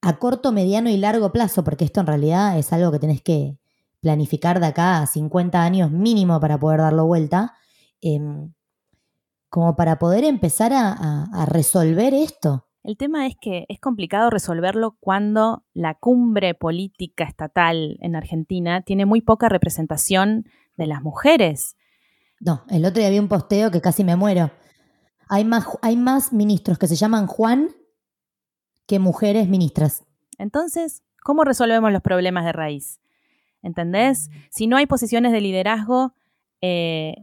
a 0.00 0.18
corto, 0.18 0.52
mediano 0.52 0.90
y 0.90 0.96
largo 0.96 1.32
plazo? 1.32 1.64
Porque 1.64 1.84
esto 1.84 2.00
en 2.00 2.06
realidad 2.06 2.58
es 2.58 2.72
algo 2.72 2.90
que 2.90 2.98
tenés 2.98 3.22
que 3.22 3.58
planificar 4.00 4.60
de 4.60 4.66
acá 4.66 5.02
a 5.02 5.06
50 5.06 5.62
años 5.62 5.90
mínimo 5.90 6.40
para 6.40 6.58
poder 6.58 6.80
darlo 6.80 7.06
vuelta, 7.06 7.54
eh, 8.00 8.18
como 9.48 9.76
para 9.76 9.98
poder 9.98 10.24
empezar 10.24 10.72
a 10.72 11.46
resolver 11.46 12.14
esto. 12.14 12.66
El 12.84 12.96
tema 12.96 13.28
es 13.28 13.36
que 13.40 13.64
es 13.68 13.78
complicado 13.78 14.28
resolverlo 14.28 14.96
cuando 14.98 15.64
la 15.72 15.94
cumbre 15.94 16.54
política 16.54 17.22
estatal 17.22 17.96
en 18.00 18.16
Argentina 18.16 18.82
tiene 18.82 19.06
muy 19.06 19.20
poca 19.20 19.48
representación 19.48 20.46
de 20.76 20.88
las 20.88 21.00
mujeres. 21.02 21.76
No, 22.44 22.64
el 22.68 22.84
otro 22.84 22.98
día 22.98 23.06
había 23.06 23.20
un 23.20 23.28
posteo 23.28 23.70
que 23.70 23.80
casi 23.80 24.02
me 24.02 24.16
muero. 24.16 24.50
Hay 25.28 25.44
más, 25.44 25.64
hay 25.80 25.96
más 25.96 26.32
ministros 26.32 26.76
que 26.76 26.88
se 26.88 26.96
llaman 26.96 27.28
Juan 27.28 27.70
que 28.86 28.98
mujeres 28.98 29.48
ministras. 29.48 30.04
Entonces, 30.38 31.04
¿cómo 31.22 31.44
resolvemos 31.44 31.92
los 31.92 32.02
problemas 32.02 32.44
de 32.44 32.52
raíz? 32.52 33.00
¿Entendés? 33.62 34.28
Si 34.50 34.66
no 34.66 34.76
hay 34.76 34.86
posiciones 34.86 35.30
de 35.30 35.40
liderazgo, 35.40 36.14
eh, 36.60 37.14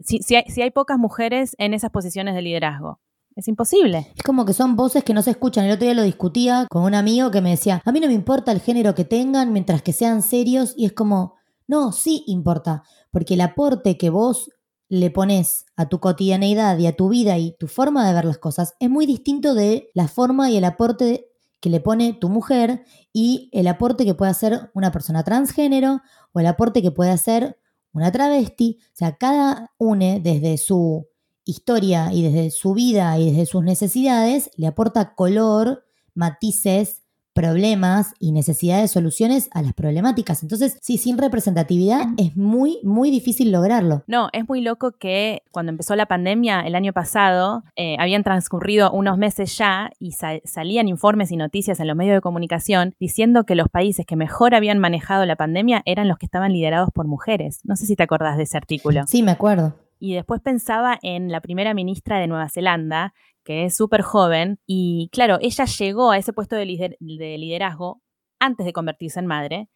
si, 0.00 0.18
si, 0.18 0.36
hay, 0.36 0.44
si 0.48 0.60
hay 0.60 0.70
pocas 0.70 0.98
mujeres 0.98 1.56
en 1.58 1.72
esas 1.72 1.90
posiciones 1.90 2.34
de 2.34 2.42
liderazgo, 2.42 3.00
es 3.34 3.48
imposible. 3.48 4.12
Es 4.14 4.22
como 4.22 4.44
que 4.44 4.52
son 4.52 4.76
voces 4.76 5.02
que 5.02 5.14
no 5.14 5.22
se 5.22 5.30
escuchan. 5.30 5.64
El 5.64 5.72
otro 5.72 5.86
día 5.86 5.94
lo 5.94 6.02
discutía 6.02 6.66
con 6.68 6.84
un 6.84 6.94
amigo 6.94 7.30
que 7.30 7.40
me 7.40 7.50
decía, 7.50 7.80
a 7.86 7.90
mí 7.90 8.00
no 8.00 8.06
me 8.06 8.12
importa 8.12 8.52
el 8.52 8.60
género 8.60 8.94
que 8.94 9.06
tengan 9.06 9.50
mientras 9.54 9.80
que 9.80 9.94
sean 9.94 10.20
serios. 10.20 10.74
Y 10.76 10.84
es 10.84 10.92
como, 10.92 11.36
no, 11.66 11.92
sí 11.92 12.24
importa. 12.26 12.82
Porque 13.12 13.34
el 13.34 13.42
aporte 13.42 13.96
que 13.96 14.10
vos 14.10 14.50
le 14.88 15.10
pones 15.10 15.64
a 15.76 15.88
tu 15.88 16.00
cotidianeidad 16.00 16.76
y 16.78 16.86
a 16.86 16.96
tu 16.96 17.08
vida 17.08 17.38
y 17.38 17.56
tu 17.56 17.68
forma 17.68 18.06
de 18.06 18.12
ver 18.14 18.24
las 18.24 18.38
cosas 18.38 18.74
es 18.80 18.90
muy 18.90 19.06
distinto 19.06 19.54
de 19.54 19.88
la 19.94 20.08
forma 20.08 20.50
y 20.50 20.56
el 20.56 20.64
aporte 20.64 21.28
que 21.60 21.70
le 21.70 21.80
pone 21.80 22.12
tu 22.12 22.28
mujer 22.28 22.84
y 23.12 23.48
el 23.52 23.68
aporte 23.68 24.04
que 24.04 24.14
puede 24.14 24.32
hacer 24.32 24.70
una 24.74 24.90
persona 24.90 25.22
transgénero 25.22 26.02
o 26.32 26.40
el 26.40 26.46
aporte 26.46 26.82
que 26.82 26.90
puede 26.90 27.12
hacer 27.12 27.56
una 27.92 28.10
travesti. 28.10 28.80
O 28.80 28.96
sea, 28.96 29.16
cada 29.16 29.72
une 29.78 30.20
desde 30.20 30.58
su 30.58 31.06
historia 31.44 32.12
y 32.12 32.22
desde 32.22 32.50
su 32.50 32.74
vida 32.74 33.18
y 33.18 33.30
desde 33.30 33.46
sus 33.46 33.62
necesidades 33.62 34.50
le 34.56 34.66
aporta 34.66 35.14
color, 35.14 35.84
matices, 36.14 37.01
problemas 37.32 38.14
y 38.18 38.32
necesidades 38.32 38.82
de 38.82 38.88
soluciones 38.88 39.48
a 39.52 39.62
las 39.62 39.72
problemáticas. 39.72 40.42
Entonces, 40.42 40.78
sí, 40.80 40.98
sin 40.98 41.18
representatividad 41.18 42.06
es 42.18 42.36
muy, 42.36 42.78
muy 42.82 43.10
difícil 43.10 43.52
lograrlo. 43.52 44.02
No, 44.06 44.28
es 44.32 44.48
muy 44.48 44.60
loco 44.60 44.92
que 44.92 45.42
cuando 45.50 45.70
empezó 45.70 45.96
la 45.96 46.06
pandemia 46.06 46.60
el 46.60 46.74
año 46.74 46.92
pasado, 46.92 47.64
eh, 47.76 47.96
habían 47.98 48.22
transcurrido 48.22 48.92
unos 48.92 49.18
meses 49.18 49.56
ya 49.56 49.90
y 49.98 50.12
sa 50.12 50.32
salían 50.44 50.88
informes 50.88 51.30
y 51.30 51.36
noticias 51.36 51.80
en 51.80 51.86
los 51.86 51.96
medios 51.96 52.14
de 52.14 52.20
comunicación 52.20 52.94
diciendo 52.98 53.44
que 53.44 53.54
los 53.54 53.68
países 53.68 54.06
que 54.06 54.16
mejor 54.16 54.54
habían 54.54 54.78
manejado 54.78 55.26
la 55.26 55.36
pandemia 55.36 55.82
eran 55.84 56.08
los 56.08 56.18
que 56.18 56.26
estaban 56.26 56.52
liderados 56.52 56.90
por 56.94 57.06
mujeres. 57.06 57.60
No 57.64 57.76
sé 57.76 57.86
si 57.86 57.96
te 57.96 58.02
acordás 58.02 58.36
de 58.36 58.44
ese 58.44 58.56
artículo. 58.56 59.04
Sí, 59.06 59.22
me 59.22 59.32
acuerdo 59.32 59.74
y 60.02 60.14
después 60.14 60.40
pensaba 60.40 60.98
en 61.00 61.30
la 61.30 61.40
primera 61.40 61.74
ministra 61.74 62.18
de 62.18 62.26
Nueva 62.26 62.48
Zelanda, 62.48 63.14
que 63.44 63.64
es 63.64 63.76
súper 63.76 64.02
joven, 64.02 64.58
y 64.66 65.08
claro, 65.12 65.38
ella 65.40 65.64
llegó 65.64 66.10
a 66.10 66.18
ese 66.18 66.32
puesto 66.32 66.56
de, 66.56 66.66
lider 66.66 66.96
de, 66.98 67.38
liderazgo 67.38 68.02
antes 68.40 68.66
de 68.66 68.72
convertirse 68.72 69.20
en 69.20 69.26
madre, 69.26 69.68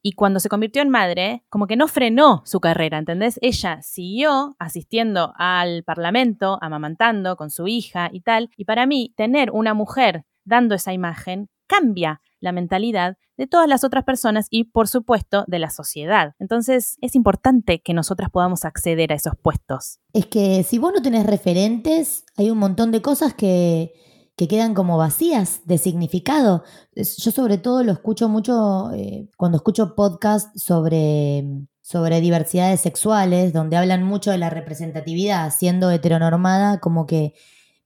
y 0.00 0.12
cuando 0.12 0.38
se 0.38 0.48
convirtió 0.48 0.82
en 0.82 0.88
madre, 0.88 1.42
como 1.48 1.66
que 1.66 1.74
no 1.74 1.88
frenó 1.88 2.42
su 2.44 2.60
carrera, 2.60 2.96
¿entendés? 2.96 3.40
Ella 3.42 3.82
siguió 3.82 4.54
asistiendo 4.60 5.32
al 5.36 5.82
Parlamento, 5.82 6.58
amamantando 6.60 7.34
con 7.34 7.50
su 7.50 7.66
hija 7.66 8.08
y 8.12 8.20
tal, 8.20 8.50
y 8.56 8.64
para 8.64 8.86
mí, 8.86 9.12
tener 9.16 9.50
una 9.50 9.74
mujer 9.74 10.24
dando 10.44 10.76
esa 10.76 10.92
imagen 10.92 11.48
cambia 11.66 12.20
la 12.42 12.52
mentalidad 12.52 13.16
de 13.38 13.46
todas 13.46 13.68
las 13.68 13.84
otras 13.84 14.04
personas 14.04 14.46
y, 14.50 14.64
por 14.64 14.88
supuesto, 14.88 15.44
de 15.46 15.58
la 15.58 15.70
sociedad. 15.70 16.34
Entonces, 16.38 16.96
es 17.00 17.14
importante 17.14 17.80
que 17.80 17.94
nosotras 17.94 18.30
podamos 18.30 18.64
acceder 18.64 19.12
a 19.12 19.14
esos 19.14 19.34
puestos. 19.40 20.00
Es 20.12 20.26
que 20.26 20.62
si 20.64 20.78
vos 20.78 20.92
no 20.94 21.00
tenés 21.00 21.24
referentes, 21.24 22.24
hay 22.36 22.50
un 22.50 22.58
montón 22.58 22.90
de 22.90 23.00
cosas 23.00 23.32
que, 23.32 23.94
que 24.36 24.48
quedan 24.48 24.74
como 24.74 24.98
vacías 24.98 25.62
de 25.64 25.78
significado. 25.78 26.64
Yo 26.94 27.30
sobre 27.30 27.58
todo 27.58 27.84
lo 27.84 27.92
escucho 27.92 28.28
mucho 28.28 28.90
eh, 28.92 29.28
cuando 29.36 29.56
escucho 29.56 29.94
podcasts 29.94 30.62
sobre, 30.62 31.44
sobre 31.80 32.20
diversidades 32.20 32.80
sexuales, 32.80 33.52
donde 33.52 33.76
hablan 33.76 34.02
mucho 34.02 34.30
de 34.30 34.38
la 34.38 34.50
representatividad, 34.50 35.52
siendo 35.56 35.90
heteronormada, 35.90 36.80
como 36.80 37.06
que 37.06 37.34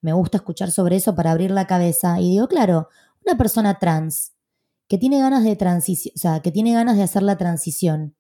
me 0.01 0.13
gusta 0.13 0.39
escuchar 0.39 0.71
sobre 0.71 0.97
eso 0.97 1.15
para 1.15 1.33
abrir 1.33 1.51
la 1.51 1.67
cabeza. 1.67 2.21
Y 2.21 2.31
digo, 2.31 2.49
claro, 2.49 2.89
una 3.25 3.37
persona 3.37 3.79
trans 3.79 4.36
que 4.89 4.99
tiene 4.99 5.18
ganas 5.18 5.45
de 5.45 5.57
transición, 5.57 6.12
o 6.16 6.18
sea, 6.18 6.41
que 6.41 6.53
tiene 6.53 6.72
ganas 6.72 6.97
de 6.97 7.03
hacer 7.03 7.22
la 7.22 7.37
transición 7.37 8.14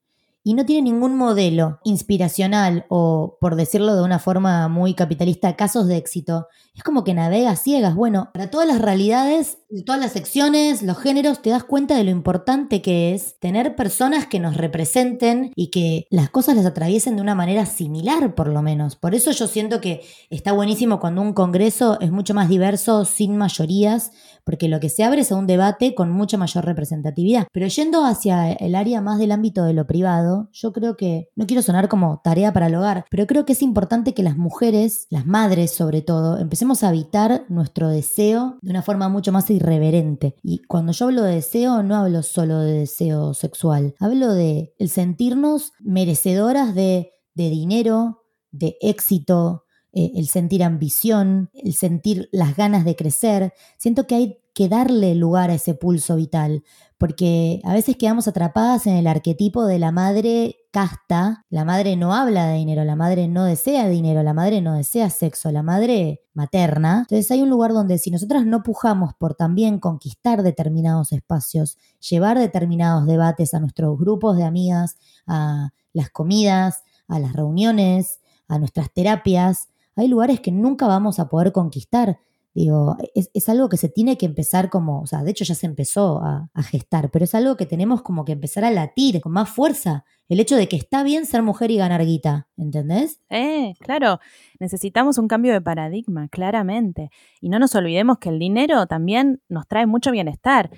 y 0.46 0.54
no 0.54 0.64
tiene 0.64 0.82
ningún 0.82 1.16
modelo 1.16 1.80
inspiracional 1.82 2.86
o, 2.88 3.36
por 3.40 3.56
decirlo 3.56 3.96
de 3.96 4.04
una 4.04 4.20
forma 4.20 4.68
muy 4.68 4.94
capitalista, 4.94 5.56
casos 5.56 5.88
de 5.88 5.96
éxito, 5.96 6.46
es 6.72 6.84
como 6.84 7.02
que 7.02 7.14
navega 7.14 7.56
ciegas. 7.56 7.96
Bueno, 7.96 8.30
para 8.32 8.48
todas 8.48 8.68
las 8.68 8.80
realidades, 8.80 9.58
todas 9.84 10.00
las 10.00 10.12
secciones, 10.12 10.82
los 10.82 10.98
géneros, 10.98 11.42
te 11.42 11.50
das 11.50 11.64
cuenta 11.64 11.96
de 11.96 12.04
lo 12.04 12.10
importante 12.10 12.82
que 12.82 13.14
es 13.14 13.38
tener 13.40 13.76
personas 13.76 14.26
que 14.26 14.40
nos 14.40 14.56
representen 14.56 15.52
y 15.54 15.70
que 15.70 16.06
las 16.10 16.30
cosas 16.30 16.56
las 16.56 16.66
atraviesen 16.66 17.16
de 17.16 17.22
una 17.22 17.34
manera 17.34 17.66
similar, 17.66 18.34
por 18.34 18.48
lo 18.48 18.62
menos. 18.62 18.96
Por 18.96 19.14
eso 19.14 19.30
yo 19.32 19.46
siento 19.46 19.80
que 19.80 20.02
está 20.30 20.52
buenísimo 20.52 21.00
cuando 21.00 21.22
un 21.22 21.32
congreso 21.32 21.98
es 22.00 22.10
mucho 22.10 22.34
más 22.34 22.48
diverso, 22.48 23.04
sin 23.04 23.36
mayorías, 23.36 24.12
porque 24.44 24.68
lo 24.68 24.78
que 24.78 24.88
se 24.88 25.02
abre 25.02 25.22
es 25.22 25.32
a 25.32 25.36
un 25.36 25.46
debate 25.46 25.94
con 25.94 26.10
mucha 26.10 26.38
mayor 26.38 26.64
representatividad. 26.64 27.48
Pero 27.52 27.66
yendo 27.66 28.04
hacia 28.04 28.52
el 28.52 28.74
área 28.76 29.00
más 29.00 29.18
del 29.18 29.32
ámbito 29.32 29.64
de 29.64 29.72
lo 29.72 29.86
privado, 29.86 30.48
yo 30.52 30.72
creo 30.72 30.96
que, 30.96 31.28
no 31.34 31.46
quiero 31.46 31.62
sonar 31.62 31.88
como 31.88 32.20
tarea 32.22 32.52
para 32.52 32.68
el 32.68 32.74
hogar, 32.76 33.04
pero 33.10 33.26
creo 33.26 33.44
que 33.44 33.54
es 33.54 33.62
importante 33.62 34.14
que 34.14 34.22
las 34.22 34.36
mujeres, 34.36 35.06
las 35.10 35.26
madres 35.26 35.72
sobre 35.72 36.02
todo, 36.02 36.38
empecemos 36.38 36.84
a 36.84 36.88
habitar 36.88 37.44
nuestro 37.48 37.88
deseo 37.88 38.58
de 38.62 38.70
una 38.70 38.82
forma 38.82 39.08
mucho 39.08 39.32
más 39.32 39.50
irreverente. 39.56 40.34
Y 40.42 40.62
cuando 40.62 40.92
yo 40.92 41.06
hablo 41.06 41.22
de 41.22 41.36
deseo, 41.36 41.82
no 41.82 41.96
hablo 41.96 42.22
solo 42.22 42.60
de 42.60 42.72
deseo 42.72 43.34
sexual, 43.34 43.94
hablo 43.98 44.32
de 44.32 44.72
el 44.78 44.88
sentirnos 44.88 45.72
merecedoras 45.80 46.74
de, 46.74 47.12
de 47.34 47.50
dinero, 47.50 48.22
de 48.50 48.76
éxito, 48.80 49.65
eh, 49.98 50.12
el 50.14 50.28
sentir 50.28 50.62
ambición, 50.62 51.48
el 51.54 51.72
sentir 51.72 52.28
las 52.30 52.54
ganas 52.54 52.84
de 52.84 52.96
crecer. 52.96 53.54
Siento 53.78 54.06
que 54.06 54.14
hay 54.14 54.38
que 54.52 54.68
darle 54.68 55.14
lugar 55.14 55.48
a 55.48 55.54
ese 55.54 55.72
pulso 55.72 56.16
vital, 56.16 56.64
porque 56.98 57.62
a 57.64 57.72
veces 57.72 57.96
quedamos 57.96 58.28
atrapadas 58.28 58.86
en 58.86 58.96
el 58.96 59.06
arquetipo 59.06 59.64
de 59.64 59.78
la 59.78 59.92
madre 59.92 60.56
casta. 60.70 61.46
La 61.48 61.64
madre 61.64 61.96
no 61.96 62.12
habla 62.12 62.46
de 62.46 62.58
dinero, 62.58 62.84
la 62.84 62.94
madre 62.94 63.26
no 63.26 63.44
desea 63.44 63.88
dinero, 63.88 64.22
la 64.22 64.34
madre 64.34 64.60
no 64.60 64.74
desea 64.74 65.08
sexo, 65.08 65.50
la 65.50 65.62
madre 65.62 66.20
materna. 66.34 67.06
Entonces 67.08 67.30
hay 67.30 67.40
un 67.40 67.48
lugar 67.48 67.72
donde 67.72 67.96
si 67.96 68.10
nosotras 68.10 68.44
no 68.44 68.62
pujamos 68.62 69.14
por 69.14 69.34
también 69.34 69.78
conquistar 69.78 70.42
determinados 70.42 71.12
espacios, 71.12 71.78
llevar 72.06 72.38
determinados 72.38 73.06
debates 73.06 73.54
a 73.54 73.60
nuestros 73.60 73.98
grupos 73.98 74.36
de 74.36 74.44
amigas, 74.44 74.98
a 75.26 75.70
las 75.94 76.10
comidas, 76.10 76.82
a 77.08 77.18
las 77.18 77.32
reuniones, 77.32 78.20
a 78.46 78.58
nuestras 78.58 78.92
terapias, 78.92 79.68
hay 79.96 80.08
lugares 80.08 80.40
que 80.40 80.52
nunca 80.52 80.86
vamos 80.86 81.18
a 81.18 81.28
poder 81.28 81.52
conquistar. 81.52 82.18
Digo, 82.54 82.96
es, 83.14 83.48
algo 83.50 83.68
que 83.68 83.76
se 83.76 83.90
tiene 83.90 84.16
que 84.16 84.24
empezar 84.24 84.70
como, 84.70 85.02
o 85.02 85.06
sea, 85.06 85.22
de 85.22 85.30
hecho 85.30 85.44
ya 85.44 85.54
se 85.54 85.66
empezó 85.66 86.22
a, 86.22 86.48
a 86.54 86.62
gestar, 86.62 87.10
pero 87.10 87.26
es 87.26 87.34
algo 87.34 87.56
que 87.58 87.66
tenemos 87.66 88.00
como 88.00 88.24
que 88.24 88.32
empezar 88.32 88.64
a 88.64 88.70
latir 88.70 89.20
con 89.20 89.32
más 89.32 89.50
fuerza. 89.50 90.06
El 90.30 90.40
hecho 90.40 90.56
de 90.56 90.66
que 90.66 90.76
está 90.76 91.02
bien 91.02 91.26
ser 91.26 91.42
mujer 91.42 91.70
y 91.70 91.76
ganar 91.76 92.04
guita, 92.04 92.48
¿entendés? 92.56 93.20
Eh, 93.28 93.74
claro, 93.80 94.20
necesitamos 94.58 95.18
un 95.18 95.28
cambio 95.28 95.52
de 95.52 95.60
paradigma, 95.60 96.28
claramente. 96.28 97.10
Y 97.42 97.50
no 97.50 97.58
nos 97.58 97.74
olvidemos 97.74 98.18
que 98.18 98.30
el 98.30 98.38
dinero 98.38 98.86
también 98.86 99.42
nos 99.50 99.68
trae 99.68 99.84
mucho 99.84 100.10
bienestar, 100.10 100.70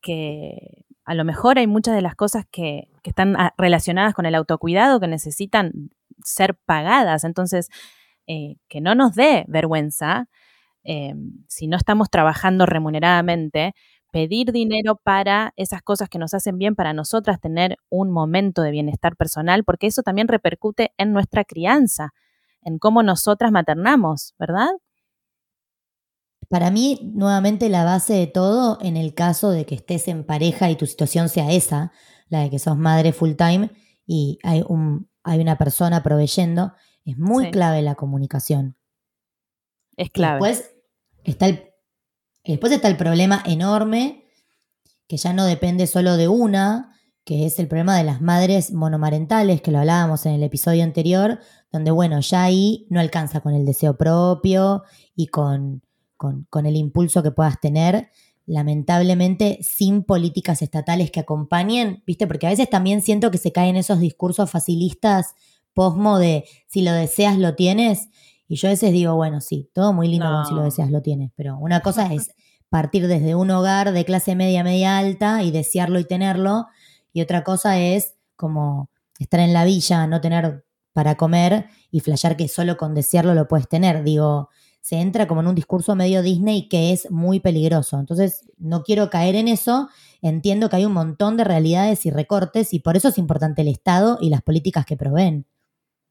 que 0.00 0.86
a 1.04 1.14
lo 1.14 1.24
mejor 1.24 1.58
hay 1.58 1.66
muchas 1.66 1.94
de 1.94 2.02
las 2.02 2.14
cosas 2.14 2.46
que, 2.50 2.88
que 3.02 3.10
están 3.10 3.36
relacionadas 3.58 4.14
con 4.14 4.24
el 4.24 4.34
autocuidado 4.34 5.00
que 5.00 5.06
necesitan 5.06 5.90
ser 6.24 6.56
pagadas. 6.64 7.24
Entonces, 7.24 7.68
eh, 8.26 8.56
que 8.68 8.80
no 8.80 8.94
nos 8.94 9.14
dé 9.14 9.44
vergüenza, 9.48 10.28
eh, 10.84 11.14
si 11.48 11.66
no 11.66 11.76
estamos 11.76 12.10
trabajando 12.10 12.66
remuneradamente, 12.66 13.74
pedir 14.12 14.52
dinero 14.52 14.96
para 15.02 15.52
esas 15.56 15.82
cosas 15.82 16.08
que 16.08 16.18
nos 16.18 16.32
hacen 16.32 16.58
bien 16.58 16.74
para 16.74 16.92
nosotras 16.92 17.40
tener 17.40 17.76
un 17.90 18.10
momento 18.10 18.62
de 18.62 18.70
bienestar 18.70 19.16
personal, 19.16 19.64
porque 19.64 19.88
eso 19.88 20.02
también 20.02 20.28
repercute 20.28 20.92
en 20.96 21.12
nuestra 21.12 21.44
crianza, 21.44 22.14
en 22.62 22.78
cómo 22.78 23.02
nosotras 23.02 23.52
maternamos, 23.52 24.34
¿verdad? 24.38 24.70
Para 26.48 26.70
mí, 26.70 27.10
nuevamente, 27.14 27.68
la 27.68 27.84
base 27.84 28.14
de 28.14 28.26
todo, 28.28 28.78
en 28.80 28.96
el 28.96 29.14
caso 29.14 29.50
de 29.50 29.66
que 29.66 29.74
estés 29.74 30.06
en 30.06 30.24
pareja 30.24 30.70
y 30.70 30.76
tu 30.76 30.86
situación 30.86 31.28
sea 31.28 31.50
esa, 31.50 31.92
la 32.28 32.40
de 32.40 32.50
que 32.50 32.58
sos 32.58 32.76
madre 32.76 33.12
full 33.12 33.32
time 33.34 33.70
y 34.06 34.38
hay, 34.44 34.64
un, 34.68 35.10
hay 35.24 35.40
una 35.40 35.58
persona 35.58 36.02
proveyendo, 36.02 36.72
es 37.06 37.18
muy 37.18 37.46
Sí. 37.46 37.50
clave 37.52 37.82
la 37.82 37.94
comunicación. 37.94 38.76
Es 39.96 40.10
clave. 40.10 40.34
Después 40.46 40.70
está, 41.24 41.46
el, 41.46 41.70
después 42.44 42.72
está 42.72 42.88
el 42.88 42.96
problema 42.96 43.42
enorme, 43.46 44.24
que 45.08 45.16
ya 45.16 45.32
no 45.32 45.44
depende 45.46 45.86
solo 45.86 46.16
de 46.16 46.28
una, 46.28 46.92
que 47.24 47.46
es 47.46 47.58
el 47.58 47.66
problema 47.68 47.96
de 47.96 48.04
las 48.04 48.20
madres 48.20 48.72
monomarentales, 48.72 49.62
que 49.62 49.70
lo 49.70 49.78
hablábamos 49.78 50.26
en 50.26 50.34
el 50.34 50.42
episodio 50.42 50.84
anterior, 50.84 51.40
donde, 51.72 51.90
bueno, 51.90 52.20
ya 52.20 52.44
ahí 52.44 52.86
no 52.90 53.00
alcanza 53.00 53.40
con 53.40 53.54
el 53.54 53.64
deseo 53.64 53.96
propio 53.96 54.82
y 55.14 55.28
con, 55.28 55.82
con, 56.16 56.46
con 56.50 56.66
el 56.66 56.76
impulso 56.76 57.22
que 57.22 57.30
puedas 57.32 57.60
tener, 57.60 58.10
lamentablemente 58.46 59.58
sin 59.62 60.04
políticas 60.04 60.62
estatales 60.62 61.10
que 61.10 61.20
acompañen, 61.20 62.02
¿viste? 62.06 62.26
Porque 62.26 62.46
a 62.46 62.50
veces 62.50 62.70
también 62.70 63.00
siento 63.02 63.30
que 63.30 63.38
se 63.38 63.50
caen 63.52 63.76
esos 63.76 63.98
discursos 63.98 64.50
facilistas 64.50 65.34
posmo 65.76 66.18
de 66.18 66.44
si 66.66 66.82
lo 66.82 66.92
deseas 66.92 67.38
lo 67.38 67.54
tienes. 67.54 68.08
Y 68.48 68.56
yo 68.56 68.68
a 68.68 68.72
veces 68.72 68.92
digo, 68.92 69.14
bueno, 69.14 69.40
sí, 69.40 69.70
todo 69.74 69.92
muy 69.92 70.08
lindo 70.08 70.26
con 70.26 70.46
si 70.46 70.52
lo 70.54 70.60
No. 70.60 70.64
deseas 70.64 70.90
lo 70.90 71.02
tienes, 71.02 71.30
pero 71.36 71.58
una 71.58 71.80
cosa 71.82 72.02
es 72.14 72.30
partir 72.70 73.06
desde 73.06 73.34
un 73.36 73.50
hogar 73.50 73.92
de 73.92 74.04
clase 74.04 74.34
media, 74.34 74.64
media 74.64 74.98
alta 74.98 75.42
y 75.42 75.50
desearlo 75.52 76.00
y 76.00 76.04
tenerlo, 76.04 76.66
y 77.12 77.20
otra 77.20 77.44
cosa 77.44 77.78
es 77.78 78.14
como 78.36 78.90
estar 79.18 79.40
en 79.40 79.52
la 79.52 79.64
villa, 79.64 80.06
no 80.06 80.20
tener 80.20 80.64
para 80.92 81.16
comer 81.16 81.66
y 81.90 82.00
flashear 82.00 82.36
que 82.36 82.48
solo 82.48 82.76
con 82.76 82.94
desearlo 82.94 83.34
lo 83.34 83.48
puedes 83.48 83.68
tener. 83.68 84.02
Digo, 84.02 84.48
se 84.80 84.96
entra 85.00 85.26
como 85.26 85.40
en 85.42 85.48
un 85.48 85.54
discurso 85.54 85.94
medio 85.96 86.22
Disney 86.22 86.68
que 86.68 86.92
es 86.92 87.10
muy 87.10 87.40
peligroso. 87.40 87.98
Entonces, 87.98 88.44
no 88.58 88.82
quiero 88.82 89.10
caer 89.10 89.34
en 89.36 89.48
eso. 89.48 89.88
Entiendo 90.22 90.68
que 90.68 90.76
hay 90.76 90.84
un 90.86 90.92
montón 90.92 91.36
de 91.36 91.44
realidades 91.44 92.06
y 92.06 92.10
recortes 92.10 92.72
y 92.72 92.80
por 92.80 92.96
eso 92.96 93.08
es 93.08 93.18
importante 93.18 93.62
el 93.62 93.68
Estado 93.68 94.18
y 94.20 94.30
las 94.30 94.42
políticas 94.42 94.86
que 94.86 94.96
proveen. 94.96 95.46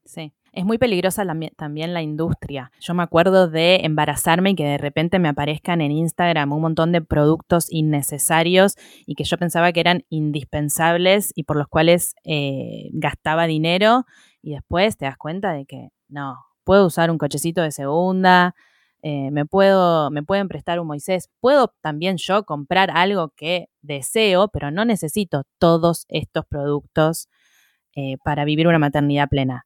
Sí. 0.06 0.32
Es 0.52 0.64
muy 0.64 0.78
peligrosa 0.78 1.22
también 1.56 1.92
la 1.92 2.00
industria. 2.00 2.72
Yo 2.80 2.94
me 2.94 3.02
acuerdo 3.02 3.46
de 3.46 3.80
embarazarme 3.82 4.50
y 4.50 4.54
que 4.54 4.64
de 4.64 4.78
repente 4.78 5.18
me 5.18 5.28
aparezcan 5.28 5.82
en 5.82 5.92
Instagram 5.92 6.50
un 6.50 6.62
montón 6.62 6.92
de 6.92 7.02
productos 7.02 7.66
innecesarios 7.70 8.76
y 9.04 9.16
que 9.16 9.24
yo 9.24 9.36
pensaba 9.36 9.70
que 9.72 9.80
eran 9.80 10.04
indispensables 10.08 11.30
y 11.34 11.44
por 11.44 11.58
los 11.58 11.68
cuales 11.68 12.14
eh, 12.24 12.88
gastaba 12.94 13.46
dinero 13.46 14.06
y 14.40 14.54
después 14.54 14.96
te 14.96 15.04
das 15.04 15.18
cuenta 15.18 15.52
de 15.52 15.66
que 15.66 15.90
no, 16.08 16.38
puedo 16.64 16.86
usar 16.86 17.10
un 17.10 17.18
cochecito 17.18 17.60
de 17.60 17.70
segunda, 17.70 18.54
eh, 19.02 19.30
me, 19.30 19.44
puedo, 19.44 20.10
me 20.10 20.22
pueden 20.22 20.48
prestar 20.48 20.80
un 20.80 20.86
Moisés, 20.86 21.28
puedo 21.40 21.74
también 21.82 22.16
yo 22.16 22.44
comprar 22.44 22.90
algo 22.90 23.28
que 23.36 23.68
deseo, 23.82 24.48
pero 24.48 24.70
no 24.70 24.86
necesito 24.86 25.42
todos 25.58 26.06
estos 26.08 26.46
productos 26.46 27.28
eh, 27.94 28.16
para 28.24 28.44
vivir 28.44 28.68
una 28.68 28.78
maternidad 28.78 29.28
plena. 29.28 29.65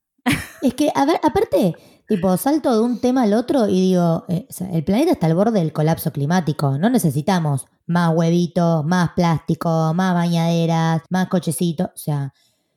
Es 0.63 0.75
que, 0.75 0.91
a 0.95 1.05
ver, 1.05 1.19
aparte, 1.23 1.75
tipo, 2.07 2.37
salto 2.37 2.73
de 2.75 2.81
un 2.81 3.01
tema 3.01 3.23
al 3.23 3.35
otro 3.35 3.69
y 3.69 3.81
digo, 3.81 4.25
eh, 4.29 4.47
el 4.73 4.85
planeta 4.85 5.13
está 5.13 5.27
al 5.27 5.35
borde 5.35 5.61
del 5.61 5.73
colapso 5.73 6.13
climático. 6.13 6.79
No 6.79 6.91
necesitamos 6.91 7.67
más 7.87 8.15
huevitos, 8.15 8.85
más 8.85 9.11
plástico, 9.17 9.95
más 9.95 10.15
bañaderas, 10.15 11.03
más 11.11 11.29
cochecitos. 11.29 11.89
O 11.95 11.99
sea, 11.99 12.33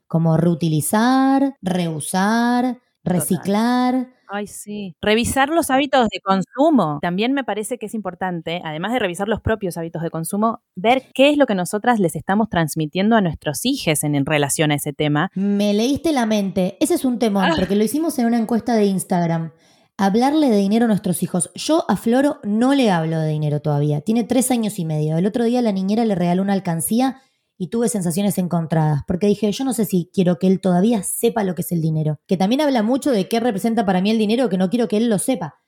como 0.07 0.37
reutilizar, 0.37 1.57
reusar, 1.61 2.79
reciclar. 3.04 4.08
Ay, 4.28 4.47
sí. 4.47 4.95
Revisar 5.01 5.49
los 5.49 5.70
hábitos 5.70 6.08
de 6.10 6.20
consumo. 6.20 6.99
También 7.01 7.34
me 7.34 7.43
parece 7.43 7.78
que 7.78 7.86
es 7.86 7.93
importante, 7.93 8.62
además 8.64 8.91
de 8.93 8.99
revisar 8.99 9.28
los 9.28 9.41
propios 9.41 9.78
hábitos 9.78 10.01
de 10.01 10.10
consumo, 10.10 10.62
ver 10.76 11.04
qué 11.14 11.30
es 11.30 11.38
lo 11.38 11.45
que 11.45 11.54
nosotras 11.54 11.99
les 11.99 12.16
estamos 12.16 12.49
transmitiendo 12.49 13.16
a 13.16 13.22
nuestros 13.22 13.66
hijos 13.66 14.04
en, 14.04 14.16
en 14.16 14.26
relación 14.26 14.72
a 14.72 14.76
ese 14.76 14.91
tema. 14.91 15.30
Me 15.36 15.74
leíste 15.74 16.12
la 16.12 16.26
mente. 16.26 16.78
Ese 16.80 16.95
es 16.95 17.06
un 17.06 17.20
temón, 17.20 17.49
porque 17.60 17.76
lo 17.76 17.84
hicimos 17.84 18.18
en 18.18 18.26
una 18.26 18.38
encuesta 18.38 18.76
de 18.76 18.86
Instagram. 18.86 19.51
Hablarle 19.97 20.49
de 20.49 20.58
dinero 20.58 20.86
a 20.86 20.88
nuestros 20.88 21.22
hijos. 21.22 21.51
Yo 21.54 21.86
a 21.88 21.95
Floro 21.95 22.39
no 22.43 22.74
le 22.74 22.89
hablo 22.89 23.20
de 23.20 23.30
dinero 23.30 23.60
todavía. 23.60 24.01
Tiene 24.01 24.24
tres 24.24 24.49
años 24.49 24.80
y 24.80 24.86
medio. 24.86 25.18
El 25.18 25.28
otro 25.28 25.43
día 25.43 25.62
la 25.62 25.72
niñera 25.72 26.04
le 26.06 26.16
regaló 26.16 26.41
una 26.41 26.54
alcancía 26.54 27.22
y 27.58 27.68
tuve 27.68 27.89
sensaciones 27.89 28.38
encontradas, 28.38 29.01
porque 29.08 29.28
dije, 29.28 29.51
yo 29.51 29.64
no 29.64 29.74
sé 29.74 29.86
si 29.86 30.10
quiero 30.14 30.39
que 30.39 30.47
él 30.47 30.60
todavía 30.60 31.04
sepa 31.04 31.43
lo 31.43 31.56
que 31.56 31.62
es 31.62 31.72
el 31.72 31.82
dinero, 31.82 32.20
que 32.28 32.38
también 32.38 32.62
habla 32.62 32.84
mucho 32.84 33.12
de 33.12 33.28
qué 33.28 33.39
representa 33.39 33.86
para 33.86 34.01
mí 34.01 34.12
el 34.12 34.18
dinero, 34.18 34.49
que 34.49 34.58
no 34.58 34.70
quiero 34.70 34.88
que 34.88 34.97
él 34.97 35.10
lo 35.10 35.20
sepa. 35.20 35.60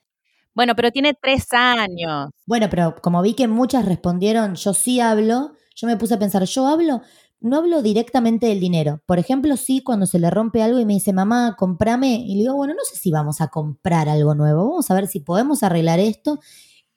Bueno, 0.54 0.74
pero 0.74 0.90
tiene 0.90 1.12
tres 1.20 1.48
años. 1.52 2.30
Bueno, 2.46 2.68
pero 2.70 2.96
como 3.02 3.20
vi 3.22 3.34
que 3.34 3.46
muchas 3.46 3.84
respondieron, 3.84 4.54
yo 4.54 4.72
sí 4.72 5.00
hablo, 5.00 5.52
yo 5.74 5.86
me 5.86 5.96
puse 5.96 6.14
a 6.14 6.18
pensar, 6.18 6.42
yo 6.44 6.66
hablo, 6.66 7.02
no 7.40 7.58
hablo 7.58 7.82
directamente 7.82 8.46
del 8.46 8.60
dinero. 8.60 9.02
Por 9.06 9.18
ejemplo, 9.18 9.56
sí, 9.56 9.82
cuando 9.82 10.06
se 10.06 10.18
le 10.18 10.30
rompe 10.30 10.62
algo 10.62 10.78
y 10.78 10.86
me 10.86 10.94
dice, 10.94 11.12
mamá, 11.12 11.56
comprame, 11.58 12.24
y 12.26 12.36
le 12.36 12.40
digo, 12.42 12.54
bueno, 12.54 12.74
no 12.74 12.80
sé 12.90 12.96
si 12.96 13.10
vamos 13.10 13.40
a 13.40 13.48
comprar 13.48 14.08
algo 14.08 14.34
nuevo, 14.34 14.70
vamos 14.70 14.90
a 14.90 14.94
ver 14.94 15.06
si 15.06 15.20
podemos 15.20 15.62
arreglar 15.62 16.00
esto 16.00 16.40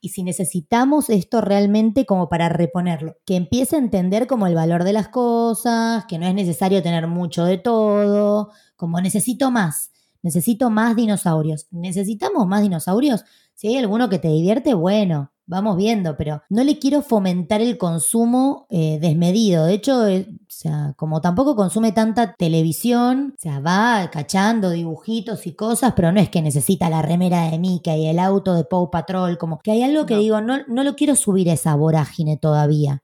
y 0.02 0.10
si 0.10 0.24
necesitamos 0.24 1.10
esto 1.10 1.42
realmente 1.42 2.06
como 2.06 2.30
para 2.30 2.50
reponerlo. 2.50 3.18
Que 3.26 3.36
empiece 3.36 3.76
a 3.76 3.80
entender 3.80 4.28
como 4.28 4.48
el 4.48 4.56
valor 4.56 4.84
de 4.84 4.94
las 4.94 5.10
cosas, 5.10 6.06
que 6.06 6.18
no 6.18 6.28
es 6.28 6.34
necesario 6.34 6.82
tener 6.82 7.08
mucho 7.08 7.46
de 7.46 7.58
todo, 7.58 8.52
como 8.76 9.02
necesito 9.02 9.52
más, 9.52 9.92
necesito 10.22 10.70
más 10.70 10.96
dinosaurios. 10.96 11.68
¿Necesitamos 11.72 12.48
más 12.48 12.62
dinosaurios? 12.62 13.24
Si 13.56 13.68
hay 13.68 13.78
alguno 13.78 14.10
que 14.10 14.20
te 14.20 14.30
divierte, 14.30 14.74
bueno, 14.74 15.32
vamos 15.50 15.78
viendo, 15.78 16.16
pero 16.16 16.44
no 16.50 16.64
le 16.64 16.78
quiero 16.78 17.02
fomentar 17.02 17.60
el 17.60 17.78
consumo 17.78 18.68
eh, 18.70 19.00
desmedido. 19.02 19.66
De 19.66 19.74
hecho, 19.74 20.08
eh, 20.08 20.28
sea, 20.62 20.94
como 20.98 21.22
tampoco 21.22 21.56
consume 21.56 21.92
tanta 21.92 22.34
televisión, 22.34 23.34
o 23.38 23.40
sea, 23.40 23.60
va 23.60 24.10
cachando 24.12 24.72
dibujitos 24.72 25.48
y 25.48 25.54
cosas, 25.54 25.94
pero 25.96 26.12
no 26.12 26.20
es 26.20 26.30
que 26.30 26.42
necesita 26.42 26.90
la 26.90 27.02
remera 27.02 27.50
de 27.50 27.58
Mika 27.60 27.96
y 27.96 28.08
el 28.08 28.20
auto 28.20 28.54
de 28.54 28.66
Paw 28.66 28.92
Patrol, 28.92 29.38
como 29.38 29.60
que 29.60 29.72
hay 29.72 29.84
algo 29.84 30.06
que 30.06 30.16
No. 30.16 30.20
digo, 30.20 30.42
no, 30.42 30.58
no 30.68 30.84
lo 30.84 30.96
quiero 30.96 31.16
subir 31.16 31.50
a 31.50 31.54
esa 31.54 31.76
vorágine 31.76 32.38
todavía. 32.38 33.04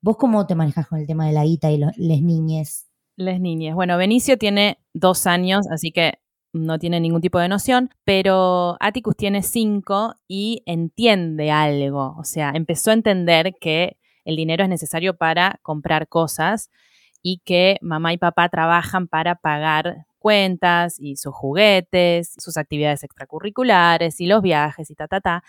¿Vos 0.00 0.16
cómo 0.16 0.46
te 0.46 0.54
manejas 0.54 0.86
con 0.86 0.98
el 0.98 1.06
tema 1.06 1.26
de 1.26 1.32
la 1.32 1.44
guita 1.44 1.70
y 1.70 1.78
las 1.78 1.96
niñes? 1.98 2.86
Les 3.16 3.40
niñas. 3.40 3.74
Bueno, 3.74 3.96
Benicio 3.96 4.36
tiene 4.38 4.78
dos 4.92 5.26
años, 5.26 5.66
así 5.70 5.92
que 5.92 6.14
no 6.52 6.78
tiene 6.78 7.00
ningún 7.00 7.20
tipo 7.20 7.38
de 7.38 7.48
noción, 7.48 7.90
pero 8.04 8.76
Atticus 8.80 9.16
tiene 9.16 9.42
cinco 9.42 10.14
y 10.28 10.62
entiende 10.66 11.50
algo. 11.50 12.14
O 12.18 12.24
sea, 12.24 12.52
empezó 12.54 12.90
a 12.90 12.94
entender 12.94 13.54
que 13.60 13.98
el 14.24 14.36
dinero 14.36 14.62
es 14.64 14.70
necesario 14.70 15.16
para 15.16 15.58
comprar 15.62 16.08
cosas 16.08 16.70
y 17.26 17.38
que 17.38 17.78
mamá 17.80 18.12
y 18.12 18.18
papá 18.18 18.50
trabajan 18.50 19.08
para 19.08 19.34
pagar 19.34 20.04
cuentas 20.18 21.00
y 21.00 21.16
sus 21.16 21.34
juguetes, 21.34 22.34
sus 22.36 22.58
actividades 22.58 23.02
extracurriculares 23.02 24.20
y 24.20 24.26
los 24.26 24.42
viajes 24.42 24.90
y 24.90 24.94
ta, 24.94 25.08
ta, 25.08 25.22
ta. 25.22 25.42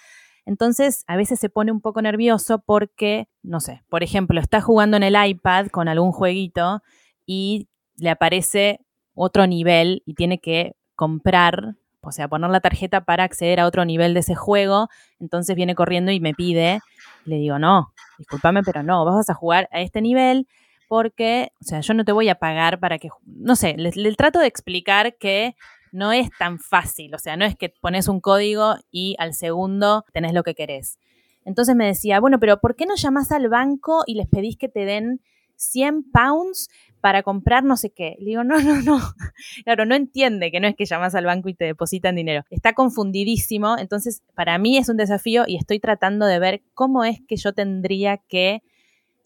Entonces, 0.46 1.04
a 1.06 1.18
veces 1.18 1.38
se 1.38 1.50
pone 1.50 1.74
un 1.74 1.82
poco 1.82 2.02
nervioso 2.02 2.60
porque, 2.60 3.28
no 3.44 3.60
sé, 3.60 3.84
por 3.90 4.04
ejemplo, 4.04 4.40
está 4.40 4.62
jugando 4.62 4.96
en 4.96 5.04
el 5.04 5.18
iPad 5.22 5.68
con 5.68 5.90
algún 5.90 6.14
jueguito 6.14 6.82
y 7.26 7.68
le 7.98 8.10
aparece 8.10 8.80
otro 9.14 9.46
nivel 9.46 10.02
y 10.06 10.14
tiene 10.14 10.40
que 10.40 10.78
comprar, 10.96 11.76
o 12.00 12.14
sea, 12.14 12.30
poner 12.30 12.52
la 12.52 12.62
tarjeta 12.62 13.04
para 13.04 13.26
acceder 13.26 13.60
a 13.60 13.66
otro 13.66 13.84
nivel 13.84 14.14
de 14.14 14.22
ese 14.22 14.36
juego. 14.36 14.88
Entonces 15.20 15.58
viene 15.58 15.76
corriendo 15.76 16.14
y 16.14 16.22
me 16.22 16.34
pide, 16.34 16.80
le 17.26 17.36
digo, 17.36 17.60
no, 17.60 17.92
discúlpame, 18.18 18.64
pero 18.64 18.82
no, 18.82 19.04
vas 19.04 19.30
a 19.30 19.34
jugar 19.34 19.68
a 19.74 19.82
este 19.82 20.02
nivel 20.02 20.48
porque, 20.88 21.52
o 21.62 21.64
sea, 21.64 21.82
yo 21.82 21.94
no 21.94 22.06
te 22.06 22.12
voy 22.12 22.30
a 22.30 22.36
pagar 22.36 22.80
para 22.80 22.98
que, 22.98 23.10
no 23.26 23.56
sé, 23.56 23.76
le, 23.78 24.16
trato 24.16 24.40
de 24.40 24.48
explicar 24.48 25.18
que 25.18 25.56
no 25.92 26.12
es 26.12 26.30
tan 26.38 26.60
fácil, 26.60 27.14
o 27.16 27.20
sea, 27.20 27.38
no 27.38 27.46
es 27.46 27.56
que 27.56 27.70
pones 27.70 28.08
un 28.08 28.20
código 28.20 28.76
y 28.92 29.16
al 29.18 29.34
segundo 29.34 30.06
tenés 30.14 30.34
lo 30.34 30.44
que 30.44 30.56
querés. 30.56 31.00
Entonces 31.46 31.76
me 31.76 31.86
decía, 31.86 32.20
bueno, 32.20 32.40
pero 32.40 32.60
¿por 32.60 32.76
qué 32.76 32.86
no 32.86 32.96
llamás 32.96 33.32
al 33.32 33.50
banco 33.50 34.04
y 34.06 34.16
les 34.16 34.28
pedís 34.28 34.58
que 34.58 34.68
te 34.68 34.86
den 34.86 35.22
100 35.58 36.12
pounds 36.12 36.70
para 37.02 37.24
comprar 37.24 37.64
no 37.64 37.78
sé 37.78 37.92
qué? 37.92 38.16
Le 38.20 38.26
digo, 38.26 38.44
no, 38.44 38.60
no, 38.60 38.82
no. 38.82 39.00
Claro, 39.64 39.86
no 39.86 39.96
entiende 39.96 40.52
que 40.52 40.60
no 40.60 40.68
es 40.68 40.76
que 40.76 40.86
llamas 40.86 41.14
al 41.16 41.26
banco 41.26 41.50
y 41.50 41.54
te 41.54 41.66
depositan 41.66 42.16
dinero. 42.16 42.44
Está 42.50 42.74
confundidísimo. 42.74 43.78
Entonces, 43.78 44.24
para 44.34 44.58
mí 44.58 44.78
es 44.78 44.90
un 44.90 44.98
desafío 44.98 45.44
y 45.48 45.56
estoy 45.56 45.80
tratando 45.80 46.26
de 46.26 46.40
ver 46.40 46.64
cómo 46.74 47.04
es 47.04 47.20
que 47.28 47.38
yo 47.38 47.54
tendría 47.54 48.18
que 48.18 48.64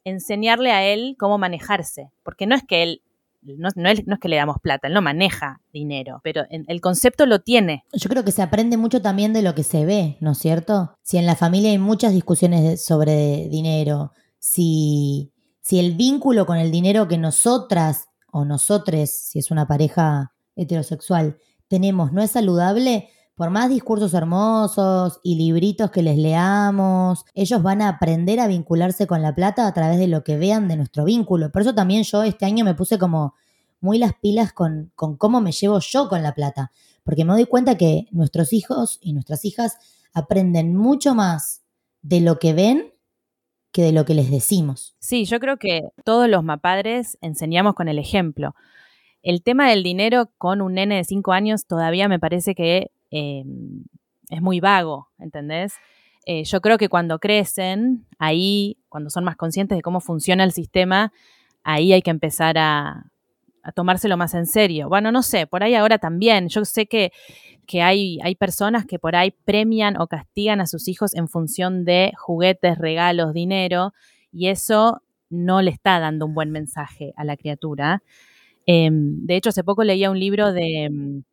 enseñarle 0.03 0.71
a 0.71 0.85
él 0.85 1.15
cómo 1.17 1.37
manejarse. 1.37 2.11
Porque 2.23 2.47
no 2.47 2.55
es 2.55 2.63
que 2.63 2.83
él, 2.83 3.01
no, 3.41 3.67
es, 3.67 3.75
no 3.77 3.89
es 4.13 4.19
que 4.19 4.29
le 4.29 4.35
damos 4.35 4.57
plata, 4.61 4.87
él 4.87 4.93
no 4.93 5.01
maneja 5.01 5.61
dinero, 5.71 6.19
pero 6.23 6.43
el 6.49 6.81
concepto 6.81 7.25
lo 7.25 7.39
tiene. 7.39 7.85
Yo 7.93 8.09
creo 8.09 8.23
que 8.23 8.31
se 8.31 8.41
aprende 8.41 8.77
mucho 8.77 9.01
también 9.01 9.33
de 9.33 9.41
lo 9.41 9.55
que 9.55 9.63
se 9.63 9.85
ve, 9.85 10.17
¿no 10.19 10.31
es 10.31 10.37
cierto? 10.37 10.95
Si 11.01 11.17
en 11.17 11.25
la 11.25 11.35
familia 11.35 11.71
hay 11.71 11.77
muchas 11.77 12.13
discusiones 12.13 12.83
sobre 12.83 13.47
dinero, 13.49 14.11
si, 14.39 15.31
si 15.61 15.79
el 15.79 15.95
vínculo 15.95 16.45
con 16.45 16.57
el 16.57 16.71
dinero 16.71 17.07
que 17.07 17.17
nosotras 17.17 18.07
o 18.31 18.45
nosotres, 18.45 19.15
si 19.15 19.39
es 19.39 19.51
una 19.51 19.67
pareja 19.67 20.33
heterosexual, 20.55 21.37
tenemos 21.67 22.11
no 22.11 22.21
es 22.21 22.31
saludable, 22.31 23.09
por 23.39 23.51
más 23.51 23.69
discursos 23.69 24.13
hermosos 24.13 25.21
y 25.23 25.35
libritos 25.35 25.91
que 25.91 26.03
les 26.03 26.17
leamos, 26.17 27.23
ellos 27.33 27.63
van 27.63 27.81
a 27.81 27.87
aprender 27.87 28.37
a 28.41 28.47
vincularse 28.47 29.07
con 29.07 29.21
la 29.21 29.33
plata 29.33 29.65
a 29.65 29.73
través 29.73 29.97
de 29.97 30.09
lo 30.09 30.25
que 30.25 30.35
vean 30.35 30.67
de 30.67 30.75
nuestro 30.75 31.05
vínculo. 31.05 31.49
Por 31.49 31.61
eso 31.61 31.73
también 31.73 32.03
yo 32.03 32.23
este 32.23 32.45
año 32.45 32.65
me 32.65 32.75
puse 32.75 32.99
como 32.99 33.35
muy 33.79 33.97
las 33.97 34.11
pilas 34.15 34.51
con, 34.51 34.91
con 34.93 35.15
cómo 35.15 35.39
me 35.39 35.53
llevo 35.53 35.79
yo 35.79 36.09
con 36.09 36.21
la 36.21 36.35
plata 36.35 36.73
porque 37.05 37.23
me 37.23 37.31
doy 37.31 37.45
cuenta 37.45 37.77
que 37.77 38.07
nuestros 38.11 38.51
hijos 38.51 38.99
y 39.01 39.13
nuestras 39.13 39.45
hijas 39.45 39.77
aprenden 40.13 40.75
mucho 40.75 41.15
más 41.15 41.63
de 42.01 42.19
lo 42.19 42.39
que 42.39 42.51
ven 42.51 42.93
que 43.71 43.83
de 43.83 43.93
lo 43.93 44.03
que 44.03 44.15
les 44.15 44.29
decimos. 44.29 44.97
Sí, 44.99 45.23
yo 45.23 45.39
creo 45.39 45.55
que 45.55 45.83
todos 46.03 46.27
los 46.27 46.43
mapadres 46.43 47.17
enseñamos 47.21 47.75
con 47.75 47.87
el 47.87 47.99
ejemplo. 47.99 48.53
El 49.21 49.43
tema 49.43 49.69
del 49.69 49.81
dinero 49.81 50.29
con 50.37 50.61
un 50.61 50.73
nene 50.73 50.97
de 50.97 51.05
5 51.05 51.31
años 51.31 51.67
todavía 51.67 52.09
me 52.09 52.19
parece 52.19 52.53
que 52.53 52.91
eh, 53.11 53.43
es 54.29 54.41
muy 54.41 54.59
vago, 54.59 55.09
¿entendés? 55.17 55.73
Eh, 56.25 56.43
yo 56.43 56.61
creo 56.61 56.77
que 56.77 56.89
cuando 56.89 57.19
crecen, 57.19 58.05
ahí, 58.19 58.77
cuando 58.89 59.09
son 59.09 59.23
más 59.23 59.35
conscientes 59.35 59.77
de 59.77 59.81
cómo 59.81 59.99
funciona 59.99 60.43
el 60.43 60.51
sistema, 60.51 61.11
ahí 61.63 61.93
hay 61.93 62.01
que 62.01 62.11
empezar 62.11 62.57
a, 62.57 63.11
a 63.63 63.71
tomárselo 63.71 64.17
más 64.17 64.33
en 64.33 64.45
serio. 64.45 64.89
Bueno, 64.89 65.11
no 65.11 65.23
sé, 65.23 65.47
por 65.47 65.63
ahí 65.63 65.75
ahora 65.75 65.97
también. 65.97 66.49
Yo 66.49 66.65
sé 66.65 66.87
que, 66.87 67.11
que 67.65 67.81
hay, 67.81 68.19
hay 68.23 68.35
personas 68.35 68.85
que 68.85 68.99
por 68.99 69.15
ahí 69.15 69.31
premian 69.45 69.99
o 69.99 70.07
castigan 70.07 70.61
a 70.61 70.67
sus 70.67 70.87
hijos 70.87 71.15
en 71.15 71.27
función 71.27 71.85
de 71.85 72.11
juguetes, 72.17 72.77
regalos, 72.77 73.33
dinero, 73.33 73.93
y 74.31 74.47
eso 74.47 75.01
no 75.29 75.61
le 75.61 75.71
está 75.71 75.99
dando 75.99 76.25
un 76.25 76.33
buen 76.33 76.51
mensaje 76.51 77.13
a 77.15 77.23
la 77.23 77.37
criatura. 77.37 78.01
Eh, 78.71 78.87
de 78.91 79.35
hecho, 79.35 79.49
hace 79.49 79.63
poco 79.63 79.83
leía 79.83 80.11
un 80.11 80.19
libro 80.19 80.53
de, 80.53 80.89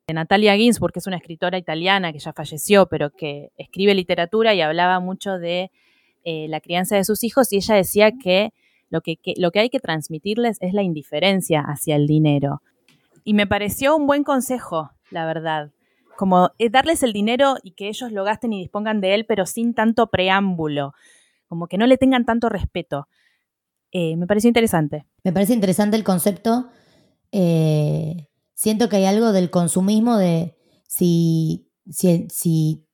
de, 0.06 0.14
Natalia 0.14 0.56
Ginsburg, 0.56 0.94
que 0.94 1.00
es 1.00 1.06
una 1.06 1.18
escritora 1.18 1.58
italiana 1.58 2.10
que 2.10 2.18
ya 2.18 2.32
falleció, 2.32 2.86
pero 2.86 3.10
que 3.10 3.50
escribe 3.58 3.94
literatura 3.94 4.54
y 4.54 4.62
hablaba 4.62 5.00
mucho 5.00 5.38
de 5.38 5.70
eh, 6.24 6.46
la 6.48 6.62
crianza 6.62 6.96
de 6.96 7.04
sus 7.04 7.24
hijos, 7.24 7.52
y 7.52 7.56
ella 7.56 7.74
decía 7.74 8.12
que 8.12 8.54
lo 8.88 9.02
que, 9.02 9.18
hay 9.54 9.68
que 9.68 9.80
transmitirles 9.80 10.56
es 10.62 10.72
la 10.72 10.82
indiferencia 10.82 11.60
hacia 11.60 11.96
el 11.96 12.06
dinero. 12.06 12.62
Y 13.22 13.34
me 13.34 13.46
pareció 13.46 13.94
un 13.94 14.06
buen 14.06 14.24
consejo, 14.24 14.92
la 15.10 15.26
verdad. 15.26 15.72
Como 16.16 16.52
eh, 16.58 16.70
darles 16.70 17.02
el 17.02 17.12
dinero 17.12 17.56
y 17.62 17.72
que 17.72 17.88
ellos 17.88 18.12
lo 18.12 18.24
gasten 18.24 18.54
y 18.54 18.60
dispongan 18.60 19.02
de 19.02 19.14
él, 19.14 19.26
pero 19.26 19.44
sin 19.44 19.74
tanto 19.74 20.06
preámbulo. 20.06 20.94
Como 21.48 21.66
que 21.66 21.76
no 21.76 21.86
le 21.86 21.98
tengan 21.98 22.24
tanto 22.24 22.48
respeto. 22.48 23.08
Eh, 23.92 24.16
me 24.16 24.26
pareció 24.26 24.48
interesante. 24.48 25.04
Me 25.22 25.34
parece 25.34 25.52
interesante 25.52 25.98
el 25.98 26.02
concepto 26.02 26.70
eh, 27.38 28.30
siento 28.54 28.88
que 28.88 28.96
hay 28.96 29.04
algo 29.04 29.32
del 29.32 29.50
consumismo 29.50 30.16
de 30.16 30.56
si, 30.88 31.70
si, 31.90 32.26
si, 32.30 32.86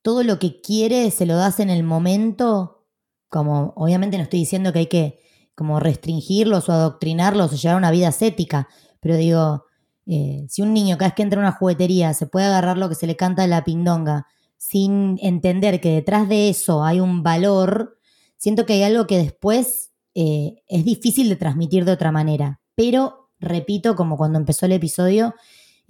todo 0.00 0.22
lo 0.22 0.38
que 0.38 0.62
quiere 0.62 1.10
se 1.10 1.26
lo 1.26 1.36
das 1.36 1.60
en 1.60 1.68
el 1.68 1.82
momento, 1.82 2.86
como 3.28 3.74
obviamente 3.76 4.16
no 4.16 4.22
estoy 4.22 4.38
diciendo 4.38 4.72
que 4.72 4.78
hay 4.78 4.86
que 4.86 5.20
como 5.54 5.78
restringirlos 5.78 6.70
o 6.70 6.72
adoctrinarlos 6.72 7.52
o 7.52 7.56
llevar 7.56 7.76
una 7.76 7.90
vida 7.90 8.08
ascética, 8.08 8.66
pero 8.98 9.18
digo, 9.18 9.66
eh, 10.06 10.46
si 10.48 10.62
un 10.62 10.72
niño 10.72 10.96
cada 10.96 11.10
vez 11.10 11.16
que 11.16 11.22
entra 11.22 11.38
a 11.38 11.44
una 11.44 11.52
juguetería 11.52 12.14
se 12.14 12.26
puede 12.26 12.46
agarrar 12.46 12.78
lo 12.78 12.88
que 12.88 12.94
se 12.94 13.06
le 13.06 13.16
canta 13.16 13.42
de 13.42 13.48
la 13.48 13.62
pindonga 13.62 14.26
sin 14.56 15.18
entender 15.20 15.82
que 15.82 15.92
detrás 15.92 16.30
de 16.30 16.48
eso 16.48 16.82
hay 16.82 17.00
un 17.00 17.22
valor, 17.22 17.98
siento 18.38 18.64
que 18.64 18.72
hay 18.72 18.84
algo 18.84 19.06
que 19.06 19.18
después 19.18 19.92
eh, 20.14 20.62
es 20.66 20.82
difícil 20.86 21.28
de 21.28 21.36
transmitir 21.36 21.84
de 21.84 21.92
otra 21.92 22.10
manera, 22.10 22.62
pero 22.74 23.19
repito, 23.40 23.96
como 23.96 24.16
cuando 24.16 24.38
empezó 24.38 24.66
el 24.66 24.72
episodio, 24.72 25.34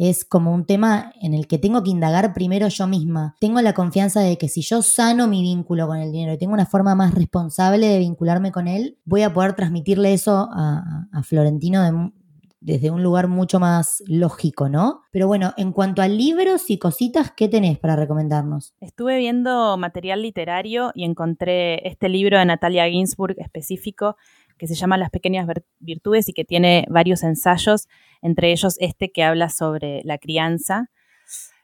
es 0.00 0.24
como 0.24 0.54
un 0.54 0.64
tema 0.64 1.12
en 1.20 1.34
el 1.34 1.46
que 1.46 1.58
tengo 1.58 1.82
que 1.82 1.90
indagar 1.90 2.32
primero 2.32 2.68
yo 2.68 2.86
misma. 2.86 3.36
Tengo 3.38 3.60
la 3.60 3.74
confianza 3.74 4.20
de 4.20 4.38
que 4.38 4.48
si 4.48 4.62
yo 4.62 4.80
sano 4.80 5.28
mi 5.28 5.42
vínculo 5.42 5.86
con 5.86 5.98
el 5.98 6.10
dinero 6.10 6.32
y 6.32 6.38
tengo 6.38 6.54
una 6.54 6.64
forma 6.64 6.94
más 6.94 7.14
responsable 7.14 7.86
de 7.86 7.98
vincularme 7.98 8.50
con 8.50 8.66
él, 8.66 8.96
voy 9.04 9.22
a 9.22 9.34
poder 9.34 9.52
transmitirle 9.52 10.14
eso 10.14 10.48
a, 10.50 11.06
Florentino 11.22 11.82
de, 11.82 12.12
desde 12.60 12.90
un 12.90 13.02
lugar 13.02 13.28
mucho 13.28 13.60
más 13.60 14.02
lógico, 14.06 14.70
¿no? 14.70 15.02
Pero 15.10 15.26
bueno, 15.26 15.52
en 15.58 15.70
cuanto 15.72 16.00
a 16.00 16.08
libros 16.08 16.70
y 16.70 16.78
cositas, 16.78 17.32
¿qué 17.36 17.48
tenés 17.48 17.78
para 17.78 17.94
recomendarnos? 17.94 18.72
Estuve 18.80 19.18
viendo 19.18 19.76
material 19.76 20.22
literario 20.22 20.92
y 20.94 21.04
encontré 21.04 21.86
este 21.86 22.08
libro 22.08 22.38
de 22.38 22.46
Natalia 22.46 22.88
Ginsburg 22.88 23.34
específico 23.38 24.16
que 24.60 24.66
se 24.66 24.74
llama 24.74 24.98
Las 24.98 25.08
pequeñas 25.08 25.48
virtudes 25.78 26.28
y 26.28 26.34
que 26.34 26.44
tiene 26.44 26.84
varios 26.90 27.22
ensayos, 27.22 27.88
entre 28.20 28.52
ellos 28.52 28.76
este 28.78 29.10
que 29.10 29.24
habla 29.24 29.48
sobre 29.48 30.02
la 30.04 30.18
crianza 30.18 30.90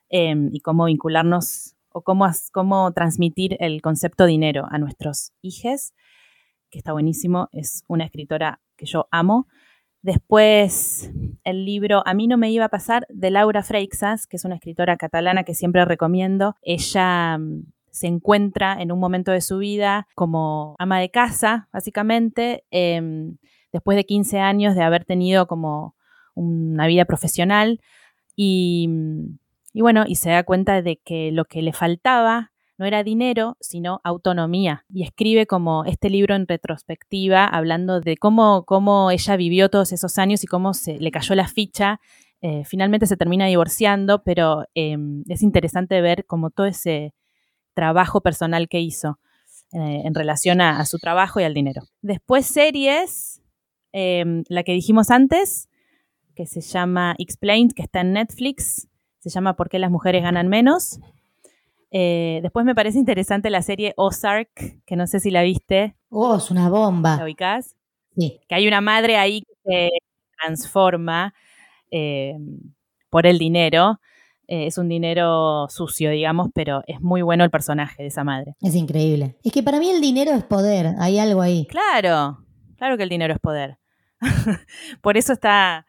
eh, 0.08 0.34
y 0.50 0.60
cómo 0.60 0.86
vincularnos 0.86 1.76
o 1.90 2.00
cómo, 2.00 2.26
cómo 2.52 2.90
transmitir 2.92 3.58
el 3.60 3.82
concepto 3.82 4.24
dinero 4.24 4.64
a 4.70 4.78
nuestros 4.78 5.32
hijos, 5.42 5.92
que 6.70 6.78
está 6.78 6.94
buenísimo, 6.94 7.50
es 7.52 7.84
una 7.86 8.06
escritora 8.06 8.62
que 8.76 8.86
yo 8.86 9.08
amo. 9.10 9.46
Después, 10.00 11.10
el 11.44 11.66
libro 11.66 12.02
A 12.06 12.14
mí 12.14 12.28
no 12.28 12.38
me 12.38 12.50
iba 12.50 12.64
a 12.64 12.70
pasar 12.70 13.06
de 13.10 13.30
Laura 13.30 13.62
Freixas, 13.62 14.26
que 14.26 14.38
es 14.38 14.46
una 14.46 14.54
escritora 14.54 14.96
catalana 14.96 15.44
que 15.44 15.54
siempre 15.54 15.84
recomiendo. 15.84 16.54
Ella 16.62 17.38
se 17.96 18.06
encuentra 18.06 18.76
en 18.78 18.92
un 18.92 19.00
momento 19.00 19.32
de 19.32 19.40
su 19.40 19.56
vida 19.56 20.06
como 20.14 20.76
ama 20.78 21.00
de 21.00 21.10
casa, 21.10 21.70
básicamente, 21.72 22.64
em, 22.70 23.38
después 23.72 23.96
de 23.96 24.04
15 24.04 24.38
años 24.38 24.74
de 24.74 24.82
haber 24.82 25.06
tenido 25.06 25.46
como 25.46 25.94
una 26.34 26.86
vida 26.86 27.06
profesional 27.06 27.80
y, 28.36 28.90
bueno, 29.72 30.04
y 30.06 30.16
se 30.16 30.28
da 30.28 30.42
cuenta 30.42 30.82
de 30.82 30.98
que 30.98 31.32
lo 31.32 31.46
que 31.46 31.62
le 31.62 31.72
faltaba 31.72 32.52
no 32.76 32.84
era 32.84 33.02
dinero, 33.02 33.56
sino 33.60 34.02
autonomía. 34.04 34.84
Y 34.90 35.02
escribe 35.02 35.46
como 35.46 35.86
este 35.86 36.10
libro 36.10 36.34
en 36.34 36.46
retrospectiva, 36.46 37.46
hablando 37.46 38.02
de 38.02 38.18
cómo, 38.18 38.64
cómo 38.66 39.10
ella 39.10 39.36
vivió 39.36 39.70
todos 39.70 39.92
esos 39.92 40.18
años 40.18 40.44
y 40.44 40.46
cómo 40.46 40.74
se 40.74 40.98
le 40.98 41.10
cayó 41.10 41.34
la 41.34 41.48
ficha. 41.48 41.98
Eh, 42.42 42.64
finalmente 42.66 43.06
se 43.06 43.16
termina 43.16 43.46
divorciando, 43.46 44.22
pero 44.22 44.66
eh, 44.74 44.98
es 45.28 45.42
interesante 45.42 46.02
ver 46.02 46.26
como 46.26 46.50
todo 46.50 46.66
ese 46.66 47.14
trabajo 47.76 48.22
personal 48.22 48.68
que 48.68 48.80
hizo 48.80 49.20
eh, 49.72 50.02
en 50.04 50.14
relación 50.14 50.60
a, 50.60 50.80
a, 50.80 50.86
su 50.86 50.98
trabajo 50.98 51.38
y 51.38 51.44
al 51.44 51.54
dinero. 51.54 51.82
Después 52.00 52.46
series, 52.46 53.42
eh, 53.92 54.24
la 54.48 54.64
que 54.64 54.72
dijimos 54.72 55.10
antes, 55.10 55.68
que 56.34 56.46
se 56.46 56.60
llama 56.60 57.14
Explained, 57.18 57.72
que 57.74 57.82
está 57.82 58.00
en 58.00 58.14
Netflix, 58.14 58.88
se 59.20 59.30
llama 59.30 59.56
¿Por 59.56 59.68
qué 59.68 59.78
las 59.78 59.90
mujeres 59.90 60.22
ganan 60.22 60.48
menos? 60.48 61.00
Eh, 61.90 62.40
después 62.42 62.66
me 62.66 62.74
parece 62.74 62.98
interesante 62.98 63.50
la 63.50 63.62
serie 63.62 63.94
Ozark, 63.96 64.82
que 64.84 64.96
no 64.96 65.06
sé 65.06 65.20
si 65.20 65.30
la 65.30 65.42
viste. 65.42 65.96
Oh, 66.10 66.36
es 66.36 66.50
una 66.50 66.68
bomba. 66.68 67.16
¿La 67.16 67.24
ubicás? 67.24 67.76
Sí. 68.16 68.40
Que 68.48 68.54
hay 68.54 68.68
una 68.68 68.80
madre 68.80 69.16
ahí 69.16 69.42
que 69.42 69.54
se 69.64 69.90
transforma 70.40 71.34
eh, 71.90 72.36
por 73.10 73.26
el 73.26 73.38
dinero. 73.38 74.00
Eh, 74.48 74.66
es 74.66 74.78
un 74.78 74.88
dinero 74.88 75.66
sucio, 75.68 76.10
digamos, 76.10 76.50
pero 76.54 76.82
es 76.86 77.00
muy 77.00 77.22
bueno 77.22 77.42
el 77.42 77.50
personaje 77.50 78.02
de 78.02 78.08
esa 78.08 78.22
madre. 78.22 78.54
Es 78.60 78.74
increíble. 78.74 79.36
Es 79.42 79.52
que 79.52 79.62
para 79.62 79.80
mí 79.80 79.90
el 79.90 80.00
dinero 80.00 80.32
es 80.32 80.44
poder, 80.44 80.94
hay 80.98 81.18
algo 81.18 81.42
ahí. 81.42 81.66
Claro, 81.66 82.44
claro 82.76 82.96
que 82.96 83.02
el 83.02 83.08
dinero 83.08 83.34
es 83.34 83.40
poder. 83.40 83.78
por 85.02 85.16
eso 85.16 85.32
está, 85.32 85.86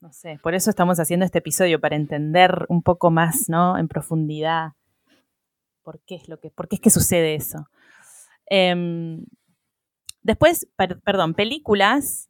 no 0.00 0.12
sé, 0.12 0.38
por 0.42 0.54
eso 0.54 0.68
estamos 0.68 0.98
haciendo 0.98 1.24
este 1.24 1.38
episodio, 1.38 1.80
para 1.80 1.96
entender 1.96 2.66
un 2.68 2.82
poco 2.82 3.10
más, 3.10 3.48
¿no? 3.48 3.78
En 3.78 3.86
profundidad 3.86 4.72
por 5.84 6.00
qué 6.00 6.16
es 6.16 6.28
lo 6.28 6.40
que, 6.40 6.50
por 6.50 6.66
qué 6.66 6.76
es 6.76 6.80
que 6.80 6.90
sucede 6.90 7.36
eso. 7.36 7.68
Eh, 8.50 9.18
después, 10.22 10.66
per, 10.76 11.00
perdón, 11.02 11.34
películas. 11.34 12.28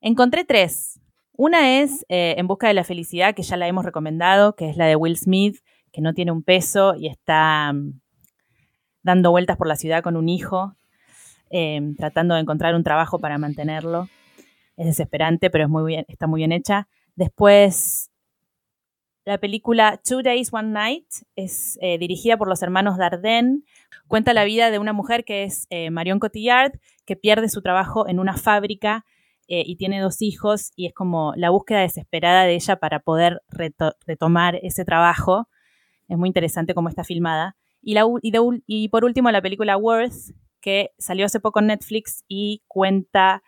Encontré 0.00 0.44
tres. 0.44 1.00
Una 1.40 1.78
es 1.78 2.04
eh, 2.08 2.34
En 2.36 2.48
Busca 2.48 2.66
de 2.66 2.74
la 2.74 2.82
Felicidad, 2.82 3.32
que 3.32 3.44
ya 3.44 3.56
la 3.56 3.68
hemos 3.68 3.84
recomendado, 3.84 4.56
que 4.56 4.68
es 4.68 4.76
la 4.76 4.86
de 4.86 4.96
Will 4.96 5.16
Smith, 5.16 5.58
que 5.92 6.00
no 6.00 6.12
tiene 6.12 6.32
un 6.32 6.42
peso 6.42 6.96
y 6.96 7.06
está 7.06 7.70
um, 7.72 8.00
dando 9.04 9.30
vueltas 9.30 9.56
por 9.56 9.68
la 9.68 9.76
ciudad 9.76 10.02
con 10.02 10.16
un 10.16 10.28
hijo, 10.28 10.74
eh, 11.50 11.80
tratando 11.96 12.34
de 12.34 12.40
encontrar 12.40 12.74
un 12.74 12.82
trabajo 12.82 13.20
para 13.20 13.38
mantenerlo. 13.38 14.08
Es 14.76 14.86
desesperante, 14.86 15.48
pero 15.48 15.62
es 15.62 15.70
muy 15.70 15.84
bien, 15.86 16.04
está 16.08 16.26
muy 16.26 16.38
bien 16.38 16.50
hecha. 16.50 16.88
Después, 17.14 18.10
la 19.24 19.38
película 19.38 20.00
Two 20.04 20.24
Days, 20.24 20.52
One 20.52 20.70
Night 20.70 21.06
es 21.36 21.78
eh, 21.80 21.98
dirigida 21.98 22.36
por 22.36 22.48
los 22.48 22.64
hermanos 22.64 22.98
Dardenne. 22.98 23.60
Cuenta 24.08 24.34
la 24.34 24.42
vida 24.42 24.72
de 24.72 24.80
una 24.80 24.92
mujer 24.92 25.24
que 25.24 25.44
es 25.44 25.68
eh, 25.70 25.90
Marion 25.90 26.18
Cotillard, 26.18 26.72
que 27.06 27.14
pierde 27.14 27.48
su 27.48 27.62
trabajo 27.62 28.08
en 28.08 28.18
una 28.18 28.36
fábrica 28.36 29.04
eh, 29.48 29.62
y 29.66 29.76
tiene 29.76 30.00
dos 30.00 30.20
hijos 30.20 30.72
y 30.76 30.86
es 30.86 30.92
como 30.92 31.32
la 31.34 31.48
búsqueda 31.48 31.80
desesperada 31.80 32.44
de 32.44 32.54
ella 32.54 32.76
para 32.76 33.00
poder 33.00 33.40
reto 33.48 33.92
retomar 34.06 34.56
ese 34.62 34.84
trabajo. 34.84 35.48
Es 36.06 36.18
muy 36.18 36.28
interesante 36.28 36.74
cómo 36.74 36.90
está 36.90 37.02
filmada. 37.02 37.56
Y, 37.80 37.94
la, 37.94 38.04
y, 38.22 38.88
por 38.88 39.04
último 39.04 39.30
la 39.30 39.40
película 39.40 39.78
Worth, 39.78 40.34
que 40.60 40.90
salió 40.98 41.24
hace 41.24 41.40
poco 41.40 41.60
en 41.60 41.68
Netflix 41.68 42.24
y 42.28 42.62
cuenta 42.66 43.42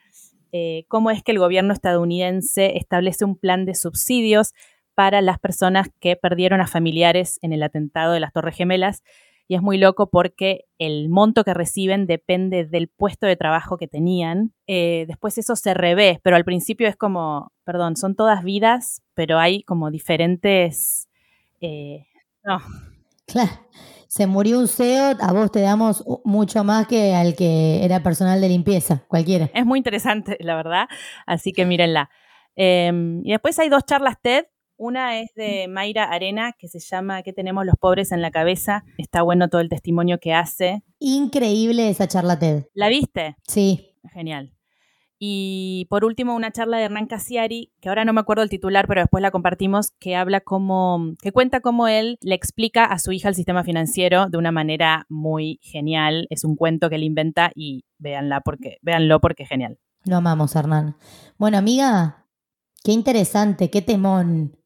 eh, 0.52 0.84
cómo 0.88 1.10
es 1.10 1.22
que 1.22 1.32
el 1.32 1.38
gobierno 1.38 1.74
estadounidense 1.74 2.78
establece 2.78 3.26
un 3.26 3.36
plan 3.36 3.66
de 3.66 3.74
subsidios 3.74 4.54
para 4.94 5.20
las 5.20 5.38
personas 5.38 5.88
que 6.00 6.16
perdieron 6.16 6.60
a 6.60 6.66
familiares 6.66 7.38
en 7.42 7.52
el 7.52 7.62
atentado 7.62 8.12
de 8.12 8.20
las 8.20 8.32
Torres 8.32 8.56
Gemelas. 8.56 9.02
Y 9.50 9.56
es 9.56 9.62
muy 9.62 9.78
loco 9.78 10.08
porque 10.10 10.66
el 10.78 11.08
monto 11.08 11.42
que 11.42 11.54
reciben 11.54 12.06
depende 12.06 12.64
del 12.64 12.86
puesto 12.86 13.26
de 13.26 13.34
trabajo 13.34 13.78
que 13.78 13.88
tenían. 13.88 14.54
Eh, 14.68 15.06
después 15.08 15.38
eso 15.38 15.56
se 15.56 15.74
revés, 15.74 16.20
pero 16.22 16.36
al 16.36 16.44
principio 16.44 16.86
es 16.86 16.94
como, 16.94 17.50
perdón, 17.64 17.96
son 17.96 18.14
todas 18.14 18.44
vidas, 18.44 19.02
pero 19.14 19.40
hay 19.40 19.64
como 19.64 19.90
diferentes... 19.90 21.08
Eh, 21.60 22.06
no. 22.44 22.60
Claro. 23.26 23.50
Se 24.06 24.28
murió 24.28 24.60
un 24.60 24.68
CEO, 24.68 25.16
a 25.20 25.32
vos 25.32 25.50
te 25.50 25.62
damos 25.62 26.04
mucho 26.22 26.62
más 26.62 26.86
que 26.86 27.16
al 27.16 27.34
que 27.34 27.84
era 27.84 28.04
personal 28.04 28.40
de 28.40 28.50
limpieza, 28.50 29.02
cualquiera. 29.08 29.50
Es 29.52 29.66
muy 29.66 29.80
interesante, 29.80 30.36
la 30.40 30.54
verdad. 30.54 30.86
Así 31.26 31.52
que 31.52 31.66
mírenla. 31.66 32.08
Eh, 32.54 32.92
y 33.24 33.32
después 33.32 33.58
hay 33.58 33.68
dos 33.68 33.84
charlas 33.84 34.14
TED 34.22 34.44
una 34.80 35.20
es 35.20 35.34
de 35.34 35.68
Mayra 35.68 36.04
Arena, 36.04 36.54
que 36.58 36.66
se 36.66 36.80
llama 36.80 37.22
¿Qué 37.22 37.34
tenemos 37.34 37.66
los 37.66 37.76
pobres 37.76 38.12
en 38.12 38.22
la 38.22 38.30
cabeza? 38.30 38.82
Está 38.96 39.20
bueno 39.20 39.48
todo 39.48 39.60
el 39.60 39.68
testimonio 39.68 40.18
que 40.18 40.32
hace. 40.32 40.82
Increíble 40.98 41.90
esa 41.90 42.08
charla 42.08 42.38
TED. 42.38 42.64
¿La 42.72 42.88
viste? 42.88 43.36
Sí. 43.46 43.94
Genial. 44.10 44.54
Y 45.18 45.86
por 45.90 46.06
último, 46.06 46.34
una 46.34 46.50
charla 46.50 46.78
de 46.78 46.84
Hernán 46.84 47.06
Casiari, 47.06 47.74
que 47.82 47.90
ahora 47.90 48.06
no 48.06 48.14
me 48.14 48.22
acuerdo 48.22 48.42
el 48.42 48.48
titular, 48.48 48.86
pero 48.88 49.02
después 49.02 49.20
la 49.20 49.30
compartimos, 49.30 49.90
que 50.00 50.16
habla 50.16 50.40
como, 50.40 51.12
que 51.20 51.30
cuenta 51.30 51.60
cómo 51.60 51.86
él 51.86 52.16
le 52.22 52.34
explica 52.34 52.86
a 52.86 52.98
su 52.98 53.12
hija 53.12 53.28
el 53.28 53.34
sistema 53.34 53.62
financiero 53.62 54.30
de 54.30 54.38
una 54.38 54.50
manera 54.50 55.04
muy 55.10 55.60
genial. 55.62 56.26
Es 56.30 56.42
un 56.42 56.56
cuento 56.56 56.88
que 56.88 56.96
él 56.96 57.04
inventa 57.04 57.52
y 57.54 57.84
véanla 57.98 58.40
porque, 58.40 58.78
véanlo 58.80 59.20
porque 59.20 59.42
es 59.42 59.50
genial. 59.50 59.78
Lo 60.04 60.16
amamos, 60.16 60.56
Hernán. 60.56 60.96
Bueno, 61.36 61.58
amiga, 61.58 62.26
qué 62.82 62.92
interesante, 62.92 63.68
qué 63.68 63.82
temón. 63.82 64.56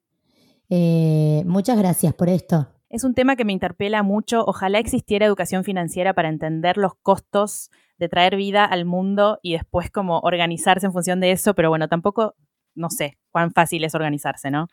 Eh, 0.70 1.42
muchas 1.46 1.78
gracias 1.78 2.14
por 2.14 2.28
esto. 2.28 2.68
Es 2.88 3.04
un 3.04 3.14
tema 3.14 3.36
que 3.36 3.44
me 3.44 3.52
interpela 3.52 4.02
mucho. 4.02 4.44
Ojalá 4.46 4.78
existiera 4.78 5.26
educación 5.26 5.64
financiera 5.64 6.14
para 6.14 6.28
entender 6.28 6.76
los 6.76 6.94
costos 6.94 7.70
de 7.98 8.08
traer 8.08 8.36
vida 8.36 8.64
al 8.64 8.84
mundo 8.84 9.38
y 9.42 9.54
después 9.54 9.90
como 9.90 10.20
organizarse 10.20 10.86
en 10.86 10.92
función 10.92 11.20
de 11.20 11.32
eso, 11.32 11.54
pero 11.54 11.68
bueno, 11.68 11.88
tampoco, 11.88 12.34
no 12.74 12.90
sé 12.90 13.18
cuán 13.30 13.52
fácil 13.52 13.84
es 13.84 13.94
organizarse, 13.94 14.50
¿no? 14.50 14.68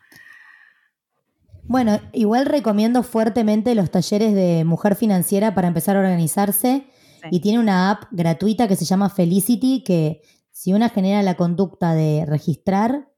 Bueno, 1.64 2.00
igual 2.12 2.46
recomiendo 2.46 3.04
fuertemente 3.04 3.76
los 3.76 3.92
talleres 3.92 4.34
de 4.34 4.66
mujer 4.66 4.96
financiera 4.96 5.54
para 5.54 5.68
empezar 5.68 5.96
a 5.96 6.00
organizarse 6.00 6.86
sí. 7.22 7.28
y 7.32 7.40
tiene 7.40 7.60
una 7.60 7.92
app 7.92 8.06
gratuita 8.12 8.68
que 8.68 8.76
se 8.76 8.86
llama 8.86 9.10
Felicity 9.10 9.84
que 9.84 10.22
si 10.52 10.74
una 10.74 10.90
genera 10.90 11.24
la 11.24 11.36
conducta 11.36 11.94
de 11.94 12.26
registrar, 12.28 13.11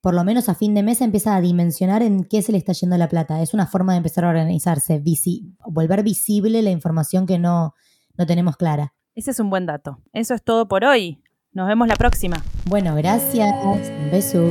por 0.00 0.14
lo 0.14 0.24
menos 0.24 0.48
a 0.48 0.54
fin 0.54 0.74
de 0.74 0.82
mes 0.82 1.00
empieza 1.00 1.34
a 1.34 1.40
dimensionar 1.40 2.02
en 2.02 2.24
qué 2.24 2.42
se 2.42 2.52
le 2.52 2.58
está 2.58 2.72
yendo 2.72 2.96
la 2.96 3.08
plata. 3.08 3.42
Es 3.42 3.54
una 3.54 3.66
forma 3.66 3.92
de 3.92 3.98
empezar 3.98 4.24
a 4.24 4.28
organizarse, 4.28 4.98
visi 4.98 5.56
volver 5.66 6.02
visible 6.02 6.62
la 6.62 6.70
información 6.70 7.26
que 7.26 7.38
no, 7.38 7.74
no 8.16 8.26
tenemos 8.26 8.56
clara. 8.56 8.94
Ese 9.14 9.30
es 9.30 9.40
un 9.40 9.50
buen 9.50 9.66
dato. 9.66 9.98
Eso 10.12 10.34
es 10.34 10.42
todo 10.42 10.68
por 10.68 10.84
hoy. 10.84 11.22
Nos 11.52 11.66
vemos 11.66 11.88
la 11.88 11.96
próxima. 11.96 12.44
Bueno, 12.66 12.94
gracias. 12.94 13.54
Un 13.64 14.10
beso. 14.10 14.44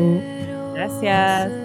Gracias. 0.73 1.64